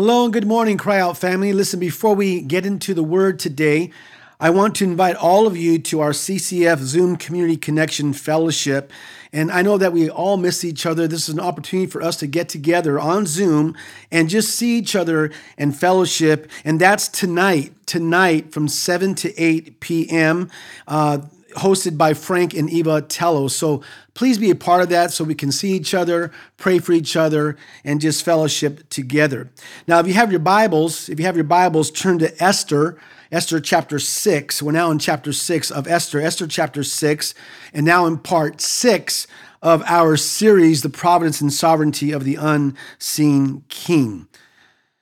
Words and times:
Hello 0.00 0.22
and 0.22 0.32
good 0.32 0.46
morning, 0.46 0.78
Cryy 0.78 1.00
Out 1.00 1.18
family. 1.18 1.52
Listen, 1.52 1.80
before 1.80 2.14
we 2.14 2.40
get 2.40 2.64
into 2.64 2.94
the 2.94 3.02
word 3.02 3.40
today, 3.40 3.90
I 4.38 4.48
want 4.48 4.76
to 4.76 4.84
invite 4.84 5.16
all 5.16 5.44
of 5.48 5.56
you 5.56 5.80
to 5.80 5.98
our 5.98 6.12
CCF 6.12 6.78
Zoom 6.78 7.16
Community 7.16 7.56
Connection 7.56 8.12
Fellowship. 8.12 8.92
And 9.32 9.50
I 9.50 9.62
know 9.62 9.76
that 9.76 9.92
we 9.92 10.08
all 10.08 10.36
miss 10.36 10.64
each 10.64 10.86
other. 10.86 11.08
This 11.08 11.28
is 11.28 11.34
an 11.34 11.40
opportunity 11.40 11.90
for 11.90 12.00
us 12.00 12.16
to 12.18 12.28
get 12.28 12.48
together 12.48 13.00
on 13.00 13.26
Zoom 13.26 13.76
and 14.12 14.28
just 14.28 14.54
see 14.54 14.78
each 14.78 14.94
other 14.94 15.32
and 15.56 15.76
fellowship. 15.76 16.48
And 16.64 16.78
that's 16.78 17.08
tonight, 17.08 17.72
tonight 17.86 18.52
from 18.52 18.68
7 18.68 19.16
to 19.16 19.36
8 19.36 19.80
p.m. 19.80 20.48
Uh, 20.86 21.22
hosted 21.58 21.98
by 21.98 22.14
Frank 22.14 22.54
and 22.54 22.70
Eva 22.70 23.02
Tello. 23.02 23.48
So 23.48 23.82
please 24.14 24.38
be 24.38 24.50
a 24.50 24.54
part 24.54 24.82
of 24.82 24.88
that 24.88 25.12
so 25.12 25.24
we 25.24 25.34
can 25.34 25.52
see 25.52 25.72
each 25.72 25.94
other, 25.94 26.32
pray 26.56 26.78
for 26.78 26.92
each 26.92 27.16
other, 27.16 27.56
and 27.84 28.00
just 28.00 28.24
fellowship 28.24 28.88
together. 28.88 29.50
Now, 29.86 29.98
if 30.00 30.06
you 30.06 30.14
have 30.14 30.30
your 30.30 30.40
Bibles, 30.40 31.08
if 31.08 31.18
you 31.18 31.26
have 31.26 31.36
your 31.36 31.44
Bibles, 31.44 31.90
turn 31.90 32.18
to 32.18 32.42
Esther. 32.42 32.98
Esther 33.30 33.60
chapter 33.60 33.98
6. 33.98 34.62
We're 34.62 34.72
now 34.72 34.90
in 34.90 34.98
chapter 34.98 35.34
6 35.34 35.70
of 35.70 35.86
Esther, 35.86 36.18
Esther 36.18 36.46
chapter 36.46 36.82
6, 36.82 37.34
and 37.74 37.84
now 37.84 38.06
in 38.06 38.16
part 38.16 38.62
6 38.62 39.26
of 39.60 39.82
our 39.86 40.16
series, 40.16 40.80
The 40.80 40.88
Providence 40.88 41.40
and 41.40 41.52
Sovereignty 41.52 42.10
of 42.10 42.24
the 42.24 42.36
Unseen 42.36 43.64
King. 43.68 44.28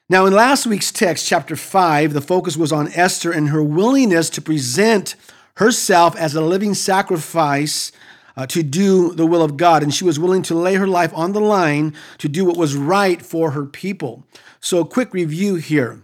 Now, 0.09 0.27
in 0.27 0.33
last 0.33 0.67
week's 0.67 0.93
text, 0.93 1.27
chapter 1.27 1.57
5, 1.57 2.13
the 2.13 2.21
focus 2.21 2.57
was 2.57 2.73
on 2.73 2.93
Esther 2.93 3.33
and 3.33 3.49
her 3.49 3.63
willingness 3.63 4.31
to 4.31 4.41
present 4.41 5.15
herself 5.57 6.17
as 6.17 6.35
a 6.35 6.41
living 6.41 6.75
sacrifice 6.75 7.93
uh, 8.37 8.47
to 8.47 8.63
do 8.63 9.13
the 9.15 9.27
will 9.27 9.43
of 9.43 9.57
God. 9.57 9.83
And 9.83 9.93
she 9.93 10.05
was 10.05 10.19
willing 10.19 10.43
to 10.43 10.55
lay 10.55 10.75
her 10.75 10.87
life 10.87 11.13
on 11.15 11.33
the 11.33 11.41
line 11.41 11.95
to 12.19 12.29
do 12.29 12.45
what 12.45 12.57
was 12.57 12.77
right 12.77 13.21
for 13.21 13.53
her 13.53 13.65
people. 13.65 14.25
So, 14.61 14.81
a 14.81 14.87
quick 14.87 15.13
review 15.15 15.57
here. 15.57 16.03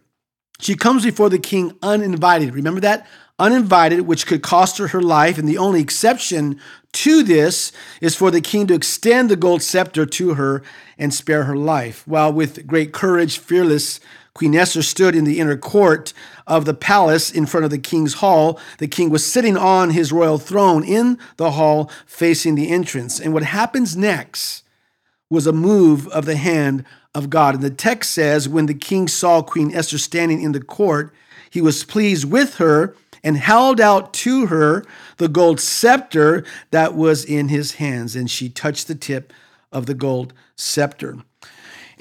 She 0.60 0.77
comes 0.77 1.05
before 1.05 1.29
the 1.29 1.38
king 1.38 1.77
uninvited. 1.83 2.54
Remember 2.54 2.80
that? 2.80 3.07
Uninvited, 3.38 4.02
which 4.02 4.26
could 4.26 4.43
cost 4.43 4.79
her 4.79 4.88
her 4.88 5.02
life. 5.02 5.37
And 5.37 5.49
the 5.49 5.59
only 5.59 5.80
exception 5.80 6.60
to 6.93 7.24
this 7.24 7.73
is 8.01 8.15
for 8.15 8.30
the 8.30 8.41
king 8.41 8.69
to 8.69 8.74
extend 8.74 9.29
the 9.29 9.37
gold 9.37 9.63
scepter 9.63 10.07
to 10.07 10.35
her 10.35 10.63
and 10.96 11.13
spare 11.13 11.45
her 11.45 11.57
life. 11.57 12.07
While 12.07 12.32
with 12.32 12.66
great 12.66 12.93
courage, 12.93 13.38
fearless, 13.38 13.98
Queen 14.35 14.55
Esther 14.55 14.83
stood 14.83 15.15
in 15.15 15.25
the 15.25 15.38
inner 15.38 15.57
court 15.57 16.15
of 16.47 16.65
the 16.65 16.75
palace 16.75 17.30
in 17.30 17.45
front 17.45 17.65
of 17.65 17.71
the 17.71 17.79
king's 17.79 18.15
hall. 18.15 18.59
The 18.79 18.88
king 18.88 19.11
was 19.11 19.30
sitting 19.30 19.57
on 19.57 19.91
his 19.91 20.11
royal 20.11 20.38
throne 20.38 20.85
in 20.85 21.19
the 21.37 21.52
hall 21.52 21.91
facing 22.07 22.55
the 22.55 22.71
entrance. 22.71 23.21
And 23.21 23.35
what 23.35 23.43
happens 23.43 23.97
next 23.97 24.65
was 25.29 25.47
a 25.47 25.53
move 25.53 26.09
of 26.09 26.25
the 26.25 26.37
hand 26.37 26.85
of 27.15 27.29
God. 27.29 27.55
And 27.55 27.63
the 27.63 27.71
text 27.71 28.13
says, 28.13 28.49
when 28.49 28.66
the 28.66 28.75
king 28.75 29.07
saw 29.07 29.43
Queen 29.43 29.75
Esther 29.75 29.99
standing 29.99 30.43
in 30.43 30.53
the 30.53 30.63
court, 30.63 31.13
he 31.51 31.60
was 31.60 31.85
pleased 31.85 32.30
with 32.30 32.57
her 32.57 32.97
and 33.23 33.37
held 33.37 33.80
out 33.80 34.15
to 34.15 34.47
her 34.47 34.85
the 35.19 35.29
gold 35.29 35.60
scepter 35.60 36.45
that 36.71 36.95
was 36.95 37.25
in 37.25 37.49
his 37.49 37.75
hands. 37.75 38.16
And 38.16 38.30
she 38.30 38.49
touched 38.49 38.88
the 38.88 38.95
tip 38.95 39.33
of 39.71 39.85
the 39.87 39.95
gold 39.95 40.33
scepter. 40.57 41.19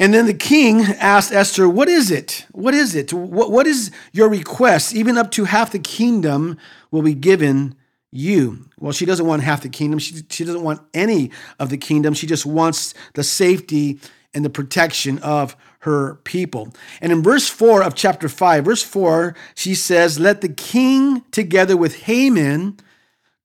And 0.01 0.15
then 0.15 0.25
the 0.25 0.33
king 0.33 0.81
asked 0.99 1.31
Esther, 1.31 1.69
What 1.69 1.87
is 1.87 2.09
it? 2.09 2.47
What 2.53 2.73
is 2.73 2.95
it? 2.95 3.13
What, 3.13 3.51
what 3.51 3.67
is 3.67 3.91
your 4.11 4.29
request? 4.29 4.95
Even 4.95 5.15
up 5.15 5.29
to 5.31 5.43
half 5.43 5.71
the 5.71 5.77
kingdom 5.77 6.57
will 6.89 7.03
be 7.03 7.13
given 7.13 7.75
you. 8.11 8.65
Well, 8.79 8.93
she 8.93 9.05
doesn't 9.05 9.27
want 9.27 9.43
half 9.43 9.61
the 9.61 9.69
kingdom. 9.69 9.99
She, 9.99 10.23
she 10.27 10.43
doesn't 10.43 10.63
want 10.63 10.81
any 10.95 11.29
of 11.59 11.69
the 11.69 11.77
kingdom. 11.77 12.15
She 12.15 12.25
just 12.25 12.47
wants 12.47 12.95
the 13.13 13.23
safety 13.23 13.99
and 14.33 14.43
the 14.43 14.49
protection 14.49 15.19
of 15.19 15.55
her 15.81 16.15
people. 16.23 16.73
And 16.99 17.11
in 17.11 17.21
verse 17.21 17.47
4 17.47 17.83
of 17.83 17.93
chapter 17.93 18.27
5, 18.27 18.65
verse 18.65 18.81
4, 18.81 19.35
she 19.53 19.75
says, 19.75 20.19
Let 20.19 20.41
the 20.41 20.49
king 20.49 21.21
together 21.29 21.77
with 21.77 22.01
Haman 22.05 22.79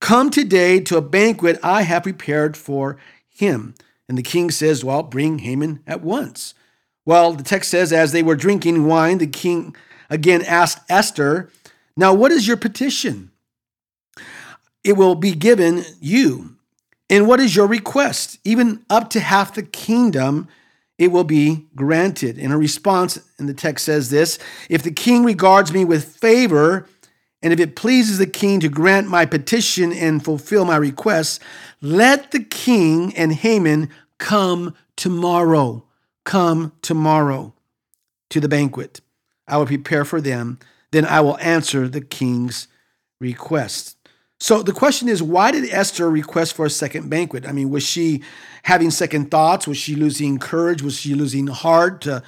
come 0.01 0.31
today 0.31 0.81
to 0.81 0.97
a 0.97 1.03
banquet 1.03 1.61
I 1.63 1.83
have 1.83 2.05
prepared 2.05 2.57
for 2.57 2.97
him. 3.29 3.75
And 4.09 4.17
the 4.17 4.23
king 4.23 4.51
says, 4.51 4.85
Well, 4.85 5.03
bring 5.03 5.41
Haman 5.41 5.81
at 5.87 6.03
once. 6.03 6.55
Well, 7.05 7.33
the 7.33 7.43
text 7.43 7.71
says, 7.71 7.93
As 7.93 8.13
they 8.13 8.23
were 8.23 8.37
drinking 8.37 8.87
wine, 8.87 9.19
the 9.19 9.27
king 9.27 9.75
again 10.11 10.43
asked 10.43 10.79
Esther, 10.89 11.51
Now, 11.97 12.15
what 12.15 12.33
is 12.33 12.47
your 12.47 12.57
petition? 12.57 13.31
It 14.85 14.97
will 14.97 15.17
be 15.17 15.33
given 15.33 15.85
you. 16.01 16.57
And 17.09 17.27
what 17.27 17.41
is 17.41 17.55
your 17.55 17.67
request? 17.67 18.39
Even 18.45 18.85
up 18.91 19.11
to 19.11 19.21
half 19.21 19.55
the 19.55 19.63
kingdom, 19.63 20.49
it 20.99 21.13
will 21.13 21.25
be 21.25 21.67
granted. 21.75 22.39
In 22.39 22.53
a 22.53 22.59
response 22.59 23.19
and 23.39 23.49
the 23.49 23.55
text 23.55 23.85
says 23.85 24.11
this 24.11 24.39
If 24.69 24.83
the 24.83 24.91
king 24.91 25.25
regards 25.25 25.73
me 25.73 25.85
with 25.85 26.17
favor, 26.17 26.89
and 27.43 27.53
if 27.53 27.61
it 27.61 27.77
pleases 27.77 28.19
the 28.19 28.27
king 28.27 28.61
to 28.61 28.69
grant 28.69 29.09
my 29.09 29.27
petition 29.27 29.93
and 29.93 30.25
fulfill 30.25 30.65
my 30.65 30.77
request, 30.77 31.41
let 31.81 32.31
the 32.31 32.43
king 32.43 33.15
and 33.17 33.33
Haman 33.33 33.91
come 34.19 34.75
tomorrow. 34.97 35.85
Come 36.25 36.73
tomorrow 36.83 37.55
to 38.31 38.41
the 38.41 38.49
banquet. 38.49 39.01
I 39.47 39.59
will 39.59 39.67
prepare 39.67 40.05
for 40.05 40.21
them. 40.21 40.59
Then 40.91 41.05
I 41.05 41.21
will 41.21 41.39
answer 41.39 41.89
the 41.89 42.01
king's 42.01 42.69
request. 43.21 43.97
So 44.39 44.63
the 44.63 44.73
question 44.73 45.09
is, 45.09 45.23
why 45.23 45.51
did 45.51 45.71
Esther 45.71 46.11
request 46.11 46.55
for 46.55 46.67
a 46.67 46.71
second 46.71 47.09
banquet? 47.09 47.47
I 47.47 47.53
mean, 47.53 47.71
was 47.71 47.85
she 47.85 48.23
having 48.65 48.91
second 48.91 49.31
thoughts? 49.31 49.67
Was 49.67 49.79
she 49.79 49.95
losing 49.95 50.39
courage? 50.39 50.83
Was 50.83 50.99
she 50.99 51.15
losing 51.15 51.47
heart? 51.47 52.07
Uh, 52.07 52.21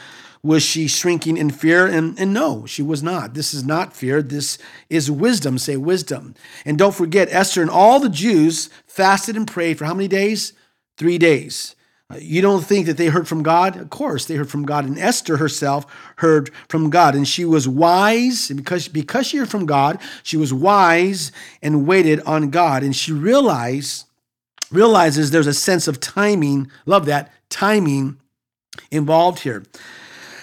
was 0.42 0.62
she 0.62 0.86
shrinking 0.86 1.36
in 1.36 1.50
fear? 1.50 1.86
And, 1.86 2.18
and 2.18 2.32
no, 2.32 2.64
she 2.66 2.82
was 2.82 3.02
not. 3.02 3.34
This 3.34 3.52
is 3.52 3.64
not 3.64 3.92
fear. 3.94 4.22
This 4.22 4.58
is 4.88 5.10
wisdom. 5.10 5.58
Say 5.58 5.76
wisdom. 5.76 6.34
And 6.64 6.78
don't 6.78 6.94
forget, 6.94 7.28
Esther 7.30 7.62
and 7.62 7.70
all 7.70 8.00
the 8.00 8.08
Jews 8.08 8.70
fasted 8.86 9.36
and 9.36 9.46
prayed 9.46 9.78
for 9.78 9.84
how 9.84 9.94
many 9.94 10.08
days? 10.08 10.52
Three 10.96 11.18
days. 11.18 11.74
Uh, 12.10 12.16
you 12.20 12.40
don't 12.40 12.64
think 12.64 12.86
that 12.86 12.96
they 12.96 13.08
heard 13.08 13.28
from 13.28 13.42
God? 13.42 13.76
Of 13.76 13.90
course, 13.90 14.24
they 14.24 14.36
heard 14.36 14.50
from 14.50 14.64
God. 14.64 14.86
And 14.86 14.98
Esther 14.98 15.36
herself 15.36 15.84
heard 16.16 16.50
from 16.68 16.88
God. 16.88 17.14
And 17.14 17.28
she 17.28 17.44
was 17.44 17.68
wise. 17.68 18.48
And 18.48 18.58
because, 18.58 18.88
because 18.88 19.26
she 19.26 19.36
heard 19.36 19.50
from 19.50 19.66
God, 19.66 20.00
she 20.22 20.36
was 20.36 20.54
wise 20.54 21.32
and 21.62 21.86
waited 21.86 22.20
on 22.20 22.50
God. 22.50 22.82
And 22.82 22.96
she 22.96 23.12
realized, 23.12 24.06
realizes 24.70 25.30
there's 25.30 25.46
a 25.46 25.52
sense 25.52 25.86
of 25.86 26.00
timing. 26.00 26.70
Love 26.86 27.04
that, 27.06 27.30
timing 27.50 28.18
involved 28.90 29.40
here. 29.40 29.64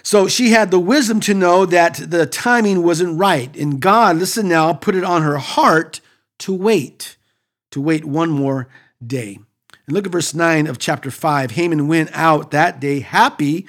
So 0.05 0.27
she 0.27 0.51
had 0.51 0.69
the 0.69 0.79
wisdom 0.79 1.19
to 1.21 1.33
know 1.33 1.65
that 1.65 1.95
the 1.95 2.27
timing 2.27 2.83
wasn't 2.83 3.17
right. 3.17 3.53
And 3.57 3.79
God, 3.79 4.17
listen 4.17 4.47
now, 4.47 4.71
put 4.71 4.93
it 4.93 5.03
on 5.03 5.23
her 5.23 5.39
heart 5.39 5.99
to 6.39 6.53
wait, 6.53 7.17
to 7.71 7.81
wait 7.81 8.05
one 8.05 8.29
more 8.29 8.67
day. 9.05 9.39
And 9.87 9.95
look 9.95 10.05
at 10.05 10.11
verse 10.11 10.35
9 10.35 10.67
of 10.67 10.77
chapter 10.77 11.09
5. 11.09 11.51
Haman 11.51 11.87
went 11.87 12.11
out 12.13 12.51
that 12.51 12.79
day 12.79 12.99
happy 12.99 13.65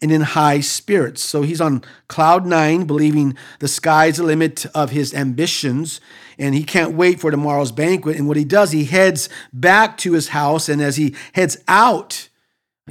and 0.00 0.12
in 0.12 0.20
high 0.20 0.60
spirits. 0.60 1.22
So 1.22 1.42
he's 1.42 1.60
on 1.60 1.82
cloud 2.06 2.46
nine, 2.46 2.84
believing 2.84 3.36
the 3.58 3.66
sky's 3.66 4.18
the 4.18 4.22
limit 4.22 4.66
of 4.66 4.90
his 4.90 5.12
ambitions, 5.12 6.00
and 6.38 6.54
he 6.54 6.62
can't 6.62 6.94
wait 6.94 7.18
for 7.18 7.32
tomorrow's 7.32 7.72
banquet. 7.72 8.16
And 8.16 8.28
what 8.28 8.36
he 8.36 8.44
does, 8.44 8.70
he 8.70 8.84
heads 8.84 9.28
back 9.52 9.98
to 9.98 10.12
his 10.12 10.28
house, 10.28 10.68
and 10.68 10.80
as 10.80 10.96
he 10.96 11.16
heads 11.32 11.56
out, 11.66 12.28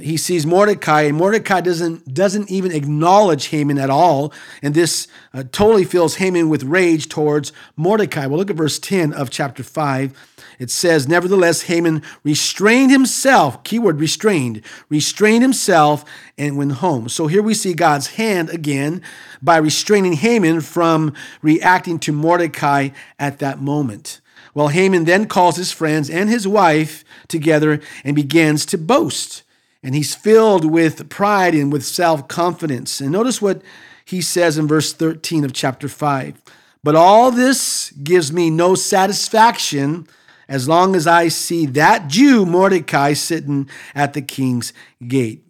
he 0.02 0.16
sees 0.16 0.46
Mordecai, 0.46 1.02
and 1.02 1.16
Mordecai 1.16 1.60
doesn't, 1.60 2.12
doesn't 2.12 2.50
even 2.50 2.72
acknowledge 2.72 3.46
Haman 3.46 3.78
at 3.78 3.90
all. 3.90 4.32
And 4.62 4.74
this 4.74 5.08
uh, 5.32 5.44
totally 5.52 5.84
fills 5.84 6.16
Haman 6.16 6.48
with 6.48 6.62
rage 6.62 7.08
towards 7.08 7.52
Mordecai. 7.76 8.26
Well, 8.26 8.38
look 8.38 8.50
at 8.50 8.56
verse 8.56 8.78
10 8.78 9.12
of 9.12 9.30
chapter 9.30 9.62
5. 9.62 10.12
It 10.58 10.70
says, 10.70 11.08
Nevertheless, 11.08 11.62
Haman 11.62 12.02
restrained 12.22 12.92
himself, 12.92 13.64
keyword 13.64 13.98
restrained, 13.98 14.62
restrained 14.90 15.42
himself 15.42 16.04
and 16.36 16.58
went 16.58 16.72
home. 16.72 17.08
So 17.08 17.26
here 17.26 17.42
we 17.42 17.54
see 17.54 17.72
God's 17.72 18.08
hand 18.08 18.50
again 18.50 19.02
by 19.40 19.56
restraining 19.56 20.14
Haman 20.14 20.60
from 20.60 21.14
reacting 21.40 21.98
to 22.00 22.12
Mordecai 22.12 22.90
at 23.18 23.38
that 23.38 23.60
moment. 23.60 24.20
Well, 24.52 24.68
Haman 24.68 25.04
then 25.04 25.26
calls 25.26 25.56
his 25.56 25.72
friends 25.72 26.10
and 26.10 26.28
his 26.28 26.46
wife 26.46 27.04
together 27.28 27.80
and 28.04 28.14
begins 28.16 28.66
to 28.66 28.78
boast 28.78 29.42
and 29.82 29.94
he's 29.94 30.14
filled 30.14 30.64
with 30.64 31.08
pride 31.08 31.54
and 31.54 31.72
with 31.72 31.84
self 31.84 32.28
confidence. 32.28 33.00
And 33.00 33.12
notice 33.12 33.40
what 33.40 33.62
he 34.04 34.20
says 34.20 34.58
in 34.58 34.66
verse 34.66 34.92
13 34.92 35.44
of 35.44 35.52
chapter 35.52 35.88
5. 35.88 36.40
But 36.82 36.96
all 36.96 37.30
this 37.30 37.90
gives 37.92 38.32
me 38.32 38.50
no 38.50 38.74
satisfaction 38.74 40.06
as 40.48 40.68
long 40.68 40.96
as 40.96 41.06
I 41.06 41.28
see 41.28 41.66
that 41.66 42.08
Jew, 42.08 42.44
Mordecai, 42.44 43.12
sitting 43.12 43.68
at 43.94 44.14
the 44.14 44.22
king's 44.22 44.72
gate. 45.06 45.44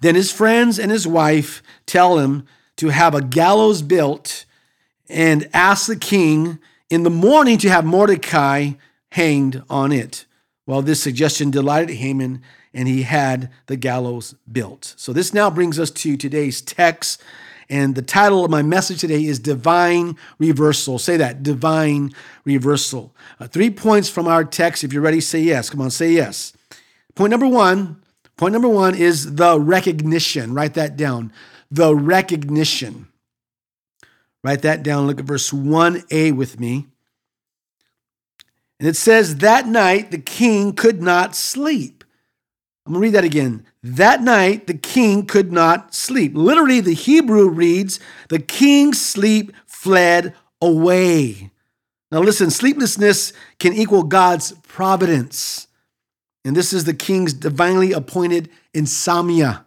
Then 0.00 0.14
his 0.14 0.32
friends 0.32 0.78
and 0.78 0.90
his 0.90 1.06
wife 1.06 1.62
tell 1.86 2.18
him 2.18 2.46
to 2.76 2.88
have 2.88 3.14
a 3.14 3.22
gallows 3.22 3.82
built 3.82 4.44
and 5.08 5.48
ask 5.52 5.86
the 5.86 5.96
king 5.96 6.58
in 6.90 7.02
the 7.02 7.10
morning 7.10 7.58
to 7.58 7.68
have 7.68 7.84
Mordecai 7.84 8.72
hanged 9.12 9.62
on 9.68 9.92
it. 9.92 10.24
Well, 10.66 10.82
this 10.82 11.02
suggestion 11.02 11.50
delighted 11.50 11.96
Haman, 11.96 12.42
and 12.74 12.88
he 12.88 13.02
had 13.02 13.50
the 13.66 13.76
gallows 13.76 14.34
built. 14.50 14.94
So 14.96 15.12
this 15.12 15.32
now 15.32 15.50
brings 15.50 15.78
us 15.78 15.90
to 15.90 16.16
today's 16.16 16.60
text. 16.60 17.22
And 17.70 17.94
the 17.94 18.02
title 18.02 18.44
of 18.44 18.50
my 18.50 18.62
message 18.62 19.00
today 19.00 19.24
is 19.24 19.38
Divine 19.38 20.16
Reversal. 20.38 20.98
Say 20.98 21.18
that, 21.18 21.42
Divine 21.42 22.14
Reversal. 22.44 23.14
Uh, 23.38 23.46
three 23.46 23.70
points 23.70 24.08
from 24.08 24.26
our 24.26 24.44
text. 24.44 24.84
If 24.84 24.92
you're 24.92 25.02
ready, 25.02 25.20
say 25.20 25.40
yes. 25.40 25.68
Come 25.68 25.82
on, 25.82 25.90
say 25.90 26.12
yes. 26.12 26.54
Point 27.14 27.30
number 27.30 27.48
one, 27.48 28.02
point 28.36 28.52
number 28.52 28.68
one 28.68 28.94
is 28.94 29.34
the 29.34 29.60
recognition. 29.60 30.54
Write 30.54 30.74
that 30.74 30.96
down. 30.96 31.32
The 31.70 31.94
recognition. 31.94 33.08
Write 34.42 34.62
that 34.62 34.82
down. 34.82 35.06
Look 35.06 35.18
at 35.18 35.26
verse 35.26 35.50
1a 35.50 36.34
with 36.34 36.58
me. 36.58 36.86
And 38.78 38.88
it 38.88 38.96
says, 38.96 39.36
That 39.36 39.66
night 39.66 40.10
the 40.10 40.18
king 40.18 40.72
could 40.72 41.02
not 41.02 41.34
sleep. 41.34 41.97
I'm 42.88 42.94
going 42.94 43.02
to 43.02 43.06
read 43.08 43.14
that 43.16 43.24
again. 43.24 43.66
That 43.82 44.22
night 44.22 44.66
the 44.66 44.72
king 44.72 45.26
could 45.26 45.52
not 45.52 45.94
sleep. 45.94 46.32
Literally, 46.34 46.80
the 46.80 46.94
Hebrew 46.94 47.46
reads, 47.46 48.00
The 48.30 48.38
king's 48.38 48.98
sleep 48.98 49.52
fled 49.66 50.34
away. 50.62 51.50
Now, 52.10 52.20
listen, 52.20 52.50
sleeplessness 52.50 53.34
can 53.58 53.74
equal 53.74 54.04
God's 54.04 54.52
providence. 54.66 55.68
And 56.46 56.56
this 56.56 56.72
is 56.72 56.84
the 56.84 56.94
king's 56.94 57.34
divinely 57.34 57.92
appointed 57.92 58.48
insomnia. 58.72 59.66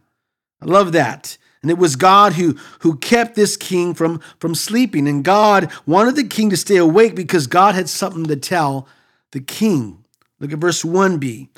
I 0.60 0.66
love 0.66 0.92
that. 0.94 1.38
And 1.62 1.70
it 1.70 1.78
was 1.78 1.96
God 1.96 2.34
who, 2.34 2.58
who 2.80 2.98
kept 2.98 3.36
this 3.36 3.56
king 3.56 3.94
from, 3.94 4.20
from 4.40 4.56
sleeping. 4.56 5.08
And 5.08 5.24
God 5.24 5.72
wanted 5.86 6.16
the 6.16 6.24
king 6.24 6.50
to 6.50 6.58
stay 6.58 6.78
awake 6.78 7.14
because 7.14 7.46
God 7.46 7.76
had 7.76 7.88
something 7.88 8.26
to 8.26 8.36
tell 8.36 8.88
the 9.30 9.42
king. 9.42 10.04
Look 10.40 10.52
at 10.52 10.58
verse 10.58 10.82
1b. 10.82 11.50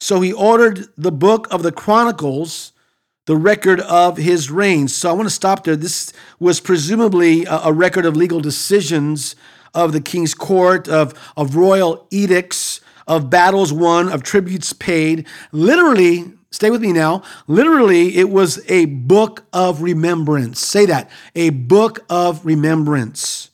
So 0.00 0.20
he 0.20 0.32
ordered 0.32 0.88
the 0.96 1.12
book 1.12 1.48
of 1.50 1.62
the 1.62 1.72
Chronicles, 1.72 2.72
the 3.26 3.36
record 3.36 3.80
of 3.80 4.16
his 4.16 4.50
reign. 4.50 4.88
So 4.88 5.10
I 5.10 5.12
want 5.12 5.28
to 5.28 5.34
stop 5.34 5.64
there. 5.64 5.76
This 5.76 6.12
was 6.38 6.60
presumably 6.60 7.44
a, 7.48 7.72
record 7.72 8.06
of 8.06 8.16
legal 8.16 8.40
decisions 8.40 9.36
of 9.74 9.92
the 9.92 10.00
king's 10.00 10.34
court, 10.34 10.88
of, 10.88 11.12
of 11.36 11.56
royal 11.56 12.06
edicts, 12.10 12.80
of 13.06 13.28
battles 13.28 13.72
won, 13.72 14.08
of 14.08 14.22
tributes 14.22 14.72
paid. 14.72 15.26
Literally, 15.52 16.32
stay 16.50 16.70
with 16.70 16.80
me 16.80 16.92
now. 16.92 17.22
Literally, 17.46 18.16
it 18.16 18.30
was 18.30 18.62
a 18.70 18.86
book 18.86 19.44
of 19.52 19.82
remembrance. 19.82 20.60
Say 20.60 20.86
that 20.86 21.10
a 21.34 21.50
book 21.50 22.04
of 22.08 22.46
remembrance. 22.46 23.50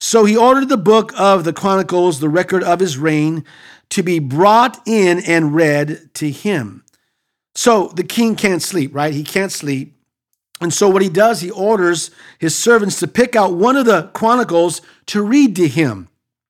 So 0.00 0.24
he 0.24 0.36
ordered 0.36 0.68
the 0.68 0.76
book 0.76 1.12
of 1.16 1.44
the 1.44 1.52
Chronicles, 1.52 2.18
the 2.18 2.28
record 2.28 2.64
of 2.64 2.80
his 2.80 2.98
reign, 2.98 3.44
to 3.92 4.02
be 4.02 4.18
brought 4.18 4.80
in 4.86 5.20
and 5.20 5.54
read 5.54 6.10
to 6.14 6.30
him. 6.30 6.82
So 7.54 7.88
the 7.88 8.02
king 8.02 8.36
can't 8.36 8.62
sleep, 8.62 8.94
right? 8.94 9.12
He 9.12 9.22
can't 9.22 9.52
sleep. 9.52 9.98
And 10.62 10.72
so 10.72 10.88
what 10.88 11.02
he 11.02 11.10
does, 11.10 11.42
he 11.42 11.50
orders 11.50 12.10
his 12.38 12.56
servants 12.56 12.98
to 13.00 13.06
pick 13.06 13.36
out 13.36 13.52
one 13.52 13.76
of 13.76 13.84
the 13.84 14.10
chronicles 14.14 14.80
to 15.06 15.22
read 15.22 15.54
to 15.56 15.68
him. 15.68 16.08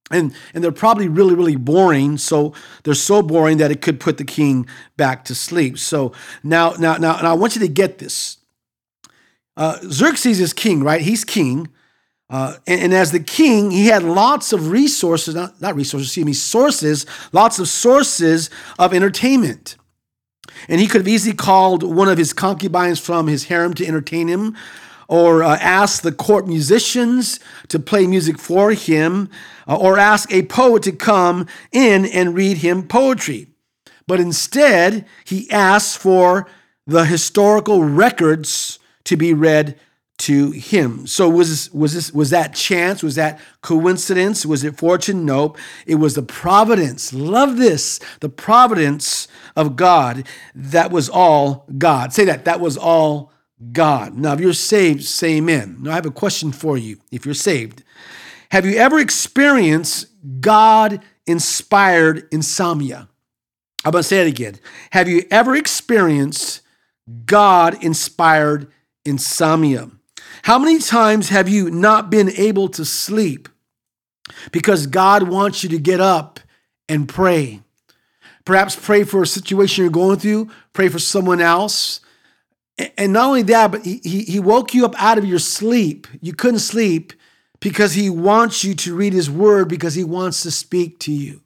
And, 0.08 0.32
and 0.54 0.62
they're 0.62 0.70
probably 0.70 1.08
really, 1.08 1.34
really 1.34 1.56
boring. 1.56 2.16
So 2.16 2.54
they're 2.84 2.94
so 2.94 3.22
boring 3.22 3.56
that 3.56 3.72
it 3.72 3.80
could 3.80 3.98
put 3.98 4.18
the 4.18 4.24
king 4.24 4.66
back 4.96 5.24
to 5.24 5.34
sleep. 5.34 5.78
So 5.78 6.12
now, 6.44 6.72
now, 6.72 6.96
now, 6.96 7.16
now 7.16 7.32
I 7.32 7.34
want 7.34 7.56
you 7.56 7.60
to 7.62 7.68
get 7.68 7.98
this. 7.98 8.36
Uh, 9.56 9.78
Xerxes 9.82 10.38
is 10.38 10.52
king, 10.52 10.84
right? 10.84 11.00
He's 11.00 11.24
king. 11.24 11.68
Uh, 12.32 12.56
and, 12.66 12.80
and, 12.80 12.94
as 12.94 13.12
the 13.12 13.20
king, 13.20 13.70
he 13.70 13.88
had 13.88 14.02
lots 14.02 14.54
of 14.54 14.70
resources, 14.70 15.34
not, 15.34 15.60
not 15.60 15.76
resources, 15.76 16.08
excuse 16.08 16.24
me, 16.24 16.32
sources, 16.32 17.04
lots 17.30 17.58
of 17.58 17.68
sources 17.68 18.48
of 18.78 18.94
entertainment. 18.94 19.76
And 20.66 20.80
he 20.80 20.86
could 20.86 21.02
have 21.02 21.08
easily 21.08 21.36
called 21.36 21.82
one 21.82 22.08
of 22.08 22.16
his 22.16 22.32
concubines 22.32 22.98
from 22.98 23.26
his 23.26 23.44
harem 23.44 23.74
to 23.74 23.86
entertain 23.86 24.28
him, 24.28 24.56
or 25.08 25.42
uh, 25.42 25.58
ask 25.58 26.00
the 26.00 26.10
court 26.10 26.48
musicians 26.48 27.38
to 27.68 27.78
play 27.78 28.06
music 28.06 28.38
for 28.38 28.72
him, 28.72 29.28
uh, 29.68 29.76
or 29.76 29.98
ask 29.98 30.32
a 30.32 30.44
poet 30.44 30.84
to 30.84 30.92
come 30.92 31.46
in 31.70 32.06
and 32.06 32.34
read 32.34 32.56
him 32.56 32.88
poetry. 32.88 33.48
But 34.06 34.20
instead, 34.20 35.04
he 35.26 35.50
asked 35.50 35.98
for 35.98 36.48
the 36.86 37.04
historical 37.04 37.84
records 37.84 38.78
to 39.04 39.18
be 39.18 39.34
read 39.34 39.78
to 40.18 40.52
him. 40.52 41.06
So 41.06 41.28
was 41.28 41.48
this, 41.48 41.72
was 41.72 41.94
this 41.94 42.12
was 42.12 42.30
that 42.30 42.54
chance? 42.54 43.02
Was 43.02 43.16
that 43.16 43.40
coincidence? 43.60 44.46
Was 44.46 44.62
it 44.62 44.78
fortune? 44.78 45.24
Nope. 45.24 45.58
It 45.86 45.96
was 45.96 46.14
the 46.14 46.22
providence. 46.22 47.12
Love 47.12 47.56
this. 47.56 47.98
The 48.20 48.28
providence 48.28 49.26
of 49.56 49.74
God. 49.74 50.26
That 50.54 50.90
was 50.90 51.08
all 51.08 51.66
God. 51.76 52.12
Say 52.12 52.24
that. 52.26 52.44
That 52.44 52.60
was 52.60 52.76
all 52.76 53.32
God. 53.72 54.16
Now, 54.16 54.34
if 54.34 54.40
you're 54.40 54.52
saved, 54.52 55.04
say 55.04 55.36
amen. 55.36 55.78
Now, 55.80 55.92
I 55.92 55.94
have 55.94 56.06
a 56.06 56.10
question 56.10 56.52
for 56.52 56.76
you. 56.78 56.98
If 57.10 57.24
you're 57.24 57.34
saved, 57.34 57.82
have 58.50 58.66
you 58.66 58.76
ever 58.76 58.98
experienced 58.98 60.06
God 60.40 61.02
inspired 61.26 62.28
insomnia? 62.32 63.08
I'm 63.84 63.92
to 63.92 64.02
say 64.02 64.20
it 64.20 64.28
again. 64.28 64.60
Have 64.90 65.08
you 65.08 65.24
ever 65.30 65.56
experienced 65.56 66.60
God 67.24 67.82
inspired 67.82 68.70
insomnia? 69.04 69.90
How 70.42 70.58
many 70.58 70.78
times 70.80 71.28
have 71.28 71.48
you 71.48 71.70
not 71.70 72.10
been 72.10 72.30
able 72.30 72.68
to 72.70 72.84
sleep 72.84 73.48
because 74.50 74.86
God 74.86 75.24
wants 75.24 75.62
you 75.62 75.68
to 75.70 75.78
get 75.78 76.00
up 76.00 76.40
and 76.88 77.08
pray? 77.08 77.60
Perhaps 78.44 78.74
pray 78.74 79.04
for 79.04 79.22
a 79.22 79.26
situation 79.26 79.84
you're 79.84 79.92
going 79.92 80.18
through, 80.18 80.50
pray 80.72 80.88
for 80.88 80.98
someone 80.98 81.40
else. 81.40 82.00
And 82.98 83.12
not 83.12 83.26
only 83.26 83.42
that, 83.42 83.70
but 83.70 83.84
he, 83.84 83.98
he 83.98 84.40
woke 84.40 84.74
you 84.74 84.84
up 84.84 85.00
out 85.00 85.16
of 85.16 85.24
your 85.24 85.38
sleep. 85.38 86.08
You 86.20 86.32
couldn't 86.32 86.58
sleep 86.58 87.12
because 87.60 87.92
he 87.92 88.10
wants 88.10 88.64
you 88.64 88.74
to 88.74 88.96
read 88.96 89.12
his 89.12 89.30
word 89.30 89.68
because 89.68 89.94
he 89.94 90.02
wants 90.02 90.42
to 90.42 90.50
speak 90.50 90.98
to 91.00 91.12
you. 91.12 91.41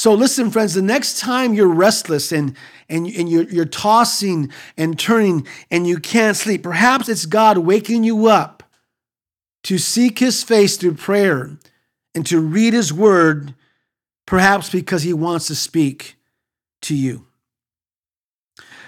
So 0.00 0.14
listen, 0.14 0.50
friends, 0.50 0.72
the 0.72 0.80
next 0.80 1.18
time 1.18 1.52
you're 1.52 1.68
restless 1.68 2.32
and, 2.32 2.56
and, 2.88 3.06
and 3.06 3.28
you're, 3.28 3.42
you're 3.42 3.66
tossing 3.66 4.50
and 4.78 4.98
turning 4.98 5.46
and 5.70 5.86
you 5.86 5.98
can't 5.98 6.38
sleep, 6.38 6.62
perhaps 6.62 7.06
it's 7.06 7.26
God 7.26 7.58
waking 7.58 8.02
you 8.02 8.26
up 8.26 8.62
to 9.64 9.76
seek 9.76 10.18
his 10.18 10.42
face 10.42 10.78
through 10.78 10.94
prayer 10.94 11.58
and 12.14 12.24
to 12.24 12.40
read 12.40 12.72
his 12.72 12.94
word, 12.94 13.54
perhaps 14.24 14.70
because 14.70 15.02
he 15.02 15.12
wants 15.12 15.48
to 15.48 15.54
speak 15.54 16.16
to 16.80 16.96
you. 16.96 17.26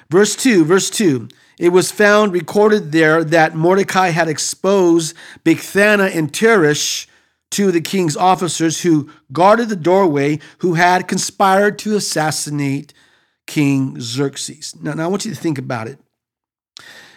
Verse 0.09 0.35
2, 0.35 0.65
verse 0.65 0.89
2. 0.89 1.29
It 1.59 1.73
was 1.75 1.93
found 1.93 2.33
recorded 2.33 2.91
there 2.91 3.23
that 3.23 3.55
Mordecai 3.55 4.09
had 4.09 4.29
exposed 4.29 5.15
Bigthana 5.45 6.17
and 6.17 6.33
Teresh 6.33 7.07
to 7.53 7.71
the 7.71 7.81
king's 7.81 8.17
officers 8.17 8.83
who 8.83 9.11
guarded 9.31 9.69
the 9.69 9.77
doorway, 9.77 10.39
who 10.59 10.75
had 10.75 11.09
conspired 11.09 11.79
to 11.81 11.97
assassinate 11.97 12.93
King 13.47 14.01
Xerxes. 14.01 14.75
Now, 14.81 14.95
now 14.95 15.05
I 15.05 15.07
want 15.07 15.25
you 15.25 15.35
to 15.35 15.41
think 15.41 15.59
about 15.59 15.89
it. 15.89 15.99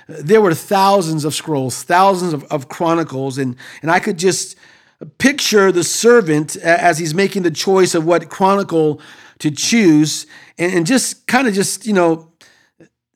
There 0.07 0.41
were 0.41 0.53
thousands 0.53 1.25
of 1.25 1.33
scrolls, 1.33 1.83
thousands 1.83 2.33
of, 2.33 2.43
of 2.45 2.69
chronicles, 2.69 3.37
and, 3.37 3.55
and 3.81 3.89
I 3.89 3.99
could 3.99 4.19
just 4.19 4.55
picture 5.17 5.71
the 5.71 5.83
servant 5.83 6.55
as 6.57 6.97
he's 6.99 7.13
making 7.13 7.43
the 7.43 7.51
choice 7.51 7.95
of 7.95 8.05
what 8.05 8.29
chronicle 8.29 9.01
to 9.39 9.51
choose 9.51 10.27
and, 10.57 10.73
and 10.73 10.85
just 10.85 11.27
kind 11.27 11.47
of 11.47 11.53
just, 11.53 11.85
you 11.85 11.93
know, 11.93 12.31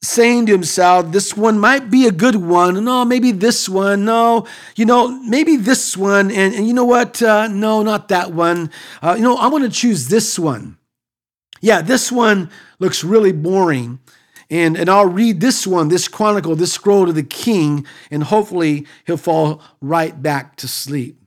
saying 0.01 0.45
to 0.45 0.51
himself, 0.51 1.11
this 1.11 1.35
one 1.35 1.59
might 1.59 1.89
be 1.89 2.07
a 2.07 2.11
good 2.11 2.35
one. 2.35 2.83
No, 2.83 3.03
maybe 3.03 3.31
this 3.31 3.67
one. 3.67 4.05
No, 4.05 4.47
you 4.75 4.85
know, 4.85 5.09
maybe 5.23 5.57
this 5.57 5.97
one. 5.97 6.31
And, 6.31 6.53
and 6.53 6.67
you 6.67 6.73
know 6.73 6.85
what? 6.85 7.21
Uh, 7.21 7.47
no, 7.47 7.83
not 7.83 8.07
that 8.09 8.31
one. 8.31 8.71
Uh, 9.01 9.15
you 9.17 9.23
know, 9.23 9.37
I'm 9.37 9.51
going 9.51 9.63
to 9.63 9.69
choose 9.69 10.07
this 10.07 10.39
one. 10.39 10.77
Yeah, 11.61 11.81
this 11.81 12.11
one 12.11 12.49
looks 12.79 13.03
really 13.03 13.33
boring. 13.33 13.99
And, 14.49 14.77
and 14.77 14.89
I'll 14.89 15.05
read 15.05 15.41
this 15.41 15.67
one, 15.67 15.89
this 15.89 16.07
chronicle, 16.07 16.55
this 16.55 16.73
scroll 16.73 17.05
to 17.05 17.13
the 17.13 17.21
king, 17.21 17.85
and 18.09 18.23
hopefully 18.23 18.87
he'll 19.05 19.17
fall 19.17 19.61
right 19.79 20.19
back 20.19 20.55
to 20.57 20.67
sleep. 20.67 21.21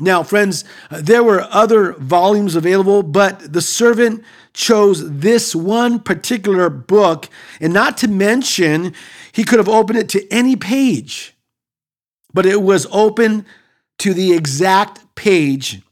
Now, 0.00 0.22
friends, 0.22 0.64
there 0.90 1.24
were 1.24 1.48
other 1.50 1.94
volumes 1.94 2.54
available, 2.54 3.02
but 3.02 3.52
the 3.52 3.60
servant 3.60 4.22
chose 4.54 5.18
this 5.18 5.56
one 5.56 5.98
particular 5.98 6.70
book, 6.70 7.28
and 7.60 7.72
not 7.72 7.96
to 7.98 8.08
mention, 8.08 8.94
he 9.32 9.42
could 9.42 9.58
have 9.58 9.68
opened 9.68 9.98
it 9.98 10.08
to 10.10 10.32
any 10.32 10.54
page, 10.54 11.34
but 12.32 12.46
it 12.46 12.62
was 12.62 12.86
open 12.92 13.44
to 13.98 14.14
the 14.14 14.32
exact 14.32 15.14
page 15.16 15.82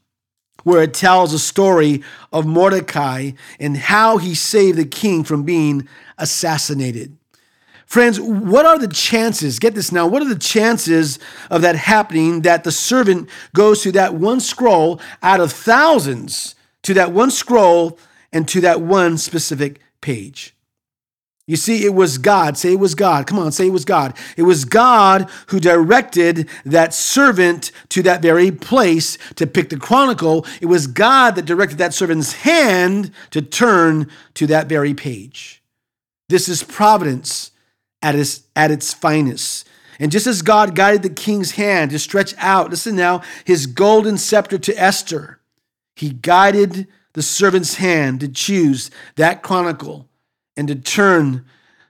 where 0.62 0.82
it 0.82 0.94
tells 0.94 1.32
a 1.32 1.38
story 1.38 2.02
of 2.32 2.46
Mordecai 2.46 3.32
and 3.58 3.76
how 3.76 4.18
he 4.18 4.34
saved 4.34 4.78
the 4.78 4.84
king 4.84 5.24
from 5.24 5.42
being 5.42 5.88
assassinated. 6.18 7.16
Friends, 7.86 8.20
what 8.20 8.66
are 8.66 8.78
the 8.78 8.88
chances? 8.88 9.60
Get 9.60 9.76
this 9.76 9.92
now. 9.92 10.08
What 10.08 10.20
are 10.20 10.28
the 10.28 10.38
chances 10.38 11.20
of 11.50 11.62
that 11.62 11.76
happening 11.76 12.42
that 12.42 12.64
the 12.64 12.72
servant 12.72 13.30
goes 13.54 13.82
to 13.82 13.92
that 13.92 14.14
one 14.14 14.40
scroll 14.40 15.00
out 15.22 15.40
of 15.40 15.52
thousands 15.52 16.56
to 16.82 16.94
that 16.94 17.12
one 17.12 17.30
scroll 17.30 17.98
and 18.32 18.46
to 18.48 18.60
that 18.60 18.80
one 18.80 19.16
specific 19.16 19.80
page? 20.00 20.52
You 21.46 21.54
see, 21.54 21.84
it 21.84 21.94
was 21.94 22.18
God. 22.18 22.58
Say 22.58 22.72
it 22.72 22.80
was 22.80 22.96
God. 22.96 23.28
Come 23.28 23.38
on, 23.38 23.52
say 23.52 23.68
it 23.68 23.72
was 23.72 23.84
God. 23.84 24.16
It 24.36 24.42
was 24.42 24.64
God 24.64 25.30
who 25.46 25.60
directed 25.60 26.48
that 26.64 26.92
servant 26.92 27.70
to 27.90 28.02
that 28.02 28.20
very 28.20 28.50
place 28.50 29.16
to 29.36 29.46
pick 29.46 29.68
the 29.68 29.78
chronicle. 29.78 30.44
It 30.60 30.66
was 30.66 30.88
God 30.88 31.36
that 31.36 31.44
directed 31.44 31.78
that 31.78 31.94
servant's 31.94 32.32
hand 32.32 33.12
to 33.30 33.42
turn 33.42 34.10
to 34.34 34.48
that 34.48 34.68
very 34.68 34.92
page. 34.92 35.62
This 36.28 36.48
is 36.48 36.64
providence 36.64 37.52
at 38.06 38.14
its, 38.14 38.42
at 38.54 38.70
its 38.70 38.94
finest. 38.94 39.68
And 39.98 40.12
just 40.12 40.28
as 40.28 40.42
God 40.42 40.76
guided 40.76 41.02
the 41.02 41.10
king's 41.10 41.52
hand 41.52 41.90
to 41.90 41.98
stretch 41.98 42.34
out, 42.38 42.70
listen 42.70 42.94
now, 42.94 43.22
his 43.44 43.66
golden 43.66 44.16
scepter 44.16 44.58
to 44.58 44.80
Esther, 44.80 45.40
he 45.96 46.10
guided 46.10 46.86
the 47.14 47.22
servant's 47.22 47.76
hand 47.76 48.20
to 48.20 48.28
choose 48.28 48.92
that 49.16 49.42
chronicle 49.42 50.08
and 50.56 50.68
to 50.68 50.76
turn 50.76 51.44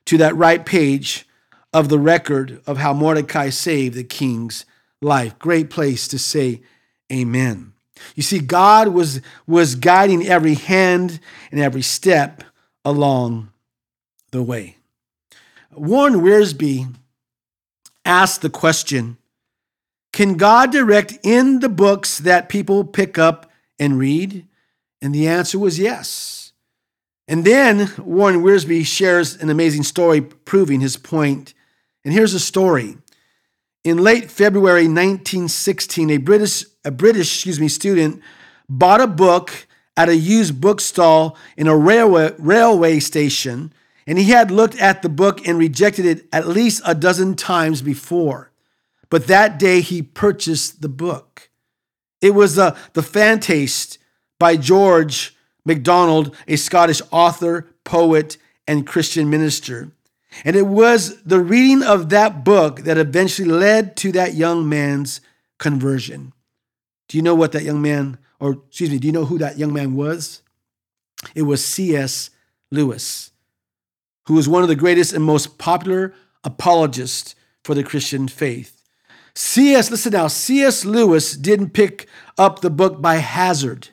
to 0.07 0.17
that 0.17 0.35
right 0.37 0.65
page 0.65 1.27
of 1.75 1.91
the 1.91 1.99
record 1.99 2.63
of 2.67 2.79
how 2.79 2.95
Mordecai 2.95 3.51
saved 3.51 3.95
the 3.95 4.05
king's 4.05 4.65
life. 5.03 5.39
Great 5.39 5.69
place 5.69 6.09
to 6.09 6.19
say 6.19 6.63
amen. 7.13 7.75
You 8.15 8.23
see, 8.23 8.39
God 8.39 8.89
was, 8.89 9.21
was 9.47 9.75
guiding 9.75 10.27
every 10.27 10.55
hand 10.55 11.21
and 11.51 11.61
every 11.61 11.83
step 11.83 12.43
along 12.87 13.51
the 14.31 14.43
way. 14.43 14.77
Warren 15.77 16.15
Wiersbe 16.15 16.95
asked 18.05 18.43
the 18.43 18.51
question 18.51 19.19
Can 20.13 20.37
God 20.37 20.73
direct 20.73 21.19
in 21.23 21.61
the 21.61 21.69
books 21.69 22.19
that 22.19 22.49
people 22.49 22.85
pick 22.85 23.19
up 23.19 23.51
and 23.79 23.99
read? 23.99 24.47
And 25.03 25.15
the 25.15 25.29
answer 25.29 25.59
was 25.59 25.79
yes. 25.79 26.53
And 27.29 27.45
then 27.45 27.93
Warren 27.99 28.43
Wiersbe 28.43 28.87
shares 28.87 29.37
an 29.37 29.51
amazing 29.51 29.83
story 29.83 30.21
proving 30.21 30.81
his 30.81 30.97
point. 30.97 31.55
And 32.05 32.15
here's 32.15 32.35
a 32.35 32.41
story. 32.41 32.97
In 33.85 33.99
late 33.99 34.31
February 34.31 34.85
1916, 34.85 36.11
a 36.11 36.17
British, 36.19 36.65
a 36.85 36.91
British 36.91 37.35
excuse 37.35 37.61
me, 37.61 37.69
student 37.69 38.23
bought 38.69 39.01
a 39.01 39.07
book 39.07 39.67
at 39.97 40.09
a 40.09 40.17
used 40.17 40.61
bookstall 40.61 41.37
in 41.57 41.67
a 41.67 41.77
railway, 41.77 42.33
railway 42.39 43.01
station, 43.01 43.73
and 44.07 44.19
he 44.19 44.31
had 44.31 44.51
looked 44.51 44.77
at 44.77 45.03
the 45.03 45.09
book 45.09 45.47
and 45.47 45.59
rejected 45.59 46.07
it 46.07 46.27
at 46.33 46.47
least 46.47 46.83
a 46.85 46.95
dozen 46.95 47.35
times 47.35 47.83
before. 47.83 48.53
But 49.11 49.27
that 49.27 49.59
day 49.59 49.81
he 49.81 50.03
purchased 50.03 50.83
the 50.83 50.89
book. 50.89 51.51
It 52.21 52.35
was 52.35 52.59
uh, 52.59 52.77
The 52.95 53.03
Phantastes 53.03 53.99
by 54.39 54.57
George 54.57 55.37
MacDonald, 55.65 56.35
a 56.47 56.57
Scottish 56.57 57.03
author, 57.11 57.69
poet, 57.85 58.37
and 58.67 58.87
Christian 58.87 59.29
minister. 59.29 59.91
And 60.45 60.55
it 60.55 60.67
was 60.67 61.23
the 61.23 61.41
reading 61.41 61.83
of 61.83 62.11
that 62.11 62.45
book 62.45 62.81
that 62.81 62.99
eventually 62.99 63.49
led 63.49 63.97
to 63.99 64.13
that 64.13 64.35
young 64.35 64.69
man's 64.69 65.21
conversion. 65.59 66.33
Do 67.09 67.17
you 67.17 67.23
know 67.23 67.35
what 67.35 67.53
that 67.53 67.63
young 67.63 67.81
man, 67.81 68.19
or 68.39 68.63
excuse 68.69 68.91
me, 68.91 68.99
do 68.99 69.07
you 69.07 69.13
know 69.13 69.25
who 69.25 69.39
that 69.39 69.59
young 69.59 69.73
man 69.73 69.95
was? 69.95 70.43
It 71.35 71.43
was 71.43 71.65
C.S. 71.65 72.31
Lewis, 72.71 73.31
who 74.27 74.35
was 74.35 74.49
one 74.49 74.63
of 74.63 74.69
the 74.69 74.77
greatest 74.77 75.13
and 75.13 75.25
most 75.25 75.59
popular 75.59 76.15
apologists 76.45 77.35
for 77.65 77.75
the 77.75 77.85
Christian 77.85 78.29
faith. 78.29 78.83
C.S., 79.35 79.91
listen 79.91 80.13
now, 80.13 80.29
C.S. 80.29 80.85
Lewis 80.85 81.37
didn't 81.37 81.71
pick 81.71 82.09
up 82.39 82.61
the 82.61 82.71
book 82.71 83.03
by 83.03 83.17
hazard. 83.17 83.89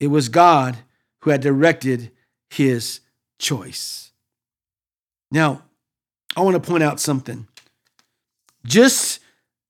It 0.00 0.08
was 0.08 0.28
God 0.28 0.78
who 1.20 1.30
had 1.30 1.40
directed 1.40 2.10
his 2.50 3.00
choice. 3.38 4.12
Now, 5.30 5.62
I 6.36 6.42
want 6.42 6.54
to 6.54 6.68
point 6.68 6.82
out 6.82 7.00
something. 7.00 7.46
Just 8.64 9.20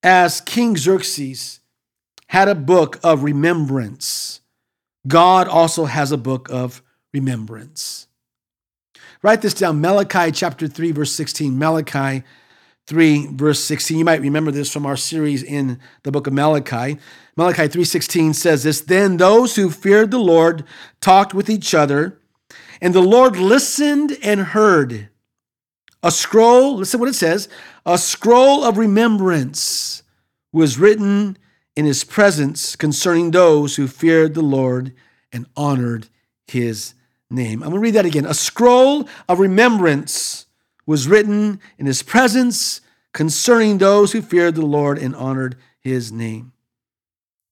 as 0.03 0.41
King 0.41 0.77
Xerxes 0.77 1.61
had 2.29 2.49
a 2.49 2.55
book 2.55 2.99
of 3.03 3.23
remembrance, 3.23 4.41
God 5.07 5.47
also 5.47 5.85
has 5.85 6.11
a 6.11 6.17
book 6.17 6.49
of 6.51 6.83
remembrance. 7.13 8.06
Write 9.27 9.43
this 9.43 9.55
down 9.55 9.81
Malachi 9.81 10.31
chapter 10.31 10.69
3, 10.69 10.93
verse 10.93 11.13
16. 11.13 11.59
Malachi 11.59 12.23
3 12.87 13.27
verse 13.33 13.59
16 13.59 13.99
you 13.99 14.05
might 14.05 14.21
remember 14.21 14.53
this 14.53 14.73
from 14.73 14.87
our 14.87 14.97
series 14.97 15.43
in 15.43 15.81
the 16.05 16.13
book 16.13 16.29
of 16.29 16.33
malachi. 16.33 16.97
Malachi 17.37 17.63
3.16 17.63 18.37
says 18.37 18.63
this 18.63 18.83
then 18.83 19.17
those 19.17 19.57
who 19.57 19.69
feared 19.69 20.13
the 20.13 20.21
lord 20.21 20.63
talked 21.01 21.35
with 21.35 21.51
each 21.51 21.75
other 21.75 22.21
and 22.81 22.95
the 22.95 23.03
lord 23.03 23.37
listened 23.37 24.17
and 24.23 24.41
heard. 24.41 25.09
A 26.05 26.13
scroll 26.13 26.77
listen 26.77 27.01
what 27.01 27.09
it 27.09 27.17
says 27.17 27.49
a 27.85 27.99
scroll 27.99 28.63
of 28.63 28.79
remembrance 28.79 30.05
was 30.53 30.79
written 30.79 31.37
in 31.75 31.85
his 31.85 32.05
presence 32.05 32.77
concerning 32.77 33.33
those 33.33 33.75
who 33.75 33.89
feared 33.89 34.35
the 34.35 34.41
lord 34.41 34.95
and 35.33 35.47
honored 35.57 36.07
his 36.47 36.95
name 37.31 37.63
i'm 37.63 37.71
going 37.71 37.81
to 37.81 37.85
read 37.85 37.95
that 37.95 38.07
again 38.07 38.25
a 38.25 38.35
scroll 38.35 39.09
of 39.29 39.41
remembrance 39.41 40.47
was 40.87 41.09
written 41.09 41.61
in 41.79 41.87
his 41.87 42.03
presence 42.03 42.81
concerning 43.13 43.79
those 43.79 44.13
who 44.13 44.23
feared 44.23 44.55
the 44.55 44.65
Lord 44.65 44.99
and 44.99 45.15
honored 45.17 45.57
his 45.81 46.13
name. 46.13 46.53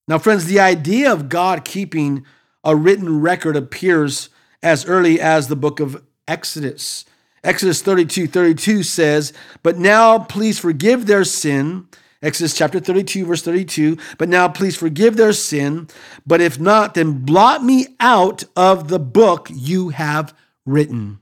Now, 0.06 0.18
friends, 0.18 0.44
the 0.44 0.60
idea 0.60 1.10
of 1.10 1.28
God 1.28 1.64
keeping 1.64 2.24
a 2.62 2.76
written 2.76 3.20
record 3.20 3.56
appears 3.56 4.28
as 4.62 4.84
early 4.84 5.20
as 5.20 5.48
the 5.48 5.56
book 5.56 5.80
of 5.80 6.02
Exodus. 6.28 7.04
Exodus 7.42 7.82
32 7.82 8.26
32 8.26 8.82
says, 8.82 9.32
But 9.62 9.78
now 9.78 10.18
please 10.18 10.58
forgive 10.58 11.06
their 11.06 11.24
sin. 11.24 11.88
Exodus 12.24 12.56
chapter 12.56 12.80
32, 12.80 13.26
verse 13.26 13.42
32. 13.42 13.98
But 14.16 14.30
now 14.30 14.48
please 14.48 14.76
forgive 14.76 15.16
their 15.16 15.34
sin. 15.34 15.88
But 16.26 16.40
if 16.40 16.58
not, 16.58 16.94
then 16.94 17.24
blot 17.24 17.62
me 17.62 17.88
out 18.00 18.44
of 18.56 18.88
the 18.88 18.98
book 18.98 19.48
you 19.52 19.90
have 19.90 20.34
written. 20.64 21.20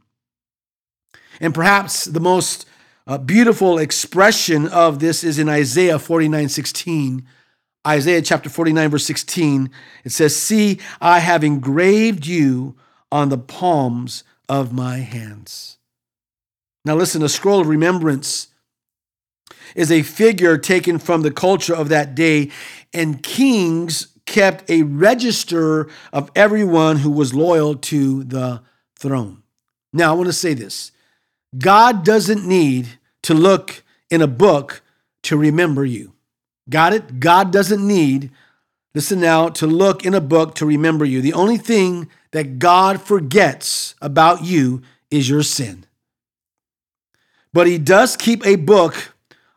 And 1.40 1.52
perhaps 1.52 2.04
the 2.04 2.20
most 2.20 2.66
uh, 3.06 3.18
beautiful 3.18 3.78
expression 3.78 4.68
of 4.68 5.00
this 5.00 5.24
is 5.24 5.40
in 5.40 5.48
Isaiah 5.48 5.98
49 5.98 6.48
16. 6.48 7.26
Isaiah 7.84 8.22
chapter 8.22 8.48
49, 8.48 8.90
verse 8.90 9.04
16. 9.04 9.70
It 10.04 10.12
says, 10.12 10.36
See, 10.36 10.78
I 11.00 11.18
have 11.18 11.42
engraved 11.42 12.26
you 12.26 12.76
on 13.10 13.28
the 13.28 13.38
palms 13.38 14.22
of 14.48 14.72
my 14.72 14.98
hands. 14.98 15.78
Now, 16.84 16.94
listen, 16.94 17.22
a 17.22 17.28
scroll 17.28 17.60
of 17.60 17.66
remembrance 17.66 18.51
is 19.74 19.90
a 19.90 20.02
figure 20.02 20.58
taken 20.58 20.98
from 20.98 21.22
the 21.22 21.30
culture 21.30 21.74
of 21.74 21.88
that 21.88 22.14
day, 22.14 22.50
and 22.92 23.22
kings 23.22 24.08
kept 24.26 24.68
a 24.70 24.82
register 24.82 25.88
of 26.12 26.30
everyone 26.34 26.98
who 26.98 27.10
was 27.10 27.34
loyal 27.34 27.74
to 27.74 28.24
the 28.24 28.62
throne. 28.98 29.42
Now, 29.92 30.12
I 30.12 30.16
want 30.16 30.28
to 30.28 30.32
say 30.32 30.54
this 30.54 30.92
God 31.56 32.04
doesn't 32.04 32.46
need 32.46 32.88
to 33.22 33.34
look 33.34 33.82
in 34.10 34.22
a 34.22 34.26
book 34.26 34.82
to 35.24 35.36
remember 35.36 35.84
you. 35.84 36.12
Got 36.68 36.92
it? 36.92 37.20
God 37.20 37.52
doesn't 37.52 37.86
need, 37.86 38.30
listen 38.94 39.20
now, 39.20 39.48
to 39.50 39.66
look 39.66 40.04
in 40.04 40.14
a 40.14 40.20
book 40.20 40.54
to 40.56 40.66
remember 40.66 41.04
you. 41.04 41.20
The 41.20 41.34
only 41.34 41.58
thing 41.58 42.08
that 42.30 42.58
God 42.58 43.02
forgets 43.02 43.94
about 44.00 44.44
you 44.44 44.82
is 45.10 45.28
your 45.28 45.42
sin. 45.42 45.84
But 47.52 47.66
He 47.66 47.78
does 47.78 48.16
keep 48.16 48.46
a 48.46 48.56
book 48.56 49.11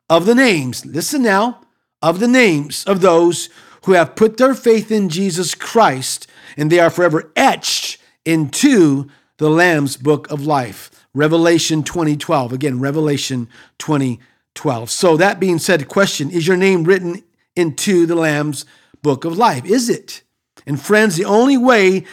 of 0.09 0.25
the 0.25 0.35
names, 0.35 0.85
listen 0.85 1.23
now, 1.23 1.61
of 2.01 2.19
the 2.19 2.27
names 2.27 2.83
of 2.85 3.01
those 3.01 3.49
who 3.85 3.93
have 3.93 4.15
put 4.15 4.37
their 4.37 4.53
faith 4.53 4.91
in 4.91 5.09
Jesus 5.09 5.55
Christ, 5.55 6.27
and 6.57 6.71
they 6.71 6.79
are 6.79 6.89
forever 6.89 7.31
etched 7.35 7.97
into 8.25 9.09
the 9.37 9.49
Lamb's 9.49 9.97
book 9.97 10.29
of 10.31 10.45
life. 10.45 10.91
Revelation 11.13 11.83
2012. 11.83 12.53
Again, 12.53 12.79
Revelation 12.79 13.47
2012. 13.79 14.89
So 14.89 15.17
that 15.17 15.39
being 15.39 15.59
said, 15.59 15.87
question 15.87 16.29
is 16.29 16.47
your 16.47 16.57
name 16.57 16.83
written 16.83 17.23
into 17.55 18.05
the 18.05 18.15
Lamb's 18.15 18.65
book 19.01 19.23
of 19.25 19.37
life? 19.37 19.65
Is 19.65 19.89
it? 19.89 20.23
And 20.65 20.81
friends, 20.81 21.15
the 21.15 21.25
only 21.25 21.57
way 21.57 22.05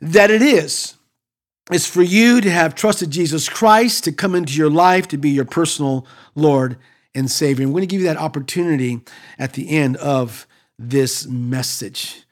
that 0.00 0.30
it 0.30 0.42
is 0.42 0.94
is 1.72 1.86
for 1.86 2.02
you 2.02 2.40
to 2.40 2.50
have 2.50 2.74
trusted 2.74 3.10
Jesus 3.10 3.48
Christ 3.48 4.04
to 4.04 4.12
come 4.12 4.34
into 4.34 4.54
your 4.54 4.70
life 4.70 5.08
to 5.08 5.18
be 5.18 5.30
your 5.30 5.44
personal 5.44 6.06
Lord 6.34 6.76
and 7.18 7.30
Savior. 7.30 7.66
I'm 7.66 7.72
going 7.72 7.82
to 7.82 7.86
give 7.86 8.00
you 8.00 8.06
that 8.06 8.16
opportunity 8.16 9.00
at 9.38 9.52
the 9.54 9.70
end 9.70 9.96
of 9.98 10.46
this 10.78 11.26
message. 11.26 12.24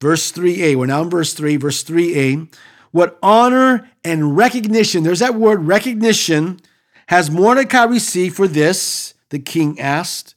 Verse 0.00 0.30
3a, 0.30 0.76
we're 0.76 0.86
now 0.86 1.02
in 1.02 1.10
verse 1.10 1.34
3, 1.34 1.56
verse 1.56 1.82
3a. 1.82 2.54
What 2.92 3.18
honor 3.22 3.90
and 4.04 4.36
recognition, 4.36 5.02
there's 5.02 5.18
that 5.18 5.34
word 5.34 5.66
recognition, 5.66 6.60
has 7.08 7.30
Mordecai 7.30 7.84
received 7.84 8.36
for 8.36 8.46
this? 8.46 9.14
The 9.30 9.38
king 9.38 9.78
asked. 9.80 10.34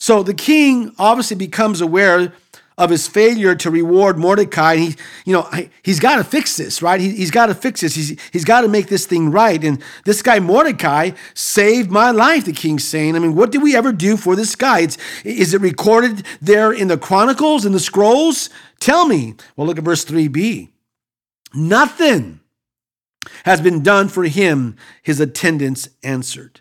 So 0.00 0.22
the 0.22 0.34
king 0.34 0.94
obviously 0.98 1.36
becomes 1.36 1.80
aware 1.80 2.32
of 2.78 2.90
his 2.90 3.08
failure 3.08 3.54
to 3.56 3.70
reward 3.70 4.16
Mordecai. 4.16 4.74
And 4.74 4.82
he, 4.82 4.96
you 5.26 5.32
know, 5.34 5.50
he's 5.82 5.98
got 5.98 6.16
to 6.16 6.24
fix 6.24 6.56
this, 6.56 6.80
right? 6.80 7.00
He, 7.00 7.20
has 7.20 7.32
got 7.32 7.46
to 7.46 7.54
fix 7.54 7.80
this. 7.80 7.96
He's, 7.96 8.18
he's 8.30 8.44
got 8.44 8.62
to 8.62 8.68
make 8.68 8.86
this 8.86 9.04
thing 9.04 9.30
right. 9.30 9.62
And 9.62 9.82
this 10.04 10.22
guy, 10.22 10.38
Mordecai, 10.38 11.10
saved 11.34 11.90
my 11.90 12.12
life, 12.12 12.44
the 12.44 12.52
king's 12.52 12.84
saying. 12.84 13.16
I 13.16 13.18
mean, 13.18 13.34
what 13.34 13.50
did 13.50 13.62
we 13.62 13.76
ever 13.76 13.92
do 13.92 14.16
for 14.16 14.36
this 14.36 14.54
guy? 14.54 14.80
It's, 14.80 14.96
is 15.24 15.52
it 15.52 15.60
recorded 15.60 16.24
there 16.40 16.72
in 16.72 16.86
the 16.86 16.96
Chronicles, 16.96 17.66
in 17.66 17.72
the 17.72 17.80
scrolls? 17.80 18.48
Tell 18.78 19.06
me. 19.06 19.34
Well, 19.56 19.66
look 19.66 19.78
at 19.78 19.84
verse 19.84 20.04
3b. 20.04 20.68
Nothing 21.52 22.40
has 23.44 23.60
been 23.60 23.82
done 23.82 24.08
for 24.08 24.24
him, 24.24 24.76
his 25.02 25.18
attendants 25.18 25.88
answered. 26.04 26.60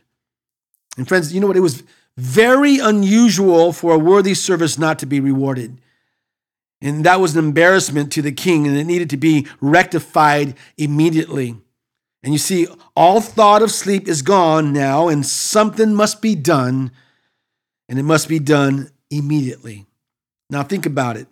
And 0.98 1.08
friends, 1.08 1.32
you 1.32 1.40
know 1.40 1.48
what? 1.48 1.58
It 1.58 1.62
was 1.62 1.84
very 2.18 2.80
unusual 2.80 3.72
for 3.72 3.94
a 3.94 4.00
worthy 4.00 4.34
service 4.34 4.80
not 4.80 4.98
to 5.00 5.06
be 5.06 5.20
rewarded. 5.20 5.80
And 6.82 7.04
that 7.06 7.20
was 7.20 7.36
an 7.36 7.44
embarrassment 7.44 8.12
to 8.14 8.22
the 8.22 8.32
king, 8.32 8.68
and 8.68 8.78
it 8.78 8.84
needed 8.84 9.10
to 9.12 9.18
be 9.18 9.48
rectified 9.60 10.56
immediately. 10.78 11.56
And 12.24 12.34
you 12.34 12.38
see, 12.38 12.68
all 12.96 13.22
thought 13.22 13.62
of 13.62 13.72
sleep 13.72 14.08
is 14.08 14.22
gone 14.22 14.74
now, 14.74 15.08
and 15.08 15.26
something 15.26 15.94
must 15.94 16.22
be 16.22 16.36
done, 16.36 16.92
and 17.90 17.98
it 17.98 18.04
must 18.04 18.28
be 18.28 18.40
done 18.40 18.92
immediately. 19.10 19.86
Now, 20.50 20.64
think 20.64 20.86
about 20.86 21.18
it. 21.18 21.28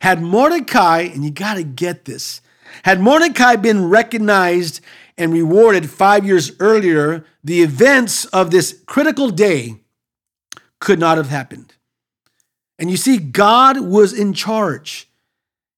Had 0.00 0.22
Mordecai, 0.22 1.00
and 1.00 1.24
you 1.24 1.30
got 1.30 1.54
to 1.54 1.62
get 1.62 2.04
this, 2.04 2.40
had 2.84 3.00
Mordecai 3.00 3.56
been 3.56 3.88
recognized 3.88 4.80
and 5.18 5.32
rewarded 5.32 5.90
five 5.90 6.24
years 6.24 6.52
earlier, 6.60 7.24
the 7.44 7.62
events 7.62 8.24
of 8.26 8.50
this 8.50 8.80
critical 8.86 9.30
day 9.30 9.80
could 10.80 10.98
not 10.98 11.18
have 11.18 11.28
happened. 11.28 11.74
And 12.80 12.90
you 12.90 12.96
see, 12.96 13.18
God 13.18 13.78
was 13.80 14.12
in 14.12 14.32
charge. 14.32 15.06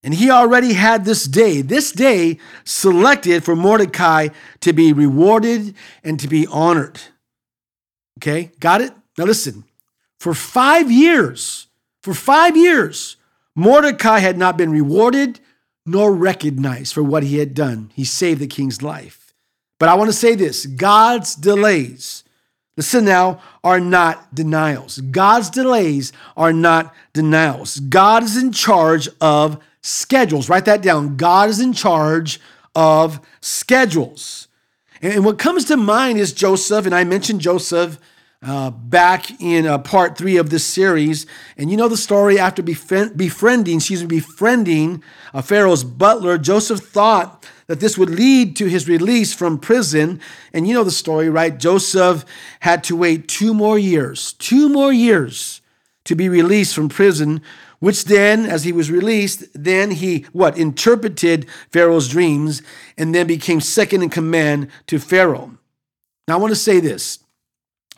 And 0.05 0.15
he 0.15 0.31
already 0.31 0.73
had 0.73 1.05
this 1.05 1.25
day, 1.25 1.61
this 1.61 1.93
day 1.93 2.39
selected 2.65 3.45
for 3.45 3.55
Mordecai 3.55 4.29
to 4.61 4.73
be 4.73 4.93
rewarded 4.93 5.75
and 6.03 6.19
to 6.21 6.29
be 6.29 6.47
honored. 6.47 7.01
Okay, 8.19 8.53
got 8.59 8.81
it? 8.81 8.93
Now 9.19 9.25
listen, 9.25 9.65
for 10.19 10.33
five 10.33 10.91
years, 10.91 11.67
for 12.03 12.15
five 12.15 12.57
years, 12.57 13.17
Mordecai 13.55 14.21
had 14.21 14.39
not 14.39 14.57
been 14.57 14.71
rewarded 14.71 15.41
nor 15.85 16.13
recognized 16.15 16.95
for 16.95 17.03
what 17.03 17.25
he 17.25 17.39
had 17.39 17.55
done. 17.55 17.91
He 17.95 18.05
saved 18.05 18.41
the 18.41 18.47
king's 18.47 18.83
life. 18.83 19.35
But 19.79 19.89
I 19.89 19.95
want 19.95 20.09
to 20.09 20.17
say 20.17 20.37
this 20.37 20.67
God's 20.67 21.35
delays, 21.35 22.23
listen 22.77 23.05
now, 23.05 23.41
are 23.63 23.81
not 23.81 24.35
denials. 24.35 24.99
God's 24.99 25.51
delays 25.51 26.13
are 26.37 26.53
not 26.53 26.95
denials. 27.13 27.81
God 27.81 28.23
is 28.23 28.37
in 28.37 28.53
charge 28.53 29.09
of 29.21 29.63
schedules. 29.81 30.49
Write 30.49 30.65
that 30.65 30.83
down. 30.83 31.17
God 31.17 31.49
is 31.49 31.61
in 31.61 31.73
charge 31.73 32.41
of 32.75 33.21
schedules. 33.41 34.49
And 35.01 35.25
what 35.25 35.39
comes 35.39 35.65
to 35.67 35.77
mind 35.77 36.19
is 36.19 36.33
Joseph, 36.33 36.87
and 36.87 36.95
I 36.95 37.05
mentioned 37.05 37.41
Joseph 37.41 37.99
uh, 38.43 38.71
back 38.71 39.41
in 39.41 39.67
uh, 39.67 39.79
part 39.79 40.17
three 40.19 40.37
of 40.37 40.51
this 40.51 40.65
series. 40.65 41.27
And 41.57 41.71
you 41.71 41.77
know 41.77 41.89
the 41.89 41.97
story 41.97 42.39
after 42.39 42.63
befriend, 42.63 43.17
befriending, 43.17 43.79
she's 43.79 44.05
befriending 44.05 45.03
uh, 45.33 45.43
Pharaoh's 45.43 45.85
butler, 45.85 46.39
Joseph 46.39 46.81
thought 46.81 47.47
that 47.73 47.81
this 47.81 47.97
would 47.97 48.11
lead 48.11 48.55
to 48.55 48.67
his 48.67 48.87
release 48.87 49.33
from 49.33 49.59
prison. 49.59 50.21
And 50.53 50.69
you 50.69 50.75
know 50.75 50.85
the 50.85 50.91
story, 50.91 51.31
right? 51.31 51.59
Joseph 51.59 52.23
had 52.61 52.85
to 52.85 52.95
wait 52.95 53.29
two 53.29 53.55
more 53.55 53.79
years, 53.79 54.35
two 54.35 54.69
more 54.69 54.93
years 54.93 55.63
to 56.05 56.15
be 56.15 56.29
released 56.29 56.75
from 56.75 56.91
prison, 56.91 57.41
which 57.79 58.05
then, 58.05 58.45
as 58.45 58.65
he 58.65 58.73
was 58.73 58.91
released, 58.91 59.45
then 59.55 59.91
he, 59.91 60.27
what, 60.33 60.59
interpreted 60.59 61.49
Pharaoh's 61.71 62.11
dreams 62.11 62.61
and 62.99 63.15
then 63.15 63.27
became 63.27 63.63
second 63.63 64.03
in 64.03 64.11
command 64.11 64.69
to 64.89 64.99
Pharaoh. 64.99 65.57
Now, 66.29 66.35
I 66.35 66.41
want 66.41 66.51
to 66.51 66.57
say 66.57 66.79
this 66.79 67.21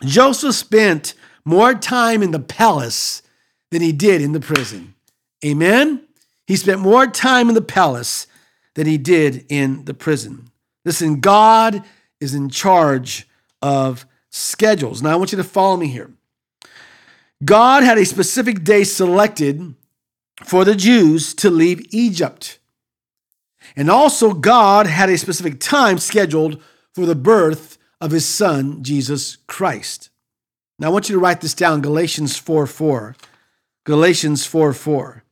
Joseph 0.05 0.55
spent 0.55 1.15
more 1.43 1.73
time 1.73 2.23
in 2.23 2.31
the 2.31 2.39
palace 2.39 3.23
than 3.71 3.81
he 3.81 3.91
did 3.91 4.21
in 4.21 4.31
the 4.31 4.39
prison. 4.39 4.95
Amen? 5.43 6.07
He 6.47 6.55
spent 6.55 6.79
more 6.79 7.07
time 7.07 7.49
in 7.49 7.55
the 7.55 7.61
palace 7.61 8.27
than 8.75 8.87
he 8.87 8.97
did 8.97 9.45
in 9.49 9.85
the 9.85 9.93
prison. 9.93 10.51
Listen, 10.85 11.19
God 11.19 11.83
is 12.19 12.35
in 12.35 12.49
charge 12.49 13.27
of 13.61 14.05
schedules. 14.29 15.01
Now, 15.01 15.11
I 15.11 15.15
want 15.15 15.31
you 15.31 15.37
to 15.37 15.43
follow 15.43 15.77
me 15.77 15.87
here. 15.87 16.11
God 17.43 17.83
had 17.83 17.97
a 17.97 18.05
specific 18.05 18.63
day 18.63 18.83
selected 18.83 19.75
for 20.43 20.63
the 20.63 20.75
Jews 20.75 21.33
to 21.35 21.49
leave 21.49 21.85
Egypt. 21.91 22.59
And 23.75 23.89
also, 23.89 24.33
God 24.33 24.87
had 24.87 25.09
a 25.09 25.17
specific 25.17 25.59
time 25.59 25.97
scheduled 25.97 26.61
for 26.93 27.05
the 27.05 27.15
birth 27.15 27.77
of 27.99 28.11
his 28.11 28.25
son, 28.25 28.83
Jesus 28.83 29.37
Christ. 29.47 30.09
Now, 30.77 30.87
I 30.87 30.91
want 30.91 31.09
you 31.09 31.15
to 31.15 31.21
write 31.21 31.41
this 31.41 31.53
down 31.53 31.81
Galatians 31.81 32.37
4 32.37 32.67
4. 32.67 33.15
Galatians 33.85 34.45
4 34.45 34.73
4. 34.73 35.23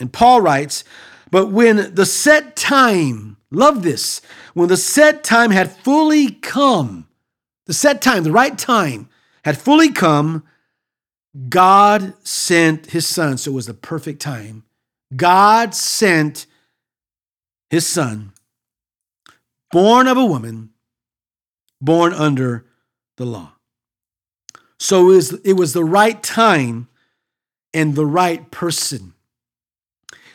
And 0.00 0.12
Paul 0.12 0.40
writes, 0.40 0.84
but 1.30 1.46
when 1.46 1.94
the 1.94 2.06
set 2.06 2.56
time, 2.56 3.36
love 3.50 3.82
this, 3.82 4.20
when 4.54 4.68
the 4.68 4.76
set 4.76 5.24
time 5.24 5.50
had 5.50 5.70
fully 5.70 6.30
come, 6.30 7.08
the 7.66 7.74
set 7.74 8.00
time, 8.00 8.24
the 8.24 8.32
right 8.32 8.56
time 8.56 9.08
had 9.44 9.58
fully 9.58 9.90
come, 9.90 10.44
God 11.48 12.14
sent 12.26 12.86
his 12.86 13.06
son. 13.06 13.38
So 13.38 13.50
it 13.50 13.54
was 13.54 13.66
the 13.66 13.74
perfect 13.74 14.20
time. 14.20 14.64
God 15.14 15.74
sent 15.74 16.46
his 17.70 17.86
son, 17.86 18.32
born 19.70 20.06
of 20.06 20.16
a 20.16 20.24
woman, 20.24 20.70
born 21.80 22.12
under 22.12 22.66
the 23.16 23.26
law. 23.26 23.52
So 24.78 25.10
it 25.10 25.14
was, 25.14 25.32
it 25.40 25.52
was 25.54 25.72
the 25.72 25.84
right 25.84 26.22
time 26.22 26.88
and 27.74 27.94
the 27.94 28.06
right 28.06 28.50
person. 28.50 29.14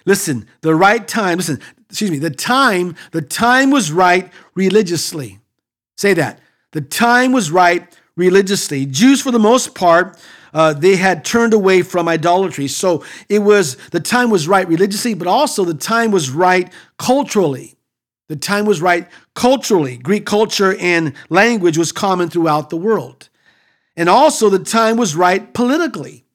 Listen, 0.05 0.47
the 0.61 0.75
right 0.75 1.07
time, 1.07 1.37
listen, 1.37 1.59
excuse 1.89 2.11
me, 2.11 2.19
the 2.19 2.29
time, 2.29 2.95
the 3.11 3.21
time 3.21 3.71
was 3.71 3.91
right 3.91 4.31
religiously. 4.55 5.39
Say 5.97 6.13
that. 6.15 6.39
The 6.71 6.81
time 6.81 7.31
was 7.31 7.51
right 7.51 7.87
religiously. 8.15 8.85
Jews, 8.85 9.21
for 9.21 9.31
the 9.31 9.39
most 9.39 9.75
part, 9.75 10.19
uh, 10.53 10.73
they 10.73 10.95
had 10.95 11.25
turned 11.25 11.53
away 11.53 11.81
from 11.81 12.07
idolatry. 12.07 12.67
So 12.67 13.03
it 13.29 13.39
was, 13.39 13.75
the 13.89 13.99
time 13.99 14.29
was 14.29 14.47
right 14.47 14.67
religiously, 14.67 15.13
but 15.13 15.27
also 15.27 15.65
the 15.65 15.73
time 15.73 16.11
was 16.11 16.29
right 16.29 16.71
culturally. 16.97 17.75
The 18.29 18.35
time 18.35 18.65
was 18.65 18.81
right 18.81 19.07
culturally. 19.35 19.97
Greek 19.97 20.25
culture 20.25 20.75
and 20.79 21.13
language 21.29 21.77
was 21.77 21.91
common 21.91 22.29
throughout 22.29 22.69
the 22.69 22.77
world. 22.77 23.29
And 23.95 24.09
also 24.09 24.49
the 24.49 24.59
time 24.59 24.97
was 24.97 25.15
right 25.15 25.53
politically. 25.53 26.25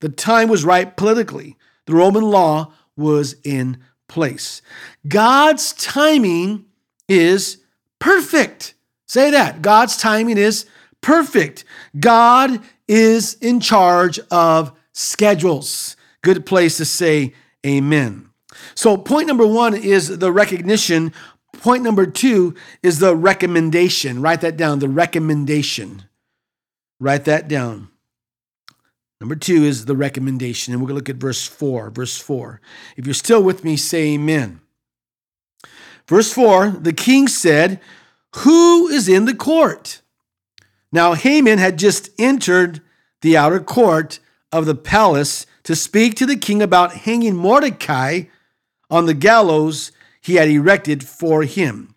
The 0.00 0.08
time 0.08 0.48
was 0.48 0.64
right 0.64 0.96
politically. 0.96 1.56
The 1.86 1.94
Roman 1.94 2.24
law 2.24 2.72
was 2.98 3.36
in 3.44 3.78
place. 4.08 4.60
God's 5.06 5.72
timing 5.72 6.66
is 7.08 7.58
perfect. 7.98 8.74
Say 9.06 9.30
that. 9.30 9.62
God's 9.62 9.96
timing 9.96 10.36
is 10.36 10.66
perfect. 11.00 11.64
God 11.98 12.60
is 12.86 13.34
in 13.40 13.60
charge 13.60 14.18
of 14.30 14.72
schedules. 14.92 15.96
Good 16.22 16.44
place 16.44 16.76
to 16.78 16.84
say 16.84 17.34
amen. 17.64 18.30
So, 18.74 18.96
point 18.96 19.28
number 19.28 19.46
one 19.46 19.74
is 19.74 20.18
the 20.18 20.32
recognition. 20.32 21.12
Point 21.54 21.82
number 21.82 22.06
two 22.06 22.54
is 22.82 22.98
the 22.98 23.14
recommendation. 23.14 24.20
Write 24.20 24.40
that 24.40 24.56
down 24.56 24.80
the 24.80 24.88
recommendation. 24.88 26.04
Write 27.00 27.24
that 27.26 27.48
down. 27.48 27.88
Number 29.20 29.34
two 29.34 29.64
is 29.64 29.86
the 29.86 29.96
recommendation, 29.96 30.72
and 30.72 30.80
we're 30.80 30.88
going 30.88 31.00
to 31.00 31.00
look 31.00 31.08
at 31.08 31.16
verse 31.16 31.46
four. 31.46 31.90
Verse 31.90 32.16
four. 32.16 32.60
If 32.96 33.06
you're 33.06 33.14
still 33.14 33.42
with 33.42 33.64
me, 33.64 33.76
say 33.76 34.14
amen. 34.14 34.60
Verse 36.06 36.32
four 36.32 36.70
the 36.70 36.92
king 36.92 37.26
said, 37.28 37.80
Who 38.36 38.88
is 38.88 39.08
in 39.08 39.24
the 39.24 39.34
court? 39.34 40.02
Now, 40.92 41.14
Haman 41.14 41.58
had 41.58 41.78
just 41.78 42.10
entered 42.18 42.80
the 43.20 43.36
outer 43.36 43.60
court 43.60 44.20
of 44.52 44.64
the 44.66 44.74
palace 44.74 45.44
to 45.64 45.76
speak 45.76 46.14
to 46.14 46.26
the 46.26 46.36
king 46.36 46.62
about 46.62 46.94
hanging 46.94 47.36
Mordecai 47.36 48.22
on 48.88 49.06
the 49.06 49.14
gallows 49.14 49.92
he 50.20 50.36
had 50.36 50.48
erected 50.48 51.04
for 51.04 51.42
him. 51.42 51.94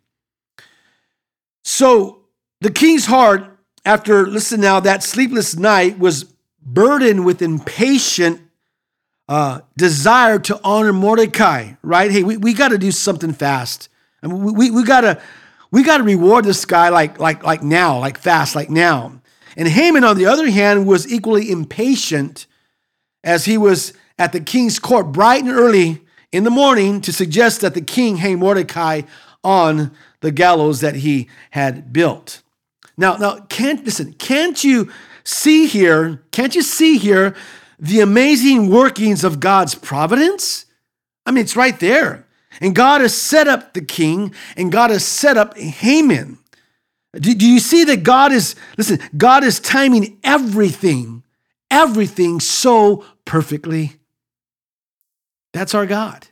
So, 1.64 2.24
the 2.60 2.72
king's 2.72 3.06
heart, 3.06 3.58
after, 3.86 4.28
listen 4.28 4.60
now, 4.60 4.80
that 4.82 5.04
sleepless 5.04 5.56
night 5.56 5.98
was 5.98 6.31
burdened 6.74 7.26
with 7.26 7.42
impatient 7.42 8.42
uh, 9.28 9.62
desire 9.78 10.40
to 10.40 10.60
honor 10.64 10.94
Mordecai, 10.94 11.74
right? 11.82 12.12
Hey, 12.12 12.24
we, 12.24 12.38
we 12.38 12.54
got 12.54 12.70
to 12.70 12.78
do 12.78 12.92
something 12.92 13.34
fast. 13.34 13.90
I 14.22 14.28
mean, 14.28 14.44
we, 14.44 14.52
we, 14.52 14.72
we 14.72 14.84
got 14.84 15.02
to 15.02 15.22
we 15.72 15.84
got 15.84 15.98
to 15.98 16.04
reward 16.04 16.44
this 16.44 16.66
guy 16.66 16.90
like, 16.90 17.18
like, 17.18 17.44
like 17.44 17.64
now, 17.64 17.98
like 17.98 18.18
fast, 18.18 18.56
like 18.56 18.70
now. 18.70 19.22
And 19.56 19.68
Haman, 19.68 20.04
on 20.04 20.18
the 20.18 20.26
other 20.26 20.50
hand, 20.50 20.86
was 20.86 21.12
equally 21.12 21.50
impatient 21.50 22.46
as 23.24 23.46
he 23.46 23.58
was 23.58 23.94
at 24.20 24.34
the 24.34 24.42
king's 24.42 24.80
court 24.80 25.14
bright 25.14 25.44
and 25.44 25.52
early 25.52 26.02
in 26.32 26.44
the 26.44 26.50
morning 26.50 27.00
to 27.02 27.14
suggest 27.14 27.62
that 27.62 27.74
the 27.74 27.82
king 27.82 28.18
hang 28.18 28.40
Mordecai 28.40 29.02
on 29.44 29.92
the 30.20 30.32
gallows 30.32 30.82
that 30.82 30.96
he 30.96 31.30
had 31.52 31.94
built. 31.94 32.42
Now, 32.98 33.16
now, 33.16 33.40
can't 33.50 33.84
listen, 33.86 34.14
can't 34.14 34.62
you 34.64 34.92
see 35.24 35.68
here, 35.68 36.22
can't 36.32 36.56
you 36.56 36.62
see 36.62 36.98
here 36.98 37.36
the 37.80 38.02
amazing 38.02 38.70
workings 38.70 39.24
of 39.24 39.40
God's 39.40 39.76
providence? 39.76 40.66
I 41.26 41.32
mean, 41.32 41.44
it's 41.44 41.56
right 41.56 41.80
there. 41.80 42.26
And 42.60 42.76
God 42.76 43.02
has 43.02 43.16
set 43.16 43.48
up 43.48 43.74
the 43.74 43.82
king, 43.82 44.34
and 44.56 44.72
God 44.72 44.90
has 44.90 45.06
set 45.06 45.38
up 45.38 45.58
Haman. 45.58 46.38
Do, 47.14 47.34
do 47.34 47.48
you 47.48 47.60
see 47.60 47.84
that 47.86 48.04
God 48.04 48.32
is, 48.32 48.56
listen, 48.78 49.00
God 49.18 49.44
is 49.44 49.60
timing 49.60 50.18
everything, 50.24 51.24
everything 51.70 52.40
so 52.40 53.06
perfectly? 53.26 53.94
That's 55.54 55.74
our 55.74 55.86
God. 55.86 56.28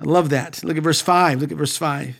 I 0.00 0.04
love 0.04 0.30
that. 0.30 0.62
Look 0.62 0.76
at 0.76 0.82
verse 0.82 1.00
5. 1.00 1.40
Look 1.40 1.52
at 1.52 1.58
verse 1.58 1.76
5. 1.76 2.16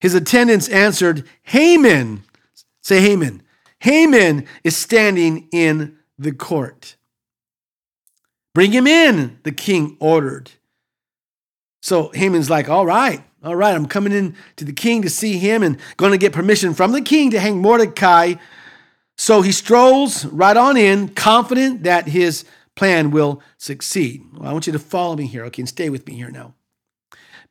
His 0.00 0.14
attendants 0.14 0.68
answered, 0.68 1.26
Haman. 1.42 2.22
Say 2.82 3.00
Haman. 3.00 3.42
Haman 3.80 4.46
is 4.62 4.76
standing 4.76 5.48
in 5.52 5.98
the 6.18 6.32
court. 6.32 6.96
Bring 8.54 8.72
him 8.72 8.86
in, 8.86 9.38
the 9.42 9.52
king 9.52 9.96
ordered. 10.00 10.50
So 11.82 12.10
Haman's 12.14 12.50
like, 12.50 12.68
All 12.68 12.86
right, 12.86 13.24
all 13.42 13.56
right, 13.56 13.74
I'm 13.74 13.86
coming 13.86 14.12
in 14.12 14.36
to 14.56 14.64
the 14.64 14.72
king 14.72 15.02
to 15.02 15.10
see 15.10 15.38
him 15.38 15.62
and 15.62 15.78
going 15.96 16.12
to 16.12 16.18
get 16.18 16.32
permission 16.32 16.74
from 16.74 16.92
the 16.92 17.00
king 17.00 17.30
to 17.30 17.40
hang 17.40 17.58
Mordecai. 17.58 18.34
So 19.16 19.40
he 19.42 19.52
strolls 19.52 20.26
right 20.26 20.56
on 20.56 20.76
in, 20.76 21.08
confident 21.10 21.84
that 21.84 22.08
his 22.08 22.44
plan 22.74 23.10
will 23.10 23.42
succeed. 23.56 24.24
Well, 24.34 24.48
I 24.48 24.52
want 24.52 24.66
you 24.66 24.72
to 24.74 24.78
follow 24.78 25.16
me 25.16 25.26
here, 25.26 25.44
okay, 25.46 25.62
and 25.62 25.68
stay 25.68 25.88
with 25.88 26.06
me 26.06 26.14
here 26.14 26.30
now. 26.30 26.54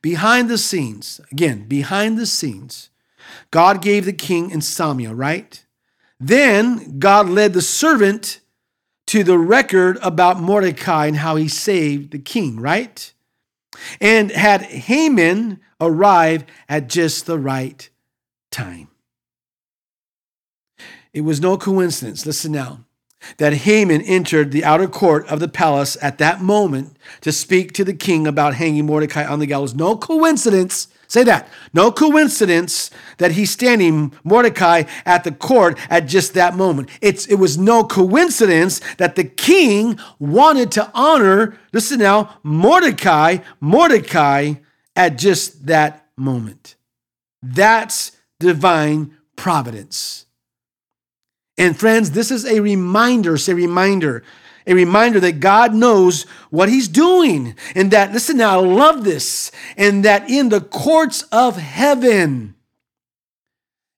Behind 0.02 0.48
the 0.48 0.58
scenes, 0.58 1.20
again, 1.30 1.66
behind 1.66 2.18
the 2.18 2.26
scenes, 2.26 2.90
God 3.50 3.82
gave 3.82 4.04
the 4.04 4.12
king 4.12 4.50
insomnia, 4.50 5.12
right? 5.12 5.64
Then 6.20 6.98
God 6.98 7.30
led 7.30 7.54
the 7.54 7.62
servant 7.62 8.40
to 9.06 9.24
the 9.24 9.38
record 9.38 9.98
about 10.02 10.38
Mordecai 10.38 11.06
and 11.06 11.16
how 11.16 11.36
he 11.36 11.48
saved 11.48 12.12
the 12.12 12.18
king, 12.18 12.60
right? 12.60 13.12
And 14.00 14.30
had 14.30 14.62
Haman 14.62 15.58
arrive 15.80 16.44
at 16.68 16.88
just 16.88 17.24
the 17.24 17.38
right 17.38 17.88
time. 18.50 18.88
It 21.12 21.22
was 21.22 21.40
no 21.40 21.56
coincidence, 21.56 22.24
listen 22.24 22.52
now, 22.52 22.84
that 23.38 23.52
Haman 23.52 24.02
entered 24.02 24.52
the 24.52 24.64
outer 24.64 24.86
court 24.86 25.26
of 25.26 25.40
the 25.40 25.48
palace 25.48 25.96
at 26.00 26.18
that 26.18 26.40
moment 26.40 26.96
to 27.22 27.32
speak 27.32 27.72
to 27.72 27.84
the 27.84 27.94
king 27.94 28.26
about 28.26 28.54
hanging 28.54 28.86
Mordecai 28.86 29.24
on 29.24 29.40
the 29.40 29.46
gallows. 29.46 29.74
No 29.74 29.96
coincidence. 29.96 30.88
Say 31.10 31.24
that. 31.24 31.48
No 31.74 31.90
coincidence 31.90 32.88
that 33.18 33.32
he's 33.32 33.50
standing 33.50 34.12
Mordecai 34.22 34.84
at 35.04 35.24
the 35.24 35.32
court 35.32 35.76
at 35.90 36.06
just 36.06 36.34
that 36.34 36.54
moment. 36.54 36.88
It's, 37.00 37.26
it 37.26 37.34
was 37.34 37.58
no 37.58 37.82
coincidence 37.82 38.80
that 38.98 39.16
the 39.16 39.24
king 39.24 39.98
wanted 40.20 40.70
to 40.72 40.88
honor, 40.94 41.58
listen 41.72 41.98
now, 41.98 42.38
Mordecai, 42.44 43.38
Mordecai 43.58 44.54
at 44.94 45.18
just 45.18 45.66
that 45.66 46.06
moment. 46.16 46.76
That's 47.42 48.12
divine 48.38 49.16
providence. 49.34 50.26
And 51.58 51.76
friends, 51.76 52.12
this 52.12 52.30
is 52.30 52.46
a 52.46 52.60
reminder, 52.60 53.36
say 53.36 53.54
reminder, 53.54 54.22
a 54.66 54.74
reminder 54.74 55.20
that 55.20 55.40
God 55.40 55.74
knows 55.74 56.24
what 56.50 56.68
he's 56.68 56.88
doing. 56.88 57.54
And 57.74 57.90
that, 57.90 58.12
listen 58.12 58.36
now, 58.36 58.60
I 58.60 58.64
love 58.64 59.04
this. 59.04 59.50
And 59.76 60.04
that 60.04 60.28
in 60.28 60.48
the 60.50 60.60
courts 60.60 61.22
of 61.32 61.56
heaven, 61.56 62.54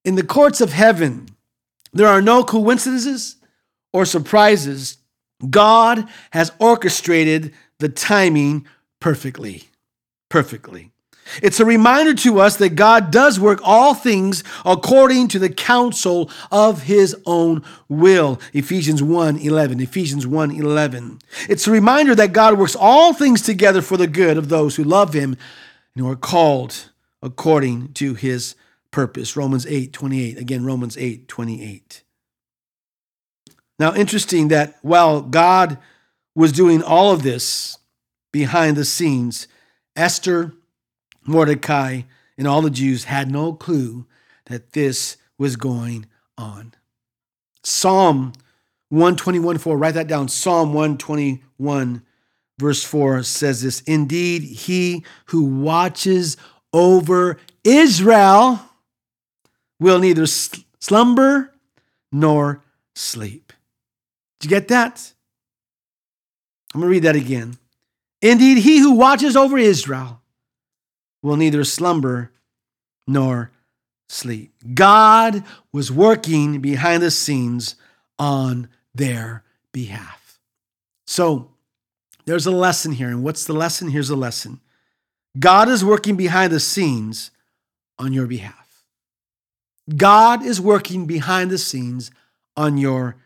in 0.04 0.14
the 0.14 0.24
courts 0.24 0.60
of 0.60 0.72
heaven, 0.72 1.28
there 1.92 2.06
are 2.06 2.22
no 2.22 2.44
coincidences 2.44 3.36
or 3.92 4.04
surprises. 4.04 4.98
God 5.48 6.08
has 6.30 6.52
orchestrated 6.58 7.52
the 7.78 7.88
timing 7.88 8.66
perfectly. 9.00 9.64
Perfectly. 10.30 10.91
It's 11.42 11.60
a 11.60 11.64
reminder 11.64 12.14
to 12.14 12.40
us 12.40 12.56
that 12.56 12.74
God 12.74 13.10
does 13.10 13.38
work 13.38 13.60
all 13.62 13.94
things 13.94 14.42
according 14.64 15.28
to 15.28 15.38
the 15.38 15.48
counsel 15.48 16.30
of 16.50 16.82
his 16.82 17.16
own 17.26 17.62
will. 17.88 18.40
Ephesians 18.52 19.02
1 19.02 19.38
11. 19.38 19.80
Ephesians 19.80 20.26
1 20.26 20.50
11. 20.50 21.20
It's 21.48 21.66
a 21.66 21.70
reminder 21.70 22.14
that 22.14 22.32
God 22.32 22.58
works 22.58 22.76
all 22.76 23.14
things 23.14 23.42
together 23.42 23.82
for 23.82 23.96
the 23.96 24.06
good 24.06 24.36
of 24.36 24.48
those 24.48 24.76
who 24.76 24.84
love 24.84 25.14
him 25.14 25.36
and 25.94 26.04
who 26.04 26.10
are 26.10 26.16
called 26.16 26.90
according 27.22 27.92
to 27.94 28.14
his 28.14 28.54
purpose. 28.90 29.36
Romans 29.36 29.66
8 29.66 29.92
28. 29.92 30.38
Again, 30.38 30.64
Romans 30.64 30.96
8 30.98 31.28
28. 31.28 32.02
Now, 33.78 33.94
interesting 33.94 34.48
that 34.48 34.78
while 34.82 35.22
God 35.22 35.78
was 36.34 36.52
doing 36.52 36.82
all 36.82 37.12
of 37.12 37.22
this 37.22 37.78
behind 38.30 38.76
the 38.76 38.84
scenes, 38.84 39.48
Esther 39.96 40.54
Mordecai 41.24 42.02
and 42.38 42.46
all 42.46 42.62
the 42.62 42.70
Jews 42.70 43.04
had 43.04 43.30
no 43.30 43.52
clue 43.52 44.06
that 44.46 44.72
this 44.72 45.16
was 45.38 45.56
going 45.56 46.06
on. 46.36 46.74
Psalm 47.62 48.32
121 48.88 49.58
4, 49.58 49.78
write 49.78 49.94
that 49.94 50.08
down. 50.08 50.28
Psalm 50.28 50.74
121, 50.74 52.02
verse 52.58 52.84
4 52.84 53.22
says 53.22 53.62
this 53.62 53.80
Indeed, 53.82 54.42
he 54.42 55.04
who 55.26 55.44
watches 55.44 56.36
over 56.72 57.38
Israel 57.64 58.60
will 59.78 59.98
neither 59.98 60.26
slumber 60.26 61.54
nor 62.10 62.62
sleep. 62.94 63.52
Did 64.40 64.50
you 64.50 64.56
get 64.56 64.68
that? 64.68 65.12
I'm 66.74 66.80
going 66.80 66.88
to 66.88 66.92
read 66.92 67.04
that 67.04 67.16
again. 67.16 67.58
Indeed, 68.20 68.58
he 68.58 68.78
who 68.78 68.92
watches 68.92 69.36
over 69.36 69.58
Israel 69.58 70.21
will 71.22 71.36
neither 71.36 71.64
slumber 71.64 72.30
nor 73.06 73.50
sleep. 74.08 74.52
God 74.74 75.44
was 75.72 75.90
working 75.90 76.60
behind 76.60 77.02
the 77.02 77.10
scenes 77.10 77.76
on 78.18 78.68
their 78.94 79.42
behalf. 79.72 80.38
So 81.06 81.48
there's 82.24 82.46
a 82.46 82.50
lesson 82.50 82.92
here. 82.92 83.08
And 83.08 83.22
what's 83.22 83.44
the 83.44 83.52
lesson? 83.52 83.88
Here's 83.88 84.10
a 84.10 84.16
lesson 84.16 84.60
God 85.38 85.68
is 85.68 85.84
working 85.84 86.16
behind 86.16 86.52
the 86.52 86.60
scenes 86.60 87.30
on 87.98 88.12
your 88.12 88.26
behalf. 88.26 88.84
God 89.96 90.44
is 90.44 90.60
working 90.60 91.06
behind 91.06 91.50
the 91.50 91.58
scenes 91.58 92.10
on 92.56 92.78
your 92.78 93.16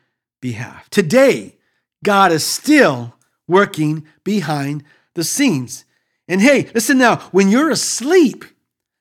behalf. 0.41 0.89
Today, 0.91 1.57
God 2.05 2.33
is 2.33 2.45
still 2.45 3.15
working 3.49 4.07
behind 4.25 4.85
the 5.15 5.25
scenes. 5.25 5.85
And 6.29 6.41
hey, 6.41 6.71
listen 6.75 6.99
now, 6.99 7.17
when 7.31 7.49
you're 7.49 7.71
asleep, 7.71 8.45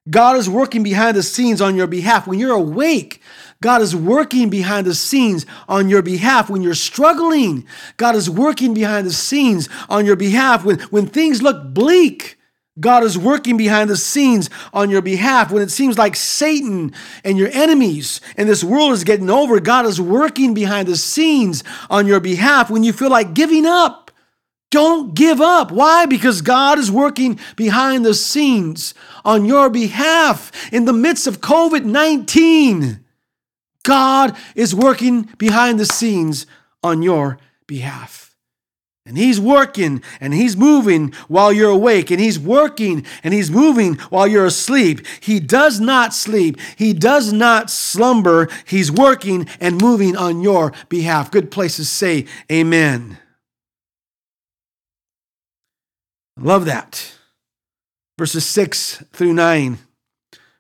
God 0.10 0.38
is 0.38 0.50
working 0.50 0.84
behind 0.84 1.18
the 1.18 1.24
scenes 1.24 1.62
on 1.62 1.76
your 1.76 1.88
behalf. 1.88 2.28
When 2.28 2.38
you're 2.38 2.54
awake, 2.56 3.22
God 3.62 3.82
is 3.82 3.96
working 3.96 4.50
behind 4.50 4.86
the 4.86 4.94
scenes 4.94 5.46
on 5.68 5.90
your 5.90 6.04
behalf. 6.04 6.50
When 6.50 6.62
you're 6.62 6.76
struggling, 6.76 7.66
God 7.98 8.16
is 8.16 8.30
working 8.30 8.76
behind 8.76 9.08
the 9.08 9.14
scenes 9.14 9.68
on 9.90 10.06
your 10.06 10.16
behalf. 10.16 10.64
When, 10.64 10.80
when 10.92 11.08
things 11.08 11.42
look 11.42 11.74
bleak, 11.74 12.38
God 12.80 13.04
is 13.04 13.18
working 13.18 13.58
behind 13.58 13.90
the 13.90 13.98
scenes 13.98 14.50
on 14.74 14.90
your 14.90 15.02
behalf. 15.02 15.52
When 15.52 15.64
it 15.64 15.72
seems 15.72 15.98
like 15.98 16.16
Satan 16.16 16.94
and 17.24 17.38
your 17.38 17.50
enemies 17.54 18.20
and 18.36 18.50
this 18.50 18.64
world 18.64 18.92
is 18.92 19.06
getting 19.06 19.30
over, 19.30 19.60
God 19.60 19.86
is 19.86 20.00
working 20.00 20.54
behind 20.54 20.88
the 20.88 20.98
scenes 20.98 21.64
on 21.90 22.06
your 22.06 22.20
behalf. 22.20 22.70
When 22.70 22.84
you 22.84 22.92
feel 22.94 23.10
like 23.10 23.34
giving 23.34 23.66
up, 23.66 24.05
don't 24.76 25.16
give 25.16 25.40
up. 25.40 25.72
Why? 25.72 26.06
Because 26.06 26.42
God 26.42 26.78
is 26.78 26.92
working 26.92 27.40
behind 27.56 28.06
the 28.06 28.14
scenes 28.14 28.94
on 29.24 29.46
your 29.46 29.70
behalf 29.70 30.52
in 30.74 30.84
the 30.84 30.92
midst 30.92 31.28
of 31.28 31.40
COVID 31.40 31.86
19. 31.86 33.00
God 33.84 34.36
is 34.54 34.76
working 34.76 35.30
behind 35.38 35.80
the 35.80 35.86
scenes 35.86 36.46
on 36.84 37.02
your 37.02 37.38
behalf. 37.68 38.36
And 39.06 39.18
He's 39.18 39.40
working 39.40 40.04
and 40.20 40.34
He's 40.34 40.58
moving 40.58 41.14
while 41.30 41.54
you're 41.54 41.70
awake, 41.70 42.12
and 42.12 42.20
He's 42.20 42.38
working 42.38 43.06
and 43.24 43.34
He's 43.34 43.50
moving 43.50 43.96
while 44.10 44.28
you're 44.28 44.48
asleep. 44.48 45.08
He 45.22 45.40
does 45.40 45.80
not 45.80 46.14
sleep, 46.14 46.60
He 46.76 46.92
does 46.92 47.32
not 47.32 47.70
slumber. 47.70 48.50
He's 48.66 48.92
working 48.92 49.48
and 49.62 49.82
moving 49.82 50.18
on 50.18 50.42
your 50.42 50.74
behalf. 50.90 51.32
Good 51.32 51.50
places 51.50 51.88
say, 51.88 52.26
Amen. 52.52 53.20
Love 56.38 56.66
that. 56.66 57.14
Verses 58.18 58.46
6 58.46 59.04
through 59.14 59.34
9. 59.34 59.78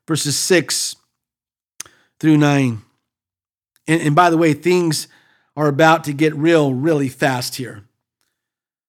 Verses 0.07 0.35
6 0.37 0.95
through 2.19 2.37
9. 2.37 2.81
And, 3.87 4.01
and 4.01 4.15
by 4.15 4.29
the 4.29 4.37
way, 4.37 4.53
things 4.53 5.07
are 5.55 5.67
about 5.67 6.03
to 6.05 6.13
get 6.13 6.35
real, 6.35 6.73
really 6.73 7.09
fast 7.09 7.55
here. 7.55 7.83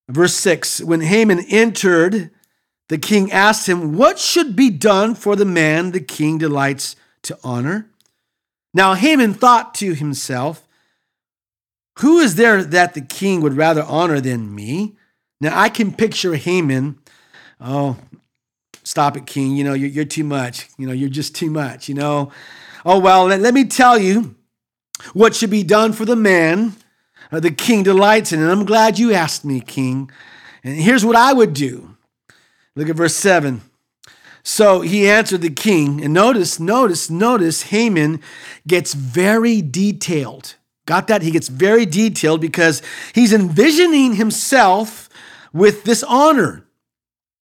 Verse 0.09 0.35
6 0.35 0.81
When 0.83 1.01
Haman 1.01 1.40
entered, 1.49 2.31
the 2.88 2.99
king 2.99 3.33
asked 3.33 3.68
him, 3.68 3.96
What 3.96 4.18
should 4.18 4.55
be 4.55 4.70
done 4.70 5.14
for 5.14 5.37
the 5.37 5.44
man 5.44 5.90
the 5.90 6.01
king 6.01 6.38
delights 6.38 6.96
to 7.22 7.38
honor? 7.42 7.90
Now 8.72 8.94
Haman 8.94 9.35
thought 9.35 9.75
to 9.77 9.94
himself, 9.94 10.66
Who 12.01 12.18
is 12.18 12.37
there 12.37 12.62
that 12.62 12.94
the 12.94 13.01
king 13.01 13.40
would 13.40 13.55
rather 13.55 13.83
honor 13.83 14.20
than 14.20 14.55
me? 14.55 14.96
Now 15.40 15.59
I 15.59 15.68
can 15.68 15.92
picture 15.92 16.35
Haman. 16.35 16.99
Oh, 17.61 17.96
stop 18.83 19.16
it, 19.16 19.27
king. 19.27 19.57
You 19.57 19.64
know, 19.64 19.75
you're, 19.75 19.90
you're 19.90 20.05
too 20.05 20.25
much. 20.25 20.68
You 20.79 20.87
know, 20.87 20.92
you're 20.92 21.09
just 21.09 21.35
too 21.35 21.51
much. 21.51 21.88
You 21.88 21.94
know, 21.94 22.33
oh, 22.85 22.99
well, 22.99 23.27
let, 23.27 23.40
let 23.40 23.55
me 23.55 23.64
tell 23.64 23.99
you 23.99 24.35
what 25.12 25.35
should 25.35 25.51
be 25.51 25.62
done 25.62 25.92
for 25.92 26.05
the 26.05 26.16
man 26.16 26.75
uh, 27.31 27.40
the 27.40 27.51
king 27.51 27.83
delights 27.83 28.33
in. 28.33 28.40
And 28.40 28.51
I'm 28.51 28.64
glad 28.64 28.99
you 28.99 29.12
asked 29.12 29.44
me, 29.44 29.61
king. 29.61 30.11
And 30.64 30.77
here's 30.77 31.05
what 31.05 31.16
I 31.16 31.33
would 31.33 31.55
do. 31.55 31.96
Look 32.75 32.88
at 32.88 32.96
verse 32.96 33.14
7. 33.14 33.62
So 34.42 34.83
he 34.83 35.09
answered 35.09 35.42
the 35.42 35.51
king, 35.51 36.05
and 36.05 36.14
notice, 36.14 36.61
notice, 36.61 37.11
notice, 37.11 37.62
Haman 37.62 38.20
gets 38.66 38.94
very 38.94 39.61
detailed. 39.61 40.55
Got 40.87 41.09
that? 41.09 41.22
He 41.22 41.33
gets 41.33 41.49
very 41.49 41.85
detailed 41.85 42.40
because 42.40 42.81
he's 43.12 43.33
envisioning 43.33 44.14
himself 44.14 45.09
with 45.57 45.85
this 45.85 46.03
honor. 46.03 46.66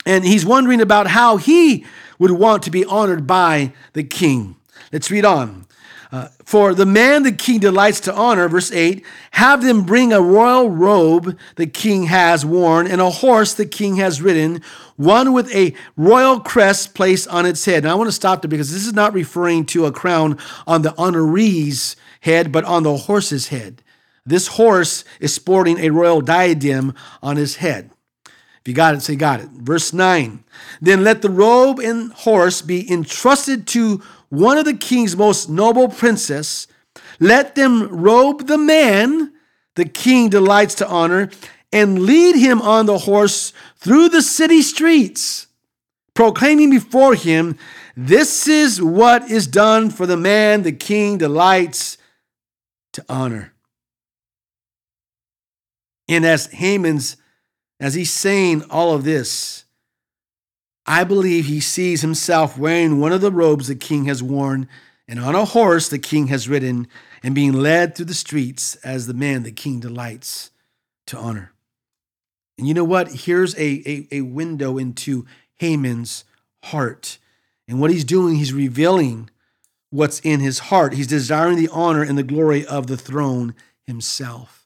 And 0.06 0.24
he's 0.24 0.46
wondering 0.46 0.82
about 0.82 1.08
how 1.08 1.38
he 1.38 1.86
would 2.20 2.32
want 2.32 2.64
to 2.64 2.72
be 2.72 2.86
honored 2.86 3.28
by 3.28 3.74
the 3.94 4.04
king. 4.04 4.56
Let's 4.92 5.12
read 5.12 5.26
on. 5.26 5.66
Uh, 6.12 6.30
for 6.46 6.74
the 6.74 6.86
man 6.86 7.24
the 7.24 7.32
king 7.32 7.60
delights 7.60 8.00
to 8.02 8.14
honor, 8.14 8.48
verse 8.48 8.72
8, 8.72 9.04
have 9.32 9.64
them 9.64 9.84
bring 9.84 10.14
a 10.14 10.22
royal 10.22 10.70
robe 10.70 11.38
the 11.56 11.66
king 11.66 12.04
has 12.04 12.46
worn 12.46 12.88
and 12.88 13.02
a 13.02 13.10
horse 13.10 13.54
the 13.54 13.66
king 13.66 13.98
has 13.98 14.22
ridden, 14.22 14.62
one 14.96 15.34
with 15.34 15.54
a 15.54 15.74
royal 15.98 16.40
crest 16.40 16.94
placed 16.94 17.28
on 17.28 17.46
its 17.46 17.66
head. 17.66 17.84
Now 17.84 17.92
I 17.92 17.96
want 17.96 18.08
to 18.08 18.14
stop 18.14 18.42
there 18.42 18.50
because 18.50 18.72
this 18.72 18.86
is 18.86 18.94
not 18.94 19.14
referring 19.14 19.66
to 19.68 19.88
a 19.88 19.92
crown 19.92 20.38
on 20.66 20.84
the 20.84 20.92
honoree's 20.92 21.96
head, 22.22 22.52
but 22.52 22.64
on 22.64 22.84
the 22.84 22.96
horse's 22.96 23.50
head. 23.50 23.84
This 24.26 24.48
horse 24.48 25.04
is 25.20 25.34
sporting 25.34 25.80
a 25.80 25.90
royal 25.90 26.22
diadem 26.22 26.94
on 27.22 27.36
his 27.36 27.58
head. 27.58 27.92
If 28.66 28.70
you 28.70 28.74
got 28.74 28.96
it, 28.96 29.04
say 29.04 29.16
got 29.16 29.42
it. 29.42 29.50
Verse 29.50 29.94
9. 29.94 30.44
Then 30.82 31.04
let 31.04 31.22
the 31.22 31.30
robe 31.30 31.78
and 31.78 32.12
horse 32.12 32.64
be 32.64 32.92
entrusted 32.92 33.68
to 33.68 34.02
one 34.30 34.58
of 34.58 34.66
the 34.66 34.74
king's 34.74 35.16
most 35.16 35.48
noble 35.50 35.88
princes. 35.88 36.68
Let 37.20 37.54
them 37.54 37.88
robe 37.90 38.48
the 38.48 38.58
man 38.58 39.34
the 39.76 39.86
king 39.86 40.30
delights 40.30 40.74
to 40.76 40.88
honor 40.88 41.30
and 41.72 42.04
lead 42.04 42.36
him 42.36 42.60
on 42.60 42.88
the 42.88 42.98
horse 42.98 43.54
through 43.78 44.10
the 44.10 44.24
city 44.24 44.64
streets, 44.64 45.46
proclaiming 46.16 46.72
before 46.72 47.14
him, 47.14 47.60
This 47.96 48.48
is 48.48 48.82
what 48.82 49.30
is 49.30 49.46
done 49.46 49.92
for 49.92 50.08
the 50.08 50.18
man 50.18 50.64
the 50.64 50.72
king 50.72 51.20
delights 51.20 52.00
to 52.94 53.06
honor. 53.08 53.54
And 56.08 56.26
as 56.26 56.48
Haman's, 56.48 57.18
as 57.80 57.94
he's 57.94 58.12
saying 58.12 58.64
all 58.70 58.94
of 58.94 59.04
this, 59.04 59.66
I 60.86 61.04
believe 61.04 61.46
he 61.46 61.60
sees 61.60 62.02
himself 62.02 62.58
wearing 62.58 63.00
one 63.00 63.12
of 63.12 63.22
the 63.22 63.32
robes 63.32 63.68
the 63.68 63.76
king 63.76 64.06
has 64.06 64.22
worn, 64.22 64.68
and 65.08 65.20
on 65.20 65.36
a 65.36 65.46
horse 65.46 65.90
the 65.90 66.00
king 66.00 66.28
has 66.28 66.48
ridden, 66.48 66.88
and 67.24 67.34
being 67.34 67.54
led 67.54 67.96
through 67.96 68.06
the 68.06 68.14
streets 68.14 68.76
as 68.78 69.08
the 69.08 69.14
man 69.14 69.44
the 69.44 69.52
king 69.52 69.80
delights 69.80 70.52
to 71.08 71.18
honor. 71.18 71.54
And 72.58 72.68
you 72.68 72.74
know 72.74 72.84
what? 72.84 73.12
Here's 73.12 73.56
a, 73.56 73.82
a, 73.90 74.08
a 74.12 74.22
window 74.22 74.78
into 74.78 75.26
Haman's 75.56 76.24
heart. 76.66 77.18
And 77.68 77.82
what 77.82 77.92
he's 77.92 78.06
doing, 78.06 78.36
he's 78.36 78.54
revealing 78.54 79.30
what's 79.90 80.20
in 80.20 80.40
his 80.40 80.60
heart. 80.60 80.94
He's 80.94 81.08
desiring 81.08 81.58
the 81.58 81.70
honor 81.72 82.04
and 82.04 82.18
the 82.18 82.24
glory 82.24 82.66
of 82.66 82.88
the 82.88 82.98
throne 82.98 83.56
himself. 83.86 84.65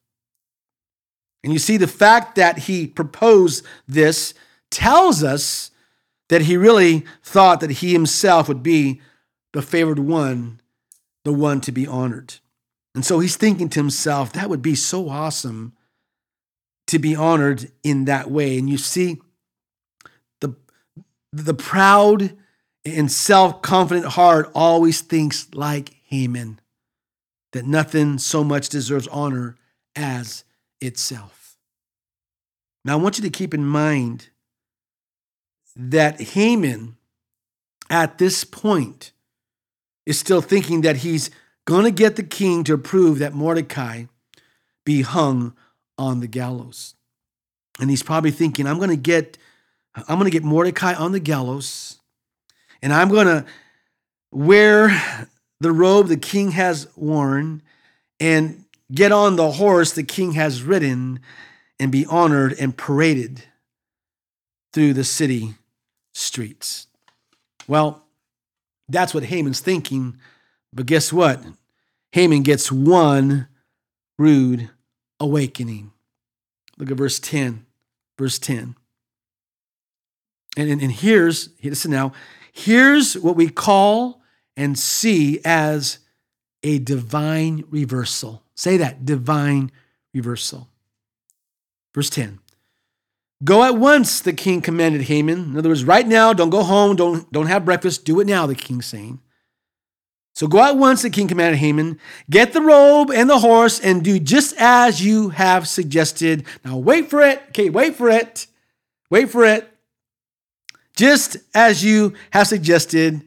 And 1.43 1.53
you 1.53 1.59
see, 1.59 1.77
the 1.77 1.87
fact 1.87 2.35
that 2.35 2.59
he 2.59 2.87
proposed 2.87 3.65
this 3.87 4.33
tells 4.69 5.23
us 5.23 5.71
that 6.27 6.41
he 6.41 6.57
really 6.57 7.05
thought 7.23 7.59
that 7.61 7.71
he 7.71 7.93
himself 7.93 8.47
would 8.47 8.63
be 8.63 9.01
the 9.53 9.61
favored 9.61 9.99
one, 9.99 10.61
the 11.23 11.33
one 11.33 11.61
to 11.61 11.71
be 11.71 11.87
honored. 11.87 12.35
And 12.93 13.05
so 13.05 13.19
he's 13.19 13.35
thinking 13.35 13.69
to 13.69 13.79
himself, 13.79 14.33
that 14.33 14.49
would 14.49 14.61
be 14.61 14.75
so 14.75 15.09
awesome 15.09 15.73
to 16.87 16.99
be 16.99 17.15
honored 17.15 17.71
in 17.83 18.05
that 18.05 18.29
way. 18.29 18.57
And 18.57 18.69
you 18.69 18.77
see, 18.77 19.21
the, 20.41 20.55
the 21.31 21.53
proud 21.53 22.35
and 22.85 23.11
self 23.11 23.61
confident 23.61 24.07
heart 24.07 24.51
always 24.55 25.01
thinks 25.01 25.47
like 25.53 25.95
Haman, 26.07 26.59
that 27.53 27.65
nothing 27.65 28.17
so 28.17 28.43
much 28.43 28.69
deserves 28.69 29.07
honor 29.07 29.55
as 29.95 30.43
itself. 30.81 31.57
Now, 32.85 32.93
I 32.93 33.01
want 33.01 33.17
you 33.17 33.23
to 33.23 33.29
keep 33.29 33.53
in 33.53 33.65
mind 33.65 34.29
that 35.75 36.19
Haman, 36.19 36.97
at 37.89 38.17
this 38.17 38.43
point, 38.43 39.11
is 40.05 40.17
still 40.17 40.41
thinking 40.41 40.81
that 40.81 40.97
he's 40.97 41.29
going 41.65 41.83
to 41.85 41.91
get 41.91 42.15
the 42.15 42.23
king 42.23 42.63
to 42.63 42.73
approve 42.73 43.19
that 43.19 43.33
Mordecai 43.33 44.05
be 44.85 45.01
hung 45.01 45.53
on 45.97 46.19
the 46.19 46.27
gallows. 46.27 46.95
And 47.79 47.89
he's 47.89 48.03
probably 48.03 48.31
thinking, 48.31 48.65
I'm 48.65 48.77
going 48.77 48.89
to 48.89 48.95
get 48.95 49.37
I'm 49.95 50.19
going 50.19 50.31
to 50.31 50.35
get 50.35 50.43
Mordecai 50.43 50.93
on 50.93 51.11
the 51.11 51.19
gallows 51.19 51.99
and 52.81 52.93
I'm 52.93 53.09
going 53.09 53.27
to 53.27 53.45
wear 54.31 55.27
the 55.59 55.71
robe 55.71 56.07
the 56.07 56.17
king 56.17 56.51
has 56.51 56.87
worn 56.95 57.61
and 58.19 58.65
get 58.91 59.11
on 59.11 59.35
the 59.35 59.51
horse 59.51 59.93
the 59.93 60.03
king 60.03 60.33
has 60.33 60.63
ridden 60.63 61.19
and 61.79 61.91
be 61.91 62.05
honored 62.05 62.55
and 62.59 62.75
paraded 62.75 63.43
through 64.73 64.93
the 64.93 65.03
city 65.03 65.55
streets. 66.13 66.87
Well, 67.67 68.03
that's 68.87 69.13
what 69.13 69.23
Haman's 69.23 69.59
thinking. 69.59 70.17
But 70.73 70.85
guess 70.85 71.13
what? 71.13 71.43
Haman 72.11 72.43
gets 72.43 72.71
one 72.71 73.47
rude 74.17 74.69
awakening. 75.19 75.91
Look 76.77 76.91
at 76.91 76.97
verse 76.97 77.19
10. 77.19 77.65
Verse 78.17 78.39
10. 78.39 78.75
And, 80.57 80.69
and, 80.69 80.81
and 80.81 80.91
here's, 80.91 81.49
listen 81.63 81.91
now, 81.91 82.11
here's 82.51 83.17
what 83.17 83.35
we 83.35 83.49
call 83.49 84.21
and 84.57 84.77
see 84.77 85.39
as 85.45 85.99
a 86.63 86.79
divine 86.79 87.63
reversal. 87.69 88.43
Say 88.59 88.75
that 88.75 89.05
divine 89.05 89.71
reversal. 90.13 90.67
Verse 91.95 92.09
10. 92.09 92.39
Go 93.41 93.63
at 93.63 93.77
once, 93.77 94.19
the 94.19 94.33
king 94.33 94.59
commanded 94.59 95.03
Haman. 95.03 95.51
In 95.51 95.57
other 95.57 95.69
words, 95.69 95.85
right 95.85 96.05
now, 96.05 96.33
don't 96.33 96.49
go 96.49 96.63
home, 96.63 96.97
don't, 96.97 97.31
don't 97.31 97.45
have 97.45 97.63
breakfast, 97.63 98.03
do 98.03 98.19
it 98.19 98.27
now, 98.27 98.45
the 98.47 98.55
king's 98.55 98.85
saying. 98.85 99.21
So 100.35 100.45
go 100.45 100.61
at 100.61 100.75
once, 100.75 101.03
the 101.03 101.09
king 101.09 101.29
commanded 101.29 101.59
Haman. 101.59 102.01
Get 102.29 102.51
the 102.51 102.59
robe 102.59 103.11
and 103.11 103.29
the 103.29 103.39
horse 103.39 103.79
and 103.79 104.03
do 104.03 104.19
just 104.19 104.53
as 104.57 105.01
you 105.01 105.29
have 105.29 105.65
suggested. 105.65 106.45
Now 106.65 106.75
wait 106.75 107.09
for 107.09 107.21
it. 107.21 107.41
Okay, 107.51 107.69
wait 107.69 107.95
for 107.95 108.09
it. 108.09 108.45
Wait 109.09 109.29
for 109.29 109.45
it. 109.45 109.71
Just 110.97 111.37
as 111.55 111.81
you 111.81 112.13
have 112.31 112.49
suggested 112.49 113.21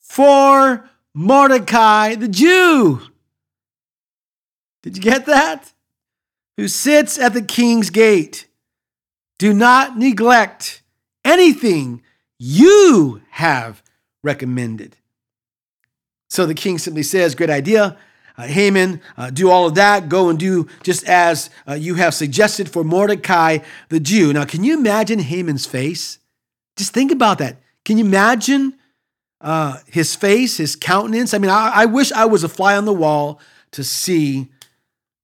for 0.00 0.86
Mordecai 1.14 2.14
the 2.14 2.28
Jew. 2.28 3.00
Did 4.86 4.96
you 4.96 5.02
get 5.02 5.26
that? 5.26 5.72
Who 6.56 6.68
sits 6.68 7.18
at 7.18 7.34
the 7.34 7.42
king's 7.42 7.90
gate. 7.90 8.46
Do 9.36 9.52
not 9.52 9.98
neglect 9.98 10.80
anything 11.24 12.02
you 12.38 13.20
have 13.30 13.82
recommended. 14.22 14.96
So 16.30 16.46
the 16.46 16.54
king 16.54 16.78
simply 16.78 17.02
says, 17.02 17.34
Great 17.34 17.50
idea. 17.50 17.98
Uh, 18.38 18.44
Haman, 18.44 19.00
uh, 19.16 19.30
do 19.30 19.50
all 19.50 19.66
of 19.66 19.74
that. 19.74 20.08
Go 20.08 20.28
and 20.28 20.38
do 20.38 20.68
just 20.84 21.04
as 21.08 21.50
uh, 21.66 21.74
you 21.74 21.96
have 21.96 22.14
suggested 22.14 22.70
for 22.70 22.84
Mordecai 22.84 23.58
the 23.88 23.98
Jew. 23.98 24.32
Now, 24.32 24.44
can 24.44 24.62
you 24.62 24.78
imagine 24.78 25.18
Haman's 25.18 25.66
face? 25.66 26.20
Just 26.76 26.94
think 26.94 27.10
about 27.10 27.38
that. 27.38 27.56
Can 27.84 27.98
you 27.98 28.04
imagine 28.04 28.78
uh, 29.40 29.78
his 29.88 30.14
face, 30.14 30.58
his 30.58 30.76
countenance? 30.76 31.34
I 31.34 31.38
mean, 31.38 31.50
I, 31.50 31.72
I 31.74 31.86
wish 31.86 32.12
I 32.12 32.26
was 32.26 32.44
a 32.44 32.48
fly 32.48 32.76
on 32.76 32.84
the 32.84 32.92
wall 32.92 33.40
to 33.72 33.82
see 33.82 34.48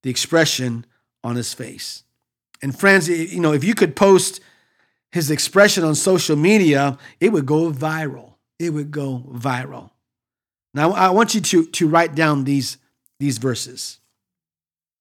the 0.03 0.09
expression 0.09 0.85
on 1.23 1.35
his 1.35 1.53
face. 1.53 2.03
And 2.61 2.77
friends, 2.77 3.09
you 3.09 3.39
know, 3.39 3.53
if 3.53 3.63
you 3.63 3.73
could 3.73 3.95
post 3.95 4.39
his 5.11 5.31
expression 5.31 5.83
on 5.83 5.95
social 5.95 6.35
media, 6.35 6.97
it 7.19 7.31
would 7.31 7.45
go 7.45 7.71
viral. 7.71 8.35
It 8.59 8.71
would 8.71 8.91
go 8.91 9.25
viral. 9.31 9.91
Now, 10.73 10.91
I 10.91 11.09
want 11.09 11.35
you 11.35 11.41
to, 11.41 11.65
to 11.65 11.87
write 11.87 12.15
down 12.15 12.45
these, 12.45 12.77
these 13.19 13.37
verses. 13.37 13.99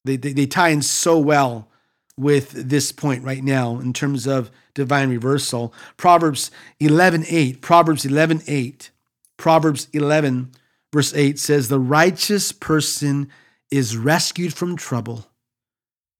They, 0.05 0.17
they, 0.17 0.33
they 0.33 0.47
tie 0.47 0.69
in 0.69 0.83
so 0.83 1.19
well 1.19 1.69
with 2.17 2.51
this 2.51 2.93
point 2.93 3.25
right 3.25 3.43
now 3.43 3.79
in 3.79 3.93
terms 3.93 4.27
of 4.27 4.51
divine 4.75 5.09
reversal. 5.09 5.73
Proverbs 5.97 6.51
11:8, 6.81 7.61
Proverbs 7.61 8.05
11:8, 8.05 8.91
Proverbs 9.37 9.89
11 9.93 10.53
verse 10.93 11.15
8 11.15 11.39
says 11.39 11.69
the 11.69 11.81
righteous 11.81 12.53
person 12.53 13.31
is 13.73 13.97
rescued 13.97 14.53
from 14.53 14.77
trouble 14.77 15.27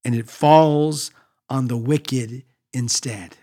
and 0.05 0.15
it 0.15 0.29
falls 0.29 1.11
on 1.51 1.69
the 1.69 1.77
wicked 1.77 2.45
instead. 2.73 3.37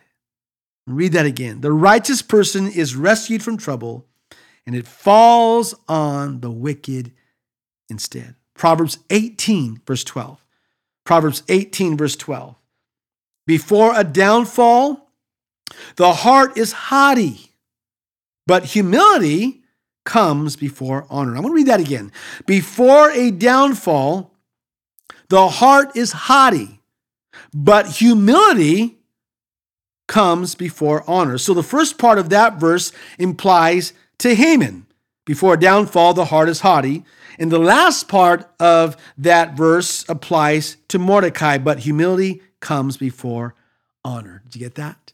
Read 0.88 1.14
that 1.14 1.28
again. 1.28 1.62
The 1.62 1.72
righteous 1.72 2.24
person 2.24 2.68
is 2.68 2.96
rescued 2.96 3.44
from 3.44 3.58
trouble 3.58 4.08
and 4.66 4.76
it 4.76 4.88
falls 4.88 5.76
on 5.88 6.42
the 6.42 6.50
wicked 6.50 7.14
instead. 7.88 8.34
Proverbs 8.56 8.98
18 9.12 9.82
verse 9.86 10.04
12. 10.04 10.44
Proverbs 11.06 11.44
18 11.48 11.96
verse 11.96 12.16
12. 12.16 12.56
Before 13.46 13.94
a 13.96 14.04
downfall, 14.04 15.12
the 15.98 16.14
heart 16.14 16.58
is 16.58 16.72
haughty, 16.72 17.54
but 18.48 18.66
humility 18.66 19.59
comes 20.06 20.56
before 20.56 21.06
honor. 21.10 21.36
I'm 21.36 21.42
going 21.42 21.50
to 21.50 21.56
read 21.56 21.68
that 21.68 21.80
again. 21.80 22.12
Before 22.46 23.12
a 23.12 23.32
downfall, 23.32 24.34
the 25.30 25.48
heart 25.48 25.96
is 25.96 26.12
haughty, 26.12 26.82
but 27.54 27.88
humility 27.88 28.98
comes 30.08 30.56
before 30.56 31.04
honor. 31.08 31.38
So 31.38 31.54
the 31.54 31.64
first 31.64 31.98
part 31.98 32.18
of 32.18 32.30
that 32.30 32.60
verse 32.60 32.92
implies 33.18 33.94
to 34.20 34.34
Haman. 34.34 34.88
Before 35.26 35.54
a 35.54 35.60
downfall, 35.60 36.16
the 36.16 36.26
heart 36.26 36.50
is 36.50 36.62
haughty. 36.62 37.06
And 37.38 37.52
the 37.52 37.60
last 37.60 38.08
part 38.08 38.50
of 38.60 38.98
that 39.18 39.56
verse 39.56 40.04
applies 40.10 40.78
to 40.90 41.00
Mordecai, 41.00 41.60
but 41.60 41.80
humility 41.80 42.42
comes 42.60 42.98
before 42.98 43.54
honor. 44.04 44.42
Did 44.46 44.56
you 44.56 44.66
get 44.66 44.76
that? 44.76 45.14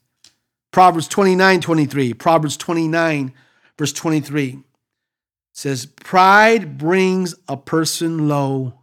Proverbs 0.72 1.08
29 1.08 1.62
23. 1.62 2.14
Proverbs 2.14 2.58
29, 2.58 3.34
verse 3.78 3.94
23 3.94 4.64
says, 5.56 5.86
Pride 5.86 6.78
brings 6.78 7.34
a 7.48 7.56
person 7.58 8.28
low, 8.28 8.82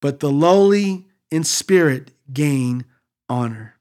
but 0.00 0.20
the 0.20 0.32
lowly 0.32 1.06
in 1.30 1.44
spirit 1.44 2.12
gain 2.32 2.86
honor. 3.28 3.76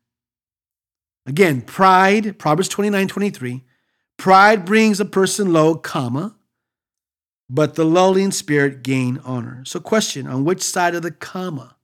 Again, 1.26 1.62
pride, 1.62 2.38
Proverbs 2.38 2.68
29 2.68 3.08
23. 3.08 3.64
Pride 4.18 4.66
brings 4.66 5.00
a 5.00 5.06
person 5.06 5.54
low, 5.54 5.76
comma, 5.76 6.36
but 7.50 7.76
the 7.76 7.86
lowly 7.86 8.24
in 8.24 8.32
spirit 8.32 8.84
gain 8.84 9.20
honor. 9.24 9.64
So, 9.66 9.80
question 9.80 10.28
on 10.28 10.44
which 10.44 10.62
side 10.62 10.96
of 10.96 11.02
the 11.02 11.12
comma 11.12 11.78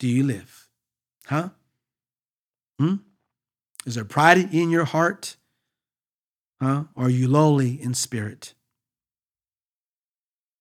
do 0.00 0.08
you 0.08 0.24
live? 0.24 0.68
Huh? 1.26 1.50
Hmm? 2.80 2.96
Is 3.86 3.94
there 3.94 4.04
pride 4.04 4.52
in 4.52 4.70
your 4.70 4.84
heart? 4.84 5.36
Huh? 6.60 6.84
Or 6.96 7.06
are 7.06 7.10
you 7.10 7.28
lowly 7.28 7.80
in 7.80 7.94
spirit? 7.94 8.54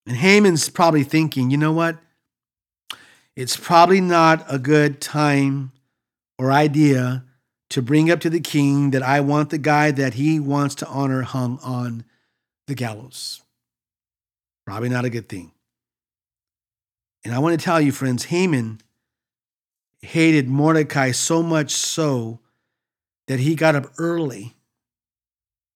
And 0.05 0.17
Haman's 0.17 0.69
probably 0.69 1.03
thinking, 1.03 1.49
you 1.49 1.57
know 1.57 1.71
what? 1.71 1.97
It's 3.35 3.57
probably 3.57 4.01
not 4.01 4.45
a 4.49 4.59
good 4.59 5.01
time 5.01 5.71
or 6.37 6.51
idea 6.51 7.23
to 7.69 7.81
bring 7.81 8.11
up 8.11 8.19
to 8.21 8.29
the 8.29 8.39
king 8.39 8.91
that 8.91 9.03
I 9.03 9.19
want 9.19 9.49
the 9.49 9.57
guy 9.57 9.91
that 9.91 10.13
he 10.13 10.39
wants 10.39 10.75
to 10.75 10.87
honor 10.87 11.23
hung 11.23 11.59
on 11.63 12.05
the 12.67 12.75
gallows. 12.75 13.41
Probably 14.65 14.89
not 14.89 15.05
a 15.05 15.09
good 15.09 15.27
thing. 15.27 15.51
And 17.23 17.33
I 17.33 17.39
want 17.39 17.59
to 17.59 17.63
tell 17.63 17.81
you, 17.81 17.91
friends, 17.91 18.25
Haman 18.25 18.79
hated 20.01 20.47
Mordecai 20.47 21.11
so 21.11 21.41
much 21.41 21.71
so 21.71 22.39
that 23.27 23.39
he 23.39 23.55
got 23.55 23.75
up 23.75 23.91
early 23.97 24.55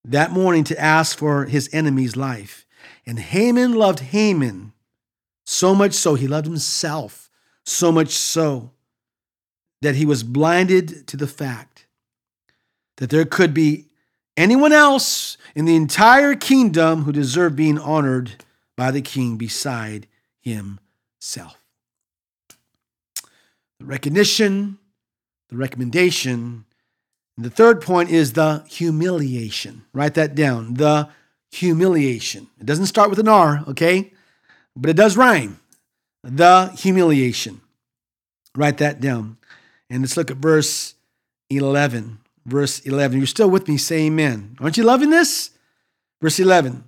that 0.05 0.31
morning 0.31 0.63
to 0.65 0.79
ask 0.79 1.17
for 1.17 1.45
his 1.45 1.69
enemy's 1.73 2.15
life. 2.15 2.65
And 3.09 3.17
Haman 3.17 3.73
loved 3.73 4.01
Haman 4.01 4.71
so 5.43 5.73
much 5.73 5.93
so, 5.93 6.13
he 6.13 6.27
loved 6.27 6.45
himself 6.45 7.31
so 7.65 7.91
much 7.91 8.09
so 8.09 8.69
that 9.81 9.95
he 9.95 10.05
was 10.05 10.21
blinded 10.21 11.07
to 11.07 11.17
the 11.17 11.25
fact 11.25 11.87
that 12.97 13.09
there 13.09 13.25
could 13.25 13.51
be 13.51 13.87
anyone 14.37 14.71
else 14.71 15.37
in 15.55 15.65
the 15.65 15.75
entire 15.75 16.35
kingdom 16.35 17.01
who 17.01 17.11
deserved 17.11 17.55
being 17.55 17.79
honored 17.79 18.45
by 18.77 18.91
the 18.91 19.01
king 19.01 19.37
beside 19.37 20.05
himself. 20.39 21.57
The 23.79 23.85
recognition, 23.85 24.77
the 25.47 25.57
recommendation, 25.57 26.63
and 27.35 27.43
the 27.43 27.49
third 27.49 27.81
point 27.81 28.11
is 28.11 28.33
the 28.33 28.63
humiliation. 28.67 29.85
Write 29.93 30.13
that 30.13 30.35
down. 30.35 30.75
The 30.75 31.09
humiliation. 31.51 32.47
It 32.59 32.65
doesn't 32.65 32.87
start 32.87 33.09
with 33.09 33.19
an 33.19 33.27
R, 33.27 33.63
okay? 33.67 34.13
But 34.75 34.89
it 34.89 34.95
does 34.95 35.17
rhyme. 35.17 35.59
The 36.23 36.71
humiliation. 36.77 37.61
Write 38.55 38.77
that 38.79 38.99
down. 38.99 39.37
And 39.89 40.01
let's 40.01 40.17
look 40.17 40.31
at 40.31 40.37
verse 40.37 40.95
11. 41.49 42.19
Verse 42.45 42.79
11. 42.79 43.17
You're 43.17 43.27
still 43.27 43.49
with 43.49 43.67
me, 43.67 43.77
say 43.77 44.07
amen. 44.07 44.57
Aren't 44.59 44.77
you 44.77 44.83
loving 44.83 45.09
this? 45.09 45.51
Verse 46.21 46.39
11. 46.39 46.83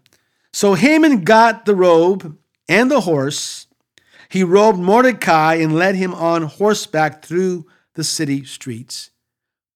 So 0.53 0.73
Haman 0.73 1.23
got 1.23 1.65
the 1.65 1.75
robe 1.75 2.37
and 2.67 2.91
the 2.91 3.01
horse. 3.01 3.67
He 4.29 4.43
robed 4.43 4.79
Mordecai 4.79 5.55
and 5.55 5.75
led 5.75 5.95
him 5.95 6.13
on 6.13 6.43
horseback 6.43 7.23
through 7.23 7.65
the 7.95 8.03
city 8.03 8.45
streets, 8.45 9.11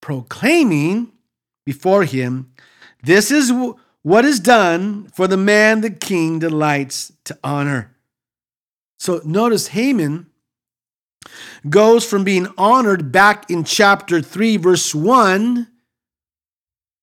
proclaiming 0.01 1.11
before 1.65 2.03
him, 2.03 2.51
This 3.03 3.31
is 3.31 3.51
what 4.05 4.23
is 4.23 4.39
done 4.39 5.07
for 5.15 5.27
the 5.27 5.35
man 5.35 5.81
the 5.81 5.89
king 5.89 6.37
delights 6.37 7.11
to 7.23 7.35
honor. 7.43 7.95
So 8.99 9.19
notice 9.25 9.69
Haman 9.69 10.27
goes 11.67 12.07
from 12.07 12.23
being 12.23 12.47
honored 12.55 13.11
back 13.11 13.49
in 13.49 13.63
chapter 13.63 14.21
3, 14.21 14.57
verse 14.57 14.93
1, 14.93 15.67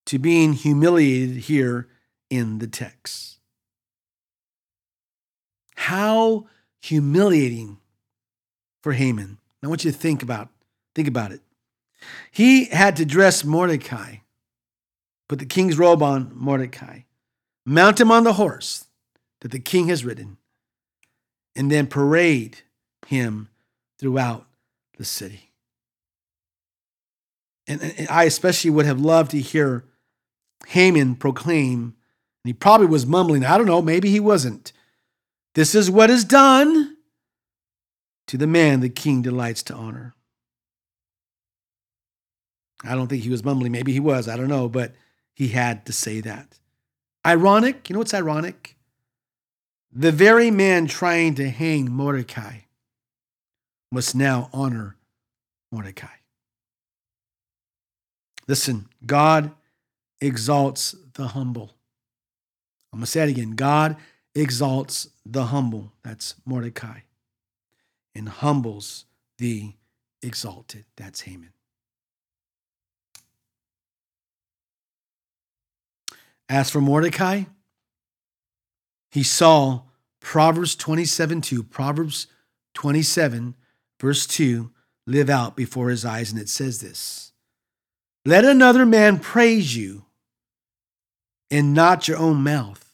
to 0.06 0.18
being 0.20 0.52
humiliated 0.52 1.38
here 1.38 1.88
in 2.30 2.60
the 2.60 2.68
text. 2.68 3.40
How 5.74 6.46
humiliating 6.82 7.78
for 8.80 8.92
Haman. 8.92 9.38
I 9.60 9.66
want 9.66 9.84
you 9.84 9.90
to 9.90 9.98
think 9.98 10.22
about, 10.22 10.50
think 10.94 11.08
about 11.08 11.32
it. 11.32 11.40
He 12.30 12.66
had 12.66 12.94
to 12.94 13.04
dress 13.04 13.42
Mordecai 13.42 14.18
put 15.32 15.38
the 15.38 15.46
king's 15.46 15.78
robe 15.78 16.02
on 16.02 16.30
Mordecai, 16.34 17.04
mount 17.64 17.98
him 17.98 18.10
on 18.10 18.22
the 18.22 18.34
horse 18.34 18.84
that 19.40 19.50
the 19.50 19.58
king 19.58 19.88
has 19.88 20.04
ridden, 20.04 20.36
and 21.56 21.72
then 21.72 21.86
parade 21.86 22.58
him 23.06 23.48
throughout 23.98 24.44
the 24.98 25.06
city. 25.06 25.50
And, 27.66 27.80
and 27.80 28.08
I 28.10 28.24
especially 28.24 28.72
would 28.72 28.84
have 28.84 29.00
loved 29.00 29.30
to 29.30 29.40
hear 29.40 29.84
Haman 30.66 31.14
proclaim, 31.14 31.80
and 31.80 31.94
he 32.44 32.52
probably 32.52 32.88
was 32.88 33.06
mumbling, 33.06 33.42
I 33.42 33.56
don't 33.56 33.66
know, 33.66 33.80
maybe 33.80 34.10
he 34.10 34.20
wasn't. 34.20 34.74
This 35.54 35.74
is 35.74 35.90
what 35.90 36.10
is 36.10 36.24
done 36.24 36.98
to 38.26 38.36
the 38.36 38.46
man 38.46 38.80
the 38.80 38.90
king 38.90 39.22
delights 39.22 39.62
to 39.62 39.74
honor. 39.74 40.12
I 42.84 42.94
don't 42.94 43.06
think 43.06 43.22
he 43.22 43.30
was 43.30 43.42
mumbling. 43.42 43.72
Maybe 43.72 43.94
he 43.94 44.00
was. 44.00 44.28
I 44.28 44.36
don't 44.36 44.48
know. 44.48 44.68
But 44.68 44.92
he 45.34 45.48
had 45.48 45.86
to 45.86 45.92
say 45.92 46.20
that. 46.20 46.58
Ironic, 47.26 47.88
you 47.88 47.94
know 47.94 48.00
what's 48.00 48.14
ironic? 48.14 48.76
The 49.92 50.12
very 50.12 50.50
man 50.50 50.86
trying 50.86 51.34
to 51.36 51.50
hang 51.50 51.90
Mordecai 51.90 52.60
must 53.90 54.14
now 54.14 54.48
honor 54.52 54.96
Mordecai. 55.70 56.06
Listen, 58.48 58.88
God 59.04 59.52
exalts 60.20 60.94
the 61.14 61.28
humble. 61.28 61.74
I'm 62.92 62.98
going 62.98 63.04
to 63.04 63.10
say 63.10 63.22
it 63.22 63.28
again. 63.28 63.52
God 63.52 63.96
exalts 64.34 65.08
the 65.24 65.46
humble. 65.46 65.92
That's 66.02 66.34
Mordecai. 66.44 67.00
And 68.14 68.28
humbles 68.28 69.04
the 69.38 69.72
exalted. 70.22 70.84
That's 70.96 71.22
Haman. 71.22 71.52
As 76.52 76.68
for 76.68 76.82
Mordecai, 76.82 77.44
he 79.10 79.22
saw 79.22 79.84
Proverbs 80.20 80.76
27 80.76 81.40
2, 81.40 81.62
Proverbs 81.62 82.26
27, 82.74 83.56
verse 83.98 84.26
2, 84.26 84.70
live 85.06 85.30
out 85.30 85.56
before 85.56 85.88
his 85.88 86.04
eyes. 86.04 86.30
And 86.30 86.38
it 86.38 86.50
says 86.50 86.82
this 86.82 87.32
Let 88.26 88.44
another 88.44 88.84
man 88.84 89.18
praise 89.18 89.74
you, 89.74 90.04
and 91.50 91.72
not 91.72 92.06
your 92.06 92.18
own 92.18 92.42
mouth, 92.42 92.86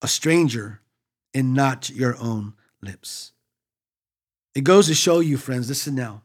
a 0.00 0.06
stranger, 0.06 0.80
and 1.34 1.54
not 1.54 1.90
your 1.90 2.16
own 2.20 2.54
lips. 2.80 3.32
It 4.54 4.62
goes 4.62 4.86
to 4.86 4.94
show 4.94 5.18
you, 5.18 5.36
friends, 5.36 5.68
listen 5.68 5.96
now. 5.96 6.22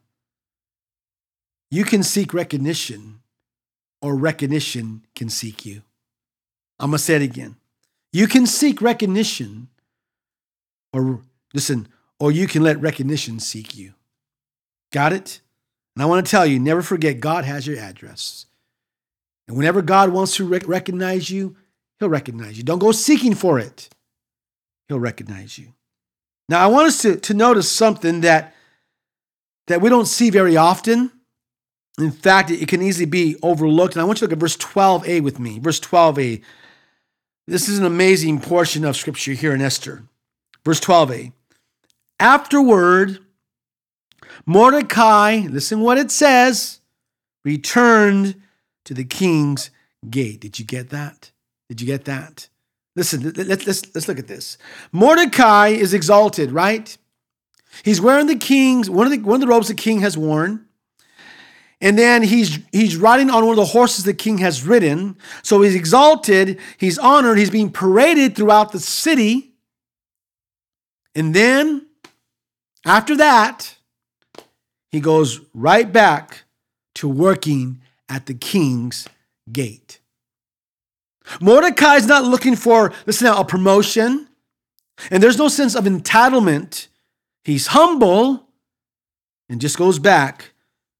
You 1.71 1.83
can 1.83 2.03
seek 2.03 2.31
recognition, 2.31 3.21
or 4.03 4.15
recognition 4.15 5.07
can 5.15 5.29
seek 5.29 5.65
you. 5.65 5.81
I'm 6.79 6.89
going 6.89 6.97
to 6.97 7.03
say 7.03 7.15
it 7.15 7.21
again. 7.21 7.55
You 8.11 8.27
can 8.27 8.45
seek 8.45 8.81
recognition, 8.81 9.69
or 10.91 11.21
listen, 11.53 11.87
or 12.19 12.31
you 12.31 12.47
can 12.47 12.61
let 12.61 12.79
recognition 12.79 13.39
seek 13.39 13.75
you. 13.75 13.93
Got 14.91 15.13
it? 15.13 15.41
And 15.95 16.03
I 16.03 16.05
want 16.05 16.25
to 16.25 16.29
tell 16.29 16.45
you 16.45 16.59
never 16.59 16.81
forget, 16.81 17.19
God 17.19 17.45
has 17.45 17.65
your 17.67 17.79
address. 17.79 18.45
And 19.47 19.57
whenever 19.57 19.81
God 19.81 20.09
wants 20.09 20.35
to 20.37 20.47
rec- 20.47 20.67
recognize 20.67 21.29
you, 21.29 21.55
He'll 21.99 22.09
recognize 22.09 22.57
you. 22.57 22.63
Don't 22.63 22.79
go 22.79 22.91
seeking 22.91 23.35
for 23.35 23.59
it, 23.59 23.89
He'll 24.87 24.99
recognize 24.99 25.57
you. 25.57 25.73
Now, 26.49 26.63
I 26.63 26.67
want 26.67 26.87
us 26.87 27.01
to, 27.03 27.15
to 27.15 27.33
notice 27.33 27.71
something 27.71 28.21
that, 28.21 28.53
that 29.67 29.81
we 29.81 29.89
don't 29.89 30.05
see 30.05 30.29
very 30.29 30.57
often. 30.57 31.11
In 31.97 32.11
fact, 32.11 32.51
it 32.51 32.67
can 32.67 32.81
easily 32.81 33.05
be 33.05 33.37
overlooked. 33.41 33.95
And 33.95 34.01
I 34.01 34.05
want 34.05 34.19
you 34.19 34.27
to 34.27 34.31
look 34.31 34.37
at 34.37 34.39
verse 34.39 34.57
12a 34.57 35.21
with 35.21 35.39
me. 35.39 35.59
Verse 35.59 35.79
12a. 35.79 36.41
This 37.45 37.67
is 37.67 37.77
an 37.77 37.85
amazing 37.85 38.39
portion 38.39 38.85
of 38.85 38.95
scripture 38.95 39.33
here 39.33 39.53
in 39.53 39.61
Esther. 39.61 40.03
Verse 40.63 40.79
12a. 40.79 41.33
Afterward, 42.19 43.19
Mordecai, 44.45 45.47
listen 45.49 45.81
what 45.81 45.97
it 45.97 46.09
says, 46.09 46.79
returned 47.43 48.41
to 48.85 48.93
the 48.93 49.03
king's 49.03 49.71
gate. 50.09 50.39
Did 50.39 50.57
you 50.57 50.65
get 50.65 50.89
that? 50.91 51.31
Did 51.67 51.81
you 51.81 51.87
get 51.87 52.05
that? 52.05 52.47
Listen, 52.95 53.33
let's, 53.35 53.65
let's, 53.67 54.07
look 54.07 54.19
at 54.19 54.27
this. 54.27 54.57
Mordecai 54.91 55.69
is 55.69 55.93
exalted, 55.93 56.51
right? 56.51 56.95
He's 57.83 57.99
wearing 57.99 58.27
the 58.27 58.35
king's, 58.35 58.89
one 58.89 59.07
of 59.07 59.11
the, 59.11 59.19
one 59.19 59.35
of 59.35 59.41
the 59.41 59.47
robes 59.47 59.67
the 59.67 59.73
king 59.73 59.99
has 60.01 60.17
worn. 60.17 60.65
And 61.81 61.97
then 61.97 62.23
he's 62.23 62.59
he's 62.71 62.95
riding 62.95 63.29
on 63.29 63.45
one 63.45 63.53
of 63.53 63.57
the 63.57 63.65
horses 63.65 64.05
the 64.05 64.13
king 64.13 64.37
has 64.37 64.65
ridden. 64.65 65.17
So 65.41 65.61
he's 65.61 65.75
exalted, 65.75 66.59
he's 66.77 66.97
honored, 66.97 67.37
he's 67.37 67.49
being 67.49 67.71
paraded 67.71 68.35
throughout 68.35 68.71
the 68.71 68.79
city. 68.79 69.53
And 71.15 71.33
then 71.33 71.87
after 72.85 73.15
that, 73.17 73.75
he 74.91 74.99
goes 74.99 75.41
right 75.53 75.91
back 75.91 76.43
to 76.95 77.09
working 77.09 77.81
at 78.07 78.27
the 78.27 78.33
king's 78.33 79.07
gate. 79.51 79.99
Mordecai 81.39 81.95
is 81.95 82.07
not 82.07 82.23
looking 82.23 82.55
for, 82.55 82.93
listen 83.05 83.25
now, 83.25 83.39
a 83.39 83.45
promotion. 83.45 84.27
And 85.09 85.23
there's 85.23 85.37
no 85.37 85.47
sense 85.47 85.75
of 85.75 85.85
entitlement. 85.85 86.87
He's 87.43 87.67
humble 87.67 88.47
and 89.49 89.59
just 89.59 89.77
goes 89.77 89.99
back 89.99 90.52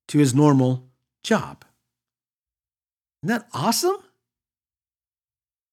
to 0.09 0.19
his 0.19 0.33
normal 0.33 0.87
job. 1.23 1.65
Isn't 3.23 3.37
that 3.37 3.47
awesome? 3.53 3.97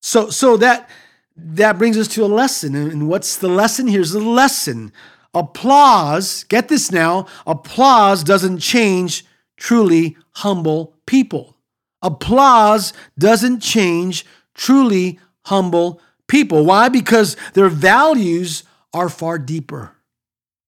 So, 0.03 0.31
so 0.31 0.57
that 0.57 0.89
that 1.37 1.79
brings 1.79 1.97
us 1.97 2.09
to 2.09 2.25
a 2.25 2.27
lesson. 2.27 2.75
And 2.75 3.09
what's 3.09 3.37
the 3.37 3.49
lesson? 3.49 3.87
Here's 3.87 4.13
the 4.13 4.21
lesson. 4.21 4.93
Applause, 5.33 6.45
get 6.45 6.69
this 6.69 6.91
now, 6.91 7.27
applause 7.47 8.25
doesn't 8.25 8.59
change 8.59 9.25
truly 9.57 10.17
humble 10.33 10.97
people. 11.07 11.57
Applause 12.03 12.93
doesn't 13.19 13.61
change 13.61 14.27
truly 14.55 15.21
humble 15.47 16.01
people. 16.27 16.65
Why? 16.65 16.89
Because 16.89 17.37
their 17.55 17.69
values 17.69 18.65
are 18.93 19.09
far 19.09 19.39
deeper. 19.39 19.93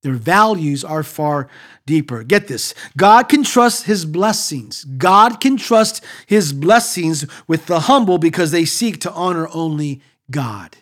Their 0.03 0.13
values 0.13 0.83
are 0.83 1.01
far 1.01 1.49
deeper. 1.85 2.23
Get 2.23 2.47
this 2.47 2.75
God 2.95 3.29
can 3.29 3.43
trust 3.43 3.85
his 3.85 4.05
blessings. 4.05 4.83
God 4.83 5.39
can 5.39 5.57
trust 5.57 6.03
his 6.27 6.53
blessings 6.53 7.25
with 7.47 7.65
the 7.65 7.81
humble 7.81 8.17
because 8.17 8.51
they 8.51 8.65
seek 8.65 8.99
to 9.01 9.11
honor 9.11 9.47
only 9.53 10.01
God. 10.29 10.75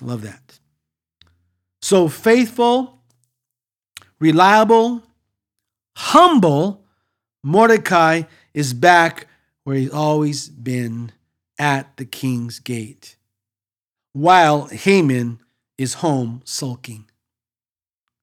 Love 0.00 0.22
that. 0.22 0.58
So 1.82 2.08
faithful, 2.08 2.98
reliable, 4.18 5.02
humble, 5.96 6.84
Mordecai 7.42 8.22
is 8.54 8.74
back 8.74 9.26
where 9.64 9.76
he's 9.76 9.92
always 9.92 10.48
been 10.48 11.12
at 11.58 11.96
the 11.96 12.04
king's 12.04 12.58
gate, 12.58 13.16
while 14.12 14.66
Haman 14.66 15.40
is 15.80 15.94
home 15.94 16.42
sulking. 16.44 17.06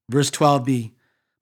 Verse 0.09 0.29
12b. 0.29 0.91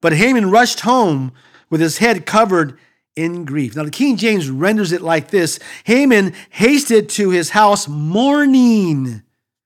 But 0.01 0.13
Haman 0.13 0.49
rushed 0.49 0.79
home 0.79 1.33
with 1.69 1.81
his 1.81 1.97
head 1.97 2.25
covered 2.25 2.79
in 3.17 3.43
grief. 3.43 3.75
Now, 3.75 3.83
the 3.83 3.91
King 3.91 4.15
James 4.15 4.49
renders 4.49 4.93
it 4.93 5.01
like 5.01 5.29
this 5.29 5.59
Haman 5.83 6.33
hasted 6.51 7.09
to 7.09 7.31
his 7.31 7.49
house 7.49 7.89
mourning. 7.89 9.23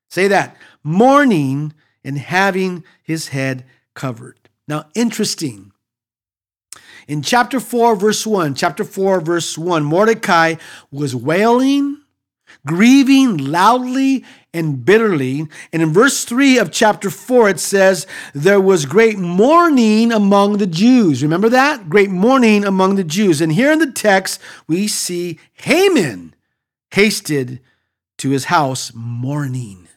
Say 0.09 0.27
that 0.29 0.57
mourning 0.83 1.73
and 2.03 2.17
having 2.17 2.83
his 3.03 3.27
head 3.27 3.63
covered. 3.93 4.39
Now, 4.67 4.85
interesting. 4.95 5.71
In 7.07 7.21
chapter 7.21 7.59
4, 7.59 7.95
verse 7.95 8.25
1, 8.25 8.55
chapter 8.55 8.83
4, 8.83 9.21
verse 9.21 9.55
1, 9.55 9.83
Mordecai 9.83 10.55
was 10.89 11.15
wailing, 11.15 12.01
grieving 12.65 13.37
loudly 13.37 14.23
and 14.53 14.83
bitterly. 14.83 15.47
And 15.71 15.81
in 15.81 15.93
verse 15.93 16.25
3 16.25 16.57
of 16.57 16.71
chapter 16.71 17.09
4, 17.09 17.49
it 17.49 17.59
says, 17.59 18.07
There 18.33 18.61
was 18.61 18.85
great 18.85 19.17
mourning 19.17 20.11
among 20.11 20.57
the 20.57 20.67
Jews. 20.67 21.21
Remember 21.23 21.49
that? 21.49 21.89
Great 21.89 22.09
mourning 22.09 22.65
among 22.65 22.95
the 22.95 23.03
Jews. 23.03 23.41
And 23.41 23.51
here 23.51 23.71
in 23.71 23.79
the 23.79 23.91
text, 23.91 24.41
we 24.67 24.87
see 24.87 25.39
Haman 25.53 26.33
hasted 26.91 27.61
to 28.17 28.31
his 28.31 28.45
house 28.45 28.91
mourning, 28.93 29.87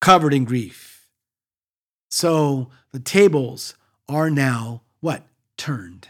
covered 0.00 0.32
in 0.32 0.44
grief. 0.44 1.08
So 2.10 2.70
the 2.92 3.00
tables 3.00 3.74
are 4.08 4.30
now 4.30 4.82
what? 5.00 5.24
Turned. 5.56 6.08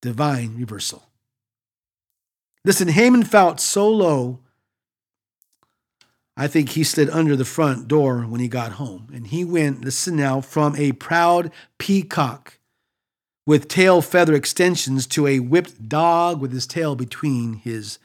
Divine 0.00 0.56
reversal. 0.56 1.11
Listen, 2.64 2.88
Haman 2.88 3.24
felt 3.24 3.60
so 3.60 3.88
low 3.88 4.40
I 6.36 6.48
think 6.48 6.70
he 6.70 6.84
slid 6.84 7.10
under 7.10 7.36
the 7.36 7.44
front 7.44 7.88
door 7.88 8.22
when 8.22 8.40
he 8.40 8.48
got 8.48 8.72
home. 8.72 9.08
And 9.12 9.26
he 9.26 9.44
went, 9.44 9.84
listen 9.84 10.16
now, 10.16 10.40
from 10.40 10.74
a 10.76 10.92
proud 10.92 11.50
peacock 11.78 12.58
with 13.46 13.68
tail 13.68 14.00
feather 14.00 14.34
extensions 14.34 15.06
to 15.08 15.26
a 15.26 15.40
whipped 15.40 15.88
dog 15.88 16.40
with 16.40 16.52
his 16.52 16.66
tail 16.66 16.94
between 16.94 17.54
his 17.54 17.98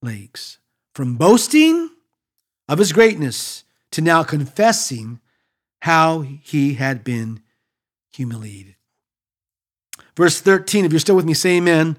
legs. 0.00 0.58
From 0.94 1.16
boasting 1.16 1.90
of 2.68 2.78
his 2.78 2.92
greatness 2.92 3.64
to 3.90 4.00
now 4.00 4.22
confessing 4.22 5.20
how 5.82 6.22
he 6.22 6.74
had 6.74 7.04
been 7.04 7.40
humiliated. 8.10 8.76
Verse 10.16 10.40
13, 10.40 10.86
if 10.86 10.92
you're 10.92 11.00
still 11.00 11.16
with 11.16 11.26
me, 11.26 11.34
say 11.34 11.58
amen. 11.58 11.98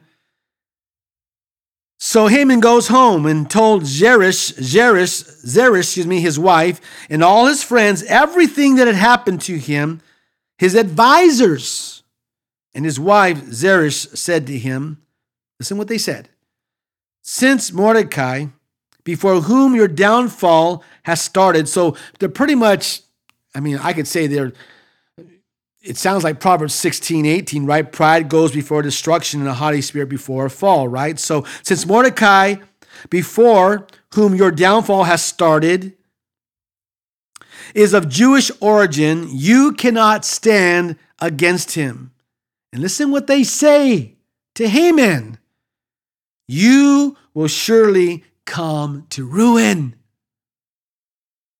So 1.99 2.27
Haman 2.27 2.59
goes 2.59 2.89
home 2.89 3.25
and 3.25 3.49
told 3.49 3.83
Zeresh, 3.83 4.53
Zeresh, 4.53 5.23
Zeresh, 5.45 5.79
excuse 5.79 6.05
me, 6.05 6.21
his 6.21 6.37
wife, 6.37 6.79
and 7.09 7.23
all 7.23 7.47
his 7.47 7.63
friends 7.63 8.03
everything 8.03 8.75
that 8.75 8.87
had 8.87 8.95
happened 8.95 9.41
to 9.41 9.57
him, 9.57 10.01
his 10.57 10.75
advisors. 10.75 12.03
And 12.75 12.85
his 12.85 12.99
wife 12.99 13.45
Zeresh 13.45 14.15
said 14.15 14.45
to 14.47 14.57
him, 14.57 15.01
Listen 15.59 15.79
what 15.79 15.87
they 15.87 15.97
said. 15.97 16.29
Since 17.23 17.73
Mordecai, 17.73 18.45
before 19.03 19.41
whom 19.41 19.73
your 19.73 19.87
downfall 19.87 20.83
has 21.03 21.19
started, 21.19 21.67
so 21.67 21.97
they're 22.19 22.29
pretty 22.29 22.53
much, 22.53 23.01
I 23.55 23.59
mean, 23.59 23.79
I 23.79 23.93
could 23.93 24.07
say 24.07 24.27
they're 24.27 24.53
it 25.87 25.95
sounds 25.95 26.25
like 26.25 26.41
Proverbs 26.41 26.75
16, 26.75 27.25
18, 27.25 27.65
right? 27.65 27.89
Pride 27.89 28.27
goes 28.27 28.51
before 28.51 28.81
destruction 28.81 29.39
and 29.39 29.47
a 29.47 29.53
haughty 29.53 29.81
spirit 29.81 30.09
before 30.09 30.45
a 30.45 30.49
fall, 30.49 30.89
right? 30.89 31.17
So 31.17 31.45
since 31.63 31.85
Mordecai, 31.85 32.55
before 33.09 33.87
whom 34.13 34.35
your 34.35 34.51
downfall 34.51 35.05
has 35.05 35.23
started, 35.23 35.95
is 37.73 37.93
of 37.93 38.09
Jewish 38.09 38.51
origin, 38.59 39.27
you 39.31 39.71
cannot 39.71 40.25
stand 40.25 40.97
against 41.19 41.75
him. 41.75 42.11
And 42.73 42.81
listen 42.81 43.11
what 43.11 43.27
they 43.27 43.43
say 43.43 44.15
to 44.55 44.67
Haman. 44.67 45.37
You 46.49 47.15
will 47.33 47.47
surely 47.47 48.25
come 48.45 49.05
to 49.11 49.25
ruin. 49.25 49.95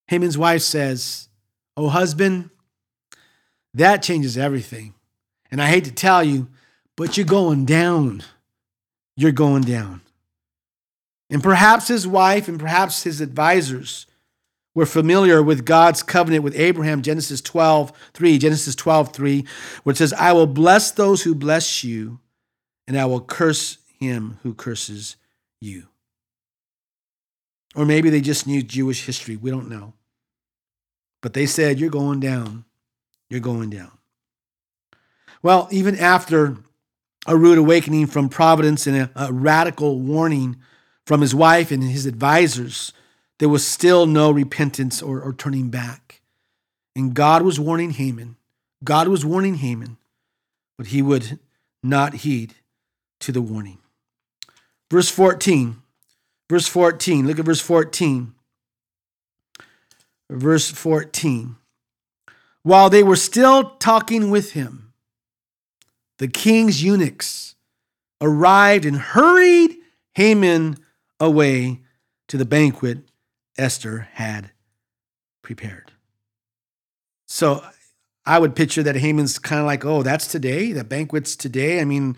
Haman's 0.08 0.38
wife 0.38 0.64
says, 0.64 1.30
O 1.78 1.88
husband, 1.88 2.50
that 3.78 4.04
changes 4.04 4.38
everything. 4.38 4.94
And 5.52 5.62
I 5.62 5.68
hate 5.68 5.86
to 5.86 5.92
tell 5.92 6.24
you, 6.24 6.48
but 6.96 7.18
you're 7.18 7.26
going 7.26 7.66
down. 7.66 8.24
You're 9.16 9.32
going 9.32 9.64
down. 9.64 10.02
And 11.30 11.44
perhaps 11.44 11.88
his 11.88 12.08
wife 12.08 12.48
and 12.48 12.60
perhaps 12.60 13.04
his 13.04 13.22
advisors 13.22 14.06
we're 14.78 14.86
familiar 14.86 15.42
with 15.42 15.66
God's 15.66 16.04
covenant 16.04 16.44
with 16.44 16.56
Abraham, 16.56 17.02
Genesis 17.02 17.42
12, 17.42 17.92
3, 18.14 18.38
Genesis 18.38 18.76
12, 18.76 19.12
3, 19.12 19.46
where 19.82 19.92
it 19.92 19.98
says, 19.98 20.14
I 20.14 20.34
will 20.34 20.46
bless 20.46 20.92
those 20.92 21.24
who 21.24 21.34
bless 21.34 21.84
you, 21.84 22.20
and 22.88 22.96
I 22.96 23.06
will 23.06 23.22
curse 23.22 23.80
him 24.00 24.38
who 24.44 24.54
curses 24.54 25.16
you. 25.60 25.88
Or 27.76 27.88
maybe 27.88 28.12
they 28.12 28.22
just 28.22 28.46
knew 28.46 28.62
Jewish 28.62 29.08
history. 29.08 29.36
We 29.36 29.50
don't 29.50 29.68
know. 29.68 29.94
But 31.24 31.34
they 31.34 31.48
said, 31.48 31.80
You're 31.80 31.90
going 31.90 32.20
down. 32.20 32.64
You're 33.30 33.40
going 33.40 33.70
down. 33.70 33.92
Well, 35.42 35.68
even 35.72 35.98
after 35.98 36.58
a 37.26 37.36
rude 37.36 37.58
awakening 37.58 38.08
from 38.08 38.30
providence 38.30 38.88
and 38.88 38.98
a, 38.98 39.12
a 39.16 39.34
radical 39.34 40.00
warning 40.00 40.58
from 41.06 41.22
his 41.22 41.36
wife 41.36 41.72
and 41.72 41.84
his 41.84 42.06
advisors, 42.06 42.94
there 43.40 43.50
was 43.50 43.66
still 43.66 44.06
no 44.06 44.32
repentance 44.32 45.02
or, 45.02 45.22
or 45.22 45.34
turning 45.34 45.70
back. 45.70 46.22
And 46.96 47.14
God 47.14 47.44
was 47.44 47.60
warning 47.60 47.92
Haman. 47.92 48.38
God 48.84 49.08
was 49.08 49.26
warning 49.26 49.56
Haman, 49.56 49.98
but 50.78 50.88
he 50.88 51.02
would 51.02 51.40
not 51.84 52.16
heed 52.16 52.56
to 53.20 53.32
the 53.32 53.42
warning. 53.42 53.80
Verse 54.90 55.10
14. 55.10 55.82
Verse 56.50 56.68
14. 56.68 57.28
Look 57.28 57.40
at 57.40 57.46
verse 57.46 57.62
14. 57.62 58.34
Verse 60.30 60.72
14. 60.72 61.56
While 62.68 62.90
they 62.90 63.02
were 63.02 63.16
still 63.16 63.78
talking 63.80 64.30
with 64.30 64.52
him, 64.52 64.92
the 66.18 66.28
king's 66.28 66.84
eunuchs 66.84 67.56
arrived 68.20 68.84
and 68.84 68.98
hurried 68.98 69.78
Haman 70.16 70.76
away 71.18 71.84
to 72.28 72.36
the 72.36 72.44
banquet 72.44 73.10
Esther 73.58 74.10
had 74.16 74.52
prepared. 75.42 75.94
So 77.26 77.64
I 78.26 78.38
would 78.38 78.54
picture 78.54 78.84
that 78.84 78.98
Haman's 78.98 79.40
kind 79.40 79.62
of 79.62 79.66
like, 79.66 79.86
oh, 79.86 80.04
that's 80.04 80.28
today, 80.28 80.74
the 80.74 80.84
banquet's 80.84 81.38
today. 81.38 81.80
I 81.80 81.86
mean, 81.86 82.18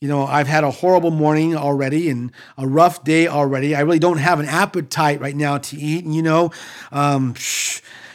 you 0.00 0.08
know, 0.08 0.26
I've 0.26 0.48
had 0.48 0.64
a 0.64 0.72
horrible 0.72 1.12
morning 1.12 1.54
already 1.54 2.10
and 2.10 2.32
a 2.58 2.66
rough 2.66 3.04
day 3.04 3.28
already. 3.28 3.76
I 3.76 3.82
really 3.82 4.00
don't 4.00 4.18
have 4.18 4.40
an 4.40 4.46
appetite 4.46 5.20
right 5.20 5.36
now 5.36 5.58
to 5.58 5.76
eat. 5.76 6.04
And, 6.04 6.12
you 6.12 6.22
know, 6.22 6.50
um, 6.90 7.34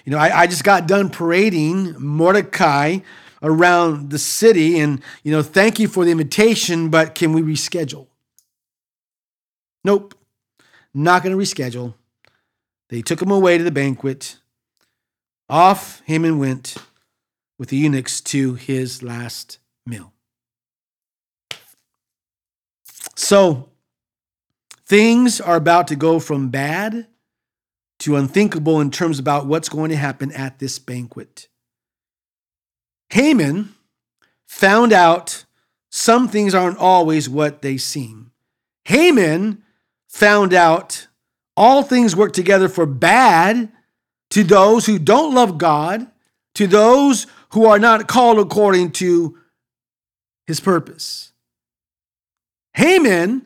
you 0.10 0.16
know, 0.16 0.22
I, 0.22 0.40
I 0.40 0.48
just 0.48 0.64
got 0.64 0.88
done 0.88 1.12
parading 1.12 1.94
Mordecai 2.00 2.98
around 3.44 4.10
the 4.10 4.18
city 4.18 4.80
and, 4.80 5.04
you 5.22 5.32
know, 5.32 5.44
thank 5.44 5.78
you 5.78 5.88
for 5.88 6.04
the 6.04 6.10
invitation, 6.10 6.90
but 6.90 7.14
can 7.14 7.32
we 7.32 7.44
reschedule? 7.44 8.08
Nope, 9.84 10.16
not 10.96 11.22
going 11.22 11.38
to 11.38 11.40
reschedule. 11.40 11.94
They 12.90 13.04
took 13.04 13.22
him 13.22 13.30
away 13.30 13.60
to 13.60 13.64
the 13.64 13.70
banquet. 13.70 14.38
Off 15.48 16.02
Haman 16.06 16.40
went 16.40 16.78
with 17.60 17.70
the 17.70 17.78
eunuchs 17.78 18.20
to 18.22 18.56
his 18.56 19.04
last 19.04 19.60
meal. 19.86 20.12
So, 23.14 23.70
things 24.88 25.40
are 25.40 25.58
about 25.58 25.88
to 25.90 25.96
go 25.96 26.20
from 26.20 26.50
bad 26.50 27.06
to 28.00 28.16
unthinkable 28.16 28.80
in 28.80 28.92
terms 28.92 29.20
about 29.20 29.46
what's 29.46 29.70
going 29.70 29.90
to 29.90 29.96
happen 29.96 30.32
at 30.32 30.60
this 30.60 30.80
banquet. 30.80 31.48
Haman 33.10 33.76
found 34.48 34.94
out 34.94 35.46
some 35.90 36.28
things 36.28 36.54
aren't 36.54 36.78
always 36.78 37.30
what 37.30 37.62
they 37.62 37.78
seem. 37.78 38.32
Haman 38.86 39.64
found 40.08 40.54
out 40.54 41.08
all 41.58 41.84
things 41.84 42.16
work 42.16 42.34
together 42.34 42.70
for 42.70 42.86
bad 42.86 43.72
to 44.30 44.44
those 44.44 44.86
who 44.86 44.98
don't 45.00 45.34
love 45.34 45.58
God, 45.58 46.08
to 46.56 46.68
those 46.68 47.28
who 47.52 47.66
are 47.66 47.80
not 47.80 48.08
called 48.08 48.40
according 48.40 48.92
to 48.92 49.38
his 50.48 50.60
purpose. 50.60 51.32
Haman 52.74 53.46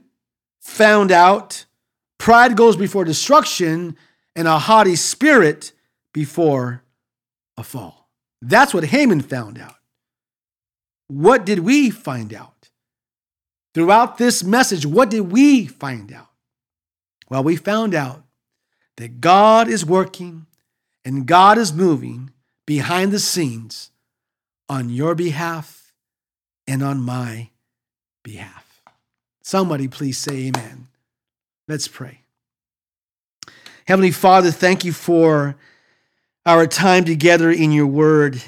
found 0.62 1.12
out 1.12 1.66
pride 2.18 2.56
goes 2.56 2.76
before 2.76 3.04
destruction 3.04 3.98
and 4.36 4.48
a 4.48 4.60
haughty 4.60 4.96
spirit 4.96 5.72
before 6.14 6.84
a 7.58 7.64
fall. 7.64 8.10
That's 8.42 8.74
what 8.74 8.86
Haman 8.86 9.22
found 9.22 9.60
out. 9.60 9.76
What 11.08 11.46
did 11.46 11.60
we 11.60 11.90
find 11.90 12.34
out? 12.34 12.70
Throughout 13.74 14.18
this 14.18 14.44
message, 14.44 14.86
what 14.86 15.10
did 15.10 15.32
we 15.32 15.66
find 15.66 16.12
out? 16.12 16.30
Well, 17.30 17.44
we 17.44 17.56
found 17.56 17.96
out 17.96 18.24
that 18.98 19.22
God 19.22 19.68
is 19.68 19.86
working 19.86 20.46
and 21.04 21.26
God 21.26 21.58
is 21.58 21.74
moving 21.74 22.32
behind 22.66 23.12
the 23.12 23.20
scenes 23.20 23.92
on 24.70 24.90
your 24.90 25.16
behalf 25.16 25.94
and 26.68 26.84
on 26.84 27.02
my 27.02 27.50
behalf. 28.24 28.82
Somebody 29.42 29.88
please 29.88 30.18
say 30.18 30.48
amen. 30.48 30.88
Let's 31.68 31.88
pray. 31.88 32.23
Heavenly 33.86 34.12
Father, 34.12 34.50
thank 34.50 34.86
you 34.86 34.94
for 34.94 35.58
our 36.46 36.66
time 36.68 37.04
together 37.04 37.52
in 37.52 37.74
your 37.74 37.88
word. 37.88 38.42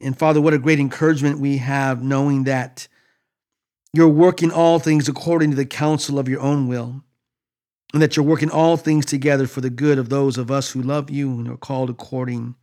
And 0.00 0.16
Father, 0.16 0.40
what 0.40 0.54
a 0.54 0.58
great 0.58 0.78
encouragement 0.78 1.40
we 1.40 1.56
have 1.58 2.02
knowing 2.02 2.44
that 2.44 2.86
you're 3.92 4.08
working 4.08 4.52
all 4.52 4.78
things 4.78 5.08
according 5.08 5.50
to 5.50 5.56
the 5.56 5.66
counsel 5.66 6.16
of 6.16 6.28
your 6.28 6.40
own 6.40 6.68
will 6.68 7.02
and 7.92 8.00
that 8.00 8.16
you're 8.16 8.24
working 8.24 8.50
all 8.50 8.76
things 8.76 9.04
together 9.04 9.48
for 9.48 9.60
the 9.60 9.68
good 9.68 9.98
of 9.98 10.10
those 10.10 10.38
of 10.38 10.48
us 10.48 10.70
who 10.70 10.80
love 10.80 11.10
you 11.10 11.32
and 11.32 11.48
are 11.48 11.56
called 11.56 11.90
according 11.90 12.54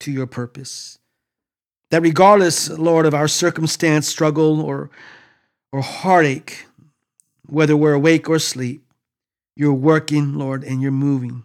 to 0.00 0.12
your 0.12 0.28
purpose. 0.28 0.98
That 1.90 2.02
regardless, 2.02 2.70
Lord, 2.70 3.04
of 3.04 3.14
our 3.14 3.28
circumstance, 3.28 4.06
struggle, 4.06 4.60
or, 4.60 4.90
or 5.72 5.80
heartache, 5.82 6.66
whether 7.46 7.76
we're 7.76 7.94
awake 7.94 8.28
or 8.28 8.36
asleep, 8.36 8.85
you're 9.56 9.72
working, 9.72 10.34
Lord, 10.34 10.62
and 10.62 10.82
you're 10.82 10.92
moving 10.92 11.44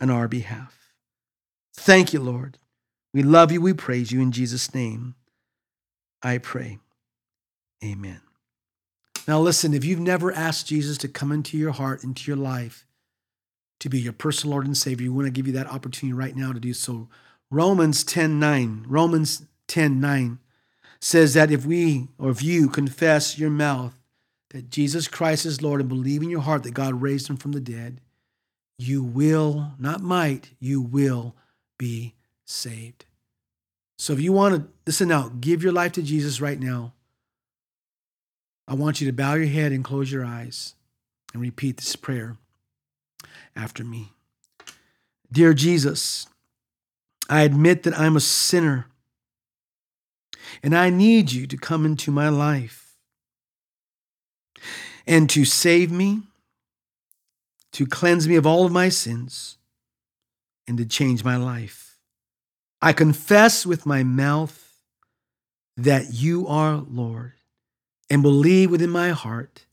on 0.00 0.10
our 0.10 0.28
behalf. 0.28 0.92
Thank 1.74 2.12
you, 2.12 2.20
Lord. 2.20 2.58
We 3.14 3.22
love 3.22 3.52
you. 3.52 3.60
We 3.60 3.72
praise 3.72 4.12
you. 4.12 4.20
In 4.20 4.32
Jesus' 4.32 4.74
name, 4.74 5.14
I 6.22 6.38
pray. 6.38 6.78
Amen. 7.82 8.20
Now, 9.26 9.40
listen, 9.40 9.72
if 9.72 9.84
you've 9.84 10.00
never 10.00 10.32
asked 10.32 10.66
Jesus 10.66 10.98
to 10.98 11.08
come 11.08 11.30
into 11.30 11.56
your 11.56 11.72
heart, 11.72 12.02
into 12.02 12.30
your 12.30 12.36
life, 12.36 12.86
to 13.80 13.88
be 13.88 14.00
your 14.00 14.12
personal 14.12 14.52
Lord 14.52 14.66
and 14.66 14.76
Savior, 14.76 15.10
we 15.10 15.16
want 15.16 15.26
to 15.26 15.32
give 15.32 15.46
you 15.46 15.52
that 15.52 15.70
opportunity 15.70 16.12
right 16.12 16.34
now 16.34 16.52
to 16.52 16.58
do 16.58 16.74
so. 16.74 17.08
Romans 17.50 18.02
10 18.04 18.40
9, 18.40 18.84
Romans 18.88 19.42
10 19.68 20.00
9 20.00 20.38
says 21.00 21.34
that 21.34 21.52
if 21.52 21.64
we 21.64 22.08
or 22.18 22.30
if 22.30 22.42
you 22.42 22.68
confess 22.68 23.38
your 23.38 23.50
mouth 23.50 23.97
that 24.50 24.70
Jesus 24.70 25.08
Christ 25.08 25.44
is 25.44 25.62
Lord 25.62 25.80
and 25.80 25.88
believe 25.88 26.22
in 26.22 26.30
your 26.30 26.40
heart 26.40 26.62
that 26.62 26.74
God 26.74 27.02
raised 27.02 27.28
him 27.28 27.36
from 27.36 27.52
the 27.52 27.60
dead, 27.60 28.00
you 28.78 29.02
will, 29.02 29.72
not 29.78 30.00
might, 30.00 30.50
you 30.58 30.80
will 30.80 31.34
be 31.78 32.14
saved. 32.46 33.04
So 33.98 34.12
if 34.12 34.20
you 34.20 34.32
want 34.32 34.54
to, 34.54 34.68
listen 34.86 35.08
now, 35.08 35.32
give 35.40 35.62
your 35.62 35.72
life 35.72 35.92
to 35.92 36.02
Jesus 36.02 36.40
right 36.40 36.58
now. 36.58 36.92
I 38.66 38.74
want 38.74 39.00
you 39.00 39.06
to 39.06 39.12
bow 39.12 39.34
your 39.34 39.48
head 39.48 39.72
and 39.72 39.82
close 39.82 40.12
your 40.12 40.24
eyes 40.24 40.74
and 41.32 41.42
repeat 41.42 41.78
this 41.78 41.96
prayer 41.96 42.36
after 43.56 43.82
me. 43.82 44.12
Dear 45.32 45.52
Jesus, 45.52 46.26
I 47.28 47.42
admit 47.42 47.82
that 47.82 47.98
I'm 47.98 48.16
a 48.16 48.20
sinner 48.20 48.86
and 50.62 50.76
I 50.76 50.90
need 50.90 51.32
you 51.32 51.46
to 51.46 51.56
come 51.56 51.84
into 51.84 52.10
my 52.10 52.28
life 52.28 52.87
and 55.06 55.28
to 55.30 55.44
save 55.44 55.90
me, 55.90 56.22
to 57.72 57.86
cleanse 57.86 58.28
me 58.28 58.36
of 58.36 58.46
all 58.46 58.64
of 58.64 58.72
my 58.72 58.88
sins, 58.88 59.56
and 60.66 60.78
to 60.78 60.84
change 60.84 61.24
my 61.24 61.36
life. 61.36 61.98
I 62.80 62.92
confess 62.92 63.66
with 63.66 63.86
my 63.86 64.02
mouth 64.02 64.80
that 65.76 66.12
you 66.12 66.46
are 66.46 66.76
Lord 66.76 67.32
and 68.10 68.22
believe 68.22 68.70
within 68.70 68.90
my 68.90 69.10
heart 69.10 69.66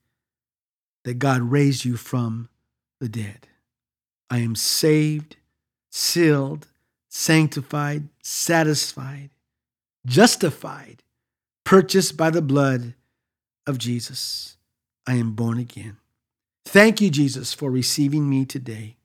that 1.03 1.19
God 1.19 1.41
raised 1.41 1.85
you 1.85 1.97
from 1.97 2.49
the 2.99 3.09
dead. 3.09 3.47
I 4.29 4.39
am 4.39 4.55
saved, 4.55 5.37
sealed, 5.91 6.67
sanctified, 7.09 8.09
satisfied, 8.23 9.29
justified, 10.05 11.03
purchased 11.63 12.17
by 12.17 12.29
the 12.29 12.41
blood 12.41 12.95
of 13.67 13.77
Jesus. 13.77 14.57
I 15.07 15.15
am 15.15 15.33
born 15.33 15.59
again. 15.59 15.97
Thank 16.65 16.99
you, 16.99 17.09
Jesus, 17.09 17.53
for 17.53 17.69
receiving 17.69 18.29
me 18.29 18.45
today. 18.45 18.97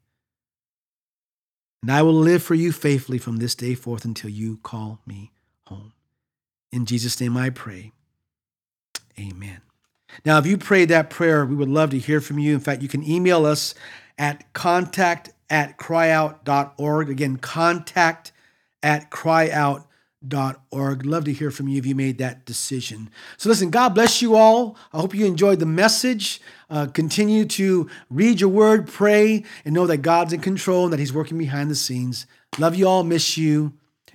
And 1.83 1.91
I 1.91 2.03
will 2.03 2.15
live 2.15 2.43
for 2.43 2.55
you 2.55 2.73
faithfully 2.73 3.19
from 3.19 3.37
this 3.37 3.55
day 3.55 3.75
forth 3.75 4.05
until 4.05 4.31
you 4.31 4.59
call 4.63 5.01
me 5.07 5.33
home. 5.67 5.93
In 6.73 6.87
Jesus' 6.87 7.21
name 7.21 7.37
I 7.37 7.51
pray. 7.51 7.93
Amen. 9.19 9.61
Now, 10.25 10.39
if 10.39 10.47
you 10.47 10.59
prayed 10.59 10.89
that 10.89 11.11
prayer, 11.11 11.45
we 11.45 11.55
would 11.55 11.69
love 11.69 11.91
to 11.91 11.99
hear 11.99 12.21
from 12.21 12.39
you. 12.39 12.55
In 12.55 12.61
fact, 12.61 12.83
you 12.83 12.89
can 12.89 13.09
email 13.09 13.47
us 13.47 13.75
at 14.19 14.53
contact 14.53 15.31
at 15.49 15.79
cryyout.org. 15.79 17.11
Again, 17.11 17.37
contact 17.37 18.33
at 18.83 19.11
cryyout.org. 19.11 19.85
Love 20.23 21.25
to 21.25 21.33
hear 21.33 21.51
from 21.51 21.69
you 21.69 21.79
if 21.79 21.87
you 21.87 21.95
made 21.95 22.19
that 22.19 22.45
decision. 22.45 23.11
So, 23.37 23.49
listen, 23.49 23.71
God 23.71 23.91
bless 23.91 24.21
you 24.21 24.35
all. 24.37 24.77
I 24.93 25.01
hope 25.01 25.15
you 25.15 25.25
enjoyed 25.25 25.61
the 25.61 25.67
message. 25.67 26.41
Uh, 26.69 26.87
continue 26.87 27.45
to 27.47 27.89
read 28.11 28.41
your 28.41 28.51
word, 28.51 28.87
pray, 28.87 29.45
and 29.65 29.75
know 29.75 29.87
that 29.87 29.99
God's 29.99 30.33
in 30.33 30.41
control 30.41 30.85
and 30.85 30.93
that 30.93 31.01
He's 31.01 31.13
working 31.13 31.39
behind 31.39 31.71
the 31.71 31.75
scenes. 31.75 32.27
Love 32.59 32.75
you 32.75 32.87
all, 32.87 33.03
miss 33.03 33.39
you, 33.39 33.73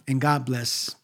and 0.07 0.21
God 0.21 0.45
bless. 0.45 0.95